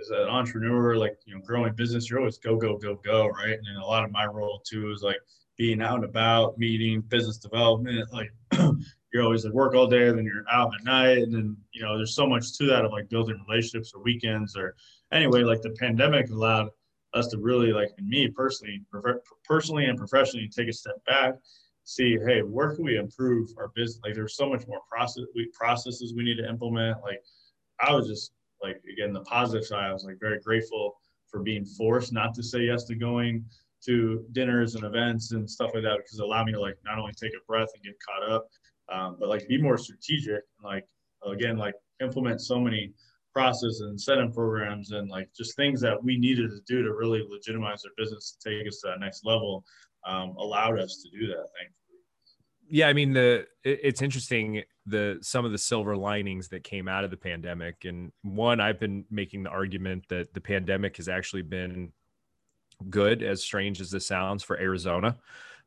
as 0.00 0.08
an 0.10 0.28
entrepreneur 0.28 0.96
like 0.96 1.18
you 1.26 1.34
know 1.34 1.40
growing 1.44 1.74
business 1.74 2.08
you're 2.08 2.18
always 2.18 2.38
go 2.38 2.56
go 2.56 2.76
go 2.76 2.94
go 3.04 3.28
right 3.28 3.58
and 3.58 3.66
then 3.66 3.76
a 3.82 3.86
lot 3.86 4.04
of 4.04 4.10
my 4.10 4.26
role 4.26 4.62
too 4.66 4.90
is 4.90 5.02
like 5.02 5.20
being 5.56 5.82
out 5.82 5.96
and 5.96 6.04
about 6.04 6.58
meeting 6.58 7.00
business 7.02 7.38
development 7.38 8.06
like 8.12 8.32
you're 9.12 9.22
always 9.22 9.44
at 9.44 9.52
work 9.52 9.74
all 9.74 9.86
day, 9.86 10.10
then 10.10 10.24
you're 10.24 10.44
out 10.50 10.72
at 10.78 10.84
night, 10.84 11.18
and 11.18 11.32
then 11.32 11.56
you 11.72 11.82
know 11.82 11.96
there's 11.96 12.14
so 12.14 12.26
much 12.26 12.56
to 12.58 12.66
that 12.66 12.84
of 12.84 12.92
like 12.92 13.08
building 13.08 13.42
relationships 13.48 13.92
or 13.94 14.02
weekends 14.02 14.56
or 14.56 14.74
anyway. 15.12 15.42
Like 15.42 15.60
the 15.60 15.76
pandemic 15.78 16.30
allowed 16.30 16.70
us 17.14 17.28
to 17.28 17.38
really 17.38 17.72
like 17.72 17.90
me 17.98 18.28
personally, 18.28 18.82
personally 19.44 19.84
and 19.84 19.98
professionally, 19.98 20.48
take 20.48 20.68
a 20.68 20.72
step 20.72 21.04
back, 21.04 21.34
see 21.84 22.16
hey 22.24 22.40
where 22.42 22.74
can 22.74 22.84
we 22.84 22.96
improve 22.96 23.50
our 23.58 23.68
business? 23.74 24.00
Like 24.04 24.14
there's 24.14 24.36
so 24.36 24.48
much 24.48 24.66
more 24.66 24.80
process 24.90 25.24
we 25.34 25.50
processes 25.52 26.14
we 26.16 26.24
need 26.24 26.36
to 26.36 26.48
implement. 26.48 27.02
Like 27.02 27.22
I 27.80 27.92
was 27.94 28.06
just 28.06 28.32
like 28.62 28.80
again 28.90 29.12
the 29.12 29.22
positive 29.22 29.66
side, 29.66 29.90
I 29.90 29.92
was 29.92 30.04
like 30.04 30.20
very 30.20 30.40
grateful 30.40 30.96
for 31.28 31.40
being 31.40 31.64
forced 31.64 32.12
not 32.12 32.34
to 32.34 32.42
say 32.42 32.60
yes 32.60 32.84
to 32.84 32.94
going 32.94 33.44
to 33.84 34.24
dinners 34.32 34.76
and 34.76 34.84
events 34.84 35.32
and 35.32 35.48
stuff 35.50 35.72
like 35.74 35.82
that 35.82 35.96
because 35.96 36.18
it 36.18 36.24
allowed 36.24 36.46
me 36.46 36.52
to 36.52 36.60
like 36.60 36.76
not 36.84 36.98
only 36.98 37.12
take 37.14 37.32
a 37.32 37.44
breath 37.46 37.68
and 37.74 37.82
get 37.82 37.94
caught 38.06 38.30
up, 38.30 38.48
um, 38.92 39.16
but 39.18 39.28
like 39.28 39.48
be 39.48 39.60
more 39.60 39.78
strategic 39.78 40.42
and 40.58 40.64
like 40.64 40.86
again 41.26 41.56
like 41.56 41.74
implement 42.00 42.40
so 42.40 42.60
many 42.60 42.92
process 43.32 43.80
and 43.80 43.92
incentive 43.92 44.34
programs 44.34 44.92
and 44.92 45.08
like 45.08 45.28
just 45.36 45.56
things 45.56 45.80
that 45.80 46.02
we 46.02 46.18
needed 46.18 46.50
to 46.50 46.60
do 46.66 46.82
to 46.82 46.94
really 46.94 47.26
legitimize 47.28 47.82
their 47.82 47.92
business 47.96 48.36
to 48.38 48.50
take 48.50 48.68
us 48.68 48.80
to 48.80 48.88
that 48.88 49.00
next 49.00 49.24
level 49.24 49.64
um, 50.06 50.34
allowed 50.38 50.78
us 50.78 51.02
to 51.02 51.10
do 51.10 51.26
that 51.28 51.46
thankfully. 51.58 51.98
Yeah 52.68 52.88
i 52.88 52.92
mean 52.92 53.12
the 53.12 53.46
it's 53.64 54.02
interesting 54.02 54.62
the 54.86 55.18
some 55.20 55.44
of 55.44 55.52
the 55.52 55.58
silver 55.58 55.96
linings 55.96 56.48
that 56.48 56.64
came 56.64 56.88
out 56.88 57.04
of 57.04 57.10
the 57.10 57.16
pandemic. 57.16 57.84
And 57.84 58.12
one 58.22 58.60
i've 58.60 58.80
been 58.80 59.04
making 59.10 59.42
the 59.44 59.50
argument 59.50 60.04
that 60.08 60.32
the 60.34 60.40
pandemic 60.40 60.96
has 60.96 61.08
actually 61.08 61.42
been 61.42 61.92
good 62.90 63.22
as 63.22 63.42
strange 63.42 63.80
as 63.80 63.90
this 63.90 64.06
sounds 64.06 64.42
for 64.42 64.58
arizona 64.58 65.16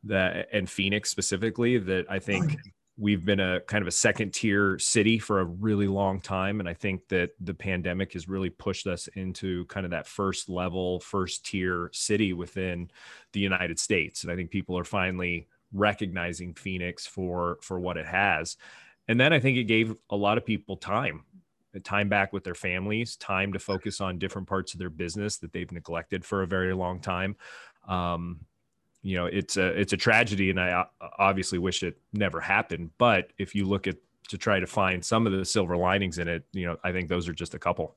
that 0.04 0.50
and 0.52 0.70
phoenix 0.70 1.10
specifically 1.10 1.78
that 1.78 2.06
i 2.10 2.20
think 2.20 2.58
we've 2.98 3.26
been 3.26 3.42
a 3.42 3.60
kind 3.62 3.82
of 3.82 3.88
a 3.88 3.92
second 3.92 4.34
tier 4.34 4.80
city 4.80 5.20
for 5.20 5.42
a 5.42 5.46
really 5.46 5.88
long 5.88 6.22
time 6.22 6.60
and 6.60 6.70
i 6.70 6.74
think 6.74 7.08
that 7.10 7.32
the 7.42 7.54
pandemic 7.54 8.14
has 8.14 8.30
really 8.30 8.50
pushed 8.50 8.88
us 8.88 9.08
into 9.16 9.66
kind 9.66 9.86
of 9.86 9.92
that 9.92 10.08
first 10.08 10.50
level 10.50 11.00
first 11.00 11.46
tier 11.46 11.90
city 11.94 12.34
within 12.34 12.90
the 13.34 13.40
united 13.40 13.80
states. 13.80 14.24
And 14.24 14.32
i 14.32 14.36
think 14.36 14.50
people 14.50 14.78
are 14.78 14.86
finally 14.86 15.48
recognizing 15.74 16.54
phoenix 16.54 17.06
for 17.06 17.58
for 17.62 17.80
what 17.80 17.98
it 17.98 18.06
has. 18.06 18.56
And 19.08 19.20
then 19.20 19.34
i 19.34 19.40
think 19.40 19.58
it 19.58 19.66
gave 19.66 19.96
a 20.10 20.16
lot 20.16 20.38
of 20.38 20.46
people 20.46 20.78
time 20.78 21.24
time 21.84 22.08
back 22.08 22.32
with 22.32 22.46
their 22.46 22.56
families 22.56 23.18
time 23.18 23.52
to 23.52 23.60
focus 23.60 24.00
on 24.00 24.18
different 24.18 24.48
parts 24.48 24.74
of 24.74 24.80
their 24.80 24.90
business 24.90 25.38
that 25.38 25.52
they've 25.52 25.72
neglected 25.72 26.24
for 26.24 26.42
a 26.42 26.48
very 26.48 26.74
long 26.74 27.02
time. 27.02 27.36
Um, 27.88 28.40
you 29.06 29.16
know 29.16 29.28
it's 29.28 29.56
a 29.56 29.68
it's 29.80 29.94
a 29.94 29.98
tragedy 29.98 30.50
and 30.50 30.60
i 30.60 30.84
obviously 31.20 31.60
wish 31.60 31.84
it 31.84 31.96
never 32.12 32.42
happened 32.42 32.90
but 32.98 33.32
if 33.38 33.54
you 33.54 33.64
look 33.64 33.86
at 33.86 33.96
to 34.28 34.38
try 34.38 34.60
to 34.60 34.66
find 34.66 35.06
some 35.06 35.28
of 35.28 35.34
the 35.34 35.46
silver 35.46 35.78
linings 35.78 36.18
in 36.18 36.28
it 36.28 36.44
you 36.54 36.66
know 36.66 36.76
i 36.84 36.92
think 36.92 37.08
those 37.08 37.30
are 37.30 37.34
just 37.34 37.54
a 37.54 37.60
couple. 37.60 37.96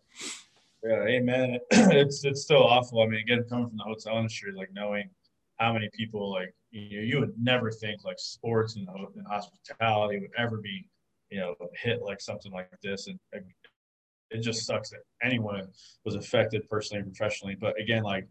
Yeah 0.84 1.02
amen 1.04 1.58
it's 1.70 2.24
it's 2.24 2.42
still 2.42 2.62
awful. 2.62 3.02
I 3.02 3.06
mean 3.06 3.20
again 3.20 3.42
coming 3.48 3.68
from 3.68 3.78
the 3.78 3.84
hotel 3.84 4.18
industry 4.18 4.52
like 4.54 4.68
knowing 4.72 5.08
how 5.56 5.72
many 5.72 5.88
people 5.94 6.30
like 6.30 6.54
you 6.70 6.98
know, 6.98 7.04
you 7.04 7.20
would 7.20 7.32
never 7.42 7.70
think 7.70 8.04
like 8.04 8.18
sports 8.18 8.76
and, 8.76 8.86
and 8.88 9.26
hospitality 9.26 10.20
would 10.20 10.30
ever 10.36 10.58
be 10.58 10.86
you 11.30 11.40
know 11.40 11.54
hit 11.82 12.02
like 12.02 12.20
something 12.20 12.52
like 12.52 12.68
this 12.82 13.06
and 13.06 13.18
it 14.30 14.42
just 14.42 14.66
sucks 14.66 14.90
that 14.90 15.00
anyone 15.22 15.66
was 16.04 16.14
affected 16.14 16.68
personally 16.68 17.02
and 17.02 17.14
professionally. 17.16 17.56
But 17.58 17.80
again 17.80 18.02
like 18.02 18.28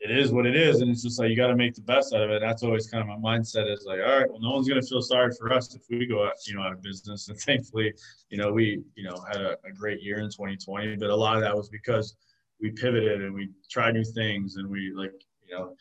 it 0.00 0.10
is 0.10 0.32
what 0.32 0.46
it 0.46 0.56
is, 0.56 0.80
and 0.80 0.90
it's 0.90 1.02
just 1.02 1.18
like 1.18 1.28
you 1.28 1.36
got 1.36 1.48
to 1.48 1.56
make 1.56 1.74
the 1.74 1.82
best 1.82 2.14
out 2.14 2.22
of 2.22 2.30
it. 2.30 2.40
That's 2.40 2.62
always 2.62 2.88
kind 2.88 3.02
of 3.02 3.20
my 3.20 3.36
mindset 3.36 3.70
is 3.70 3.84
like, 3.86 4.00
all 4.00 4.20
right, 4.20 4.30
well, 4.30 4.40
no 4.40 4.52
one's 4.52 4.66
gonna 4.66 4.80
feel 4.80 5.02
sorry 5.02 5.30
for 5.38 5.52
us 5.52 5.74
if 5.74 5.82
we 5.90 6.06
go 6.06 6.24
out, 6.26 6.32
you 6.46 6.54
know, 6.54 6.62
out 6.62 6.72
of 6.72 6.82
business. 6.82 7.28
And 7.28 7.38
thankfully, 7.38 7.92
you 8.30 8.38
know, 8.38 8.50
we, 8.50 8.82
you 8.94 9.04
know, 9.04 9.22
had 9.30 9.42
a, 9.42 9.52
a 9.66 9.72
great 9.78 10.02
year 10.02 10.18
in 10.18 10.30
2020, 10.30 10.96
but 10.96 11.10
a 11.10 11.14
lot 11.14 11.36
of 11.36 11.42
that 11.42 11.54
was 11.54 11.68
because 11.68 12.16
we 12.62 12.70
pivoted 12.70 13.22
and 13.22 13.34
we 13.34 13.50
tried 13.70 13.94
new 13.94 14.04
things 14.04 14.56
and 14.56 14.68
we 14.68 14.92
like, 14.94 15.12
you 15.46 15.54
know, 15.54 15.74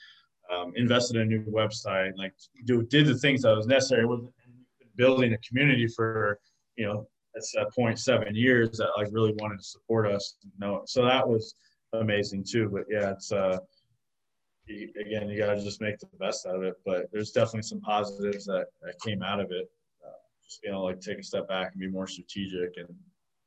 um, 0.53 0.74
invested 0.76 1.15
in 1.15 1.22
a 1.22 1.26
new 1.26 1.43
website, 1.45 2.11
like 2.17 2.34
do, 2.65 2.84
did 2.84 3.07
the 3.07 3.17
things 3.17 3.43
that 3.43 3.55
was 3.55 3.67
necessary 3.67 4.05
with 4.05 4.22
building 4.97 5.34
a 5.34 5.38
community 5.38 5.88
for, 5.88 6.39
you 6.76 6.86
know, 6.86 7.07
that's 7.34 7.53
that 7.53 7.74
point 7.74 7.97
seven 7.99 8.36
years 8.36 8.78
that 8.80 8.89
like 8.97 9.07
really 9.11 9.34
wanted 9.39 9.59
to 9.59 9.63
support 9.63 10.07
us. 10.07 10.36
You 10.43 10.51
know, 10.59 10.82
so 10.86 11.05
that 11.05 11.28
was 11.28 11.55
amazing 11.93 12.43
too. 12.43 12.70
But 12.70 12.84
yeah, 12.89 13.11
it's 13.11 13.32
uh 13.32 13.59
you, 14.70 14.89
again, 14.99 15.30
you 15.30 15.38
got 15.38 15.55
to 15.55 15.61
just 15.61 15.82
make 15.82 15.99
the 15.99 16.07
best 16.20 16.45
out 16.45 16.55
of 16.55 16.63
it. 16.63 16.76
But 16.86 17.07
there's 17.11 17.32
definitely 17.32 17.63
some 17.63 17.82
positives 17.82 18.45
that, 18.45 18.67
that 18.82 18.99
came 19.01 19.22
out 19.22 19.39
of 19.39 19.51
it. 19.51 19.70
Uh, 20.05 20.11
just 20.43 20.61
you 20.63 20.72
know, 20.72 20.84
like 20.84 21.01
take 21.01 21.20
a 21.20 21.24
step 21.24 21.47
back 21.47 21.72
and 21.74 21.82
be 21.82 21.88
more 21.88 22.07
strategic 22.07 22.78
and 22.78 22.88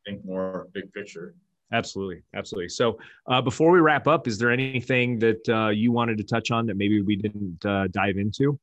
think 0.04 0.24
more 0.24 0.68
big 0.72 0.92
picture. 0.92 1.34
Absolutely, 1.72 2.22
absolutely. 2.34 2.68
So, 2.68 2.98
uh, 3.26 3.40
before 3.40 3.70
we 3.70 3.80
wrap 3.80 4.06
up, 4.06 4.28
is 4.28 4.36
there 4.38 4.50
anything 4.50 5.18
that 5.20 5.48
uh, 5.48 5.68
you 5.68 5.90
wanted 5.90 6.18
to 6.18 6.24
touch 6.24 6.50
on 6.50 6.66
that 6.66 6.76
maybe 6.76 7.00
we 7.00 7.16
didn't 7.16 7.64
uh, 7.64 7.86
dive 7.88 8.18
into? 8.18 8.58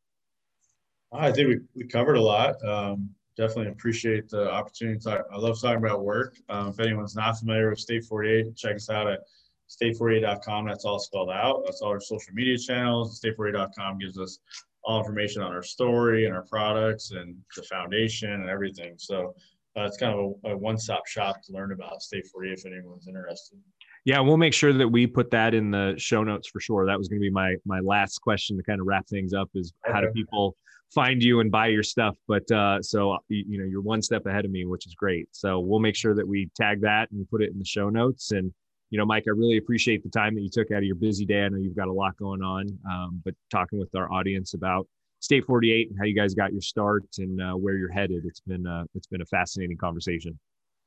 I 1.12 1.32
think 1.32 1.48
we, 1.48 1.60
we 1.76 1.88
covered 1.88 2.18
a 2.18 2.22
lot. 2.22 2.64
Um, 2.64 3.10
definitely 3.36 3.72
appreciate 3.72 4.30
the 4.30 4.52
opportunity 4.52 5.00
to 5.00 5.04
talk. 5.04 5.26
I 5.34 5.38
love 5.38 5.60
talking 5.60 5.84
about 5.84 6.04
work. 6.04 6.36
Um, 6.50 6.68
if 6.70 6.80
anyone's 6.80 7.16
not 7.16 7.40
familiar 7.40 7.72
with 7.72 7.80
State 7.80 8.04
48, 8.04 8.56
check 8.56 8.76
us 8.76 8.92
out 8.92 9.08
at 9.08 9.22
state48.com. 9.70 10.68
That's 10.68 10.86
all 10.86 11.00
spelled 11.00 11.30
out. 11.30 11.64
That's 11.66 11.82
all 11.82 11.90
our 11.90 12.00
social 12.00 12.34
media 12.34 12.58
channels. 12.58 13.22
State48.com 13.22 14.00
gives 14.00 14.20
us 14.20 14.40
all 14.84 15.00
information 15.00 15.42
on 15.42 15.52
our 15.52 15.64
story 15.64 16.26
and 16.26 16.34
our 16.34 16.44
products 16.44 17.12
and 17.12 17.36
the 17.56 17.64
foundation 17.64 18.32
and 18.32 18.50
everything. 18.50 18.96
So 18.98 19.36
uh, 19.78 19.84
it's 19.84 19.98
kind 19.98 20.18
of 20.18 20.34
a, 20.44 20.54
a 20.54 20.58
one-stop 20.58 21.06
shop 21.08 21.42
to 21.44 21.54
learn 21.54 21.72
about 21.72 22.02
State 22.02 22.26
48 22.28 22.58
if 22.58 22.66
anyone's 22.66 23.08
interested. 23.08 23.60
Yeah, 24.06 24.20
we'll 24.22 24.38
make 24.38 24.54
sure 24.54 24.74
that 24.74 24.88
we 24.88 25.06
put 25.06 25.30
that 25.32 25.54
in 25.54 25.72
the 25.72 25.94
show 25.98 26.24
notes 26.24 26.48
for 26.48 26.60
sure. 26.60 26.86
That 26.86 26.98
was 26.98 27.08
going 27.08 27.20
to 27.20 27.24
be 27.24 27.30
my 27.30 27.56
my 27.66 27.80
last 27.82 28.20
question 28.20 28.58
to 28.58 28.64
kind 28.64 28.80
of 28.80 28.88
wrap 28.88 29.08
things 29.08 29.34
up 29.34 29.50
is 29.54 29.74
how 29.86 30.02
do 30.02 30.10
people 30.12 30.56
find 30.94 31.22
you 31.22 31.42
and 31.42 31.52
buy 31.52 31.68
your 31.68 31.84
stuff? 31.84 32.16
But 32.28 32.50
uh, 32.50 32.82
so 32.82 33.18
you 33.28 33.60
know 33.60 33.66
you're 33.66 33.82
one 33.82 34.02
step 34.02 34.26
ahead 34.26 34.46
of 34.46 34.52
me, 34.52 34.66
which 34.66 34.88
is 34.88 34.96
great. 34.96 35.28
So 35.32 35.60
we'll 35.60 35.80
make 35.80 35.96
sure 35.96 36.16
that 36.16 36.28
we 36.28 36.50
tag 36.56 36.82
that 36.82 37.12
and 37.12 37.30
put 37.30 37.44
it 37.44 37.52
in 37.52 37.60
the 37.60 37.66
show 37.66 37.90
notes 37.90 38.32
and 38.32 38.54
you 38.90 38.98
know, 38.98 39.06
Mike, 39.06 39.26
I 39.28 39.32
really 39.32 39.58
appreciate 39.58 40.04
the 40.04 40.10
time 40.10 40.36
that 40.36 40.42
you 40.42 40.50
took 40.50 40.72
out 40.72 40.80
of 40.80 40.84
your 40.84 40.96
busy 40.96 41.26
day. 41.26 41.44
I 41.44 41.50
know 41.50 41.58
you've 41.58 41.76
got 41.76 41.88
a 41.88 41.94
lot 41.94 42.18
going 42.18 42.42
on, 42.42 42.68
um, 42.90 43.22
but 43.24 43.34
talking 43.52 43.80
with 43.80 43.94
our 43.96 44.12
audience 44.12 44.54
about 44.54 44.88
State 45.20 45.46
48 45.46 45.90
and 45.90 46.00
how 46.00 46.06
you 46.06 46.16
guys 46.16 46.34
got 46.34 46.54
your 46.54 46.62
start 46.62 47.04
and 47.18 47.42
uh, 47.42 47.54
where 47.54 47.76
you're 47.76 47.92
headed. 47.92 48.24
It's 48.26 48.40
been 48.40 48.66
uh, 48.66 48.86
it's 48.96 49.08
been 49.08 49.22
a 49.22 49.26
fascinating 49.26 49.78
conversation. 49.78 50.40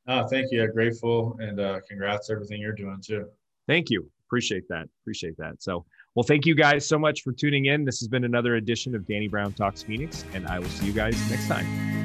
Oh, 0.09 0.27
thank 0.27 0.51
you. 0.51 0.65
I'm 0.65 0.73
grateful 0.73 1.37
and 1.41 1.61
uh, 1.61 1.81
congrats 1.89 2.29
everything 2.31 2.61
you're 2.61 2.73
doing 2.73 3.01
too. 3.05 3.27
Thank 3.69 3.91
you. 3.91 4.11
Appreciate 4.27 4.67
that. 4.69 4.89
Appreciate 5.03 5.37
that. 5.37 5.63
So, 5.63 5.85
well, 6.15 6.25
thank 6.25 6.47
you 6.47 6.55
guys 6.55 6.89
so 6.89 6.99
much 6.99 7.23
for 7.23 7.33
tuning 7.33 7.67
in. 7.67 7.85
This 7.85 8.01
has 8.01 8.09
been 8.09 8.25
another 8.25 8.57
edition 8.57 8.95
of 8.95 9.07
Danny 9.07 9.29
Brown 9.29 9.53
Talks 9.53 9.83
Phoenix, 9.83 10.25
and 10.35 10.49
I 10.49 10.59
will 10.59 10.69
see 10.69 10.87
you 10.87 10.93
guys 10.93 11.31
next 11.31 11.47
time. 11.47 12.02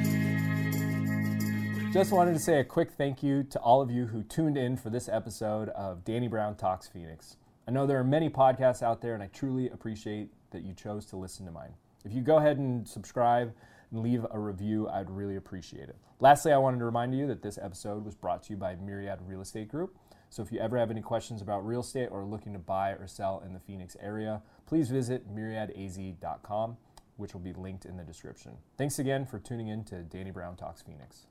I 1.98 2.02
just 2.02 2.12
wanted 2.12 2.34
to 2.34 2.38
say 2.38 2.60
a 2.60 2.64
quick 2.64 2.92
thank 2.92 3.24
you 3.24 3.42
to 3.42 3.58
all 3.58 3.82
of 3.82 3.90
you 3.90 4.06
who 4.06 4.22
tuned 4.22 4.56
in 4.56 4.76
for 4.76 4.88
this 4.88 5.08
episode 5.08 5.68
of 5.70 6.04
Danny 6.04 6.28
Brown 6.28 6.54
Talks 6.54 6.86
Phoenix. 6.86 7.34
I 7.66 7.72
know 7.72 7.88
there 7.88 7.98
are 7.98 8.04
many 8.04 8.30
podcasts 8.30 8.84
out 8.84 9.00
there, 9.00 9.14
and 9.14 9.22
I 9.22 9.26
truly 9.26 9.68
appreciate 9.68 10.30
that 10.52 10.62
you 10.62 10.74
chose 10.74 11.06
to 11.06 11.16
listen 11.16 11.44
to 11.46 11.50
mine. 11.50 11.74
If 12.04 12.12
you 12.12 12.20
go 12.20 12.36
ahead 12.36 12.58
and 12.58 12.86
subscribe 12.86 13.52
and 13.90 14.00
leave 14.00 14.24
a 14.30 14.38
review, 14.38 14.88
I'd 14.88 15.10
really 15.10 15.34
appreciate 15.34 15.88
it. 15.88 15.96
Lastly, 16.20 16.52
I 16.52 16.58
wanted 16.58 16.78
to 16.78 16.84
remind 16.84 17.18
you 17.18 17.26
that 17.26 17.42
this 17.42 17.58
episode 17.60 18.04
was 18.04 18.14
brought 18.14 18.44
to 18.44 18.50
you 18.50 18.56
by 18.56 18.76
Myriad 18.76 19.18
Real 19.26 19.40
Estate 19.40 19.66
Group. 19.66 19.98
So 20.30 20.40
if 20.40 20.52
you 20.52 20.60
ever 20.60 20.78
have 20.78 20.92
any 20.92 21.02
questions 21.02 21.42
about 21.42 21.66
real 21.66 21.80
estate 21.80 22.10
or 22.12 22.24
looking 22.24 22.52
to 22.52 22.60
buy 22.60 22.90
or 22.90 23.08
sell 23.08 23.42
in 23.44 23.54
the 23.54 23.60
Phoenix 23.60 23.96
area, 24.00 24.40
please 24.66 24.88
visit 24.88 25.28
myriadaz.com, 25.34 26.76
which 27.16 27.34
will 27.34 27.40
be 27.40 27.54
linked 27.54 27.86
in 27.86 27.96
the 27.96 28.04
description. 28.04 28.52
Thanks 28.76 29.00
again 29.00 29.26
for 29.26 29.40
tuning 29.40 29.66
in 29.66 29.82
to 29.86 30.04
Danny 30.04 30.30
Brown 30.30 30.54
Talks 30.54 30.80
Phoenix. 30.80 31.26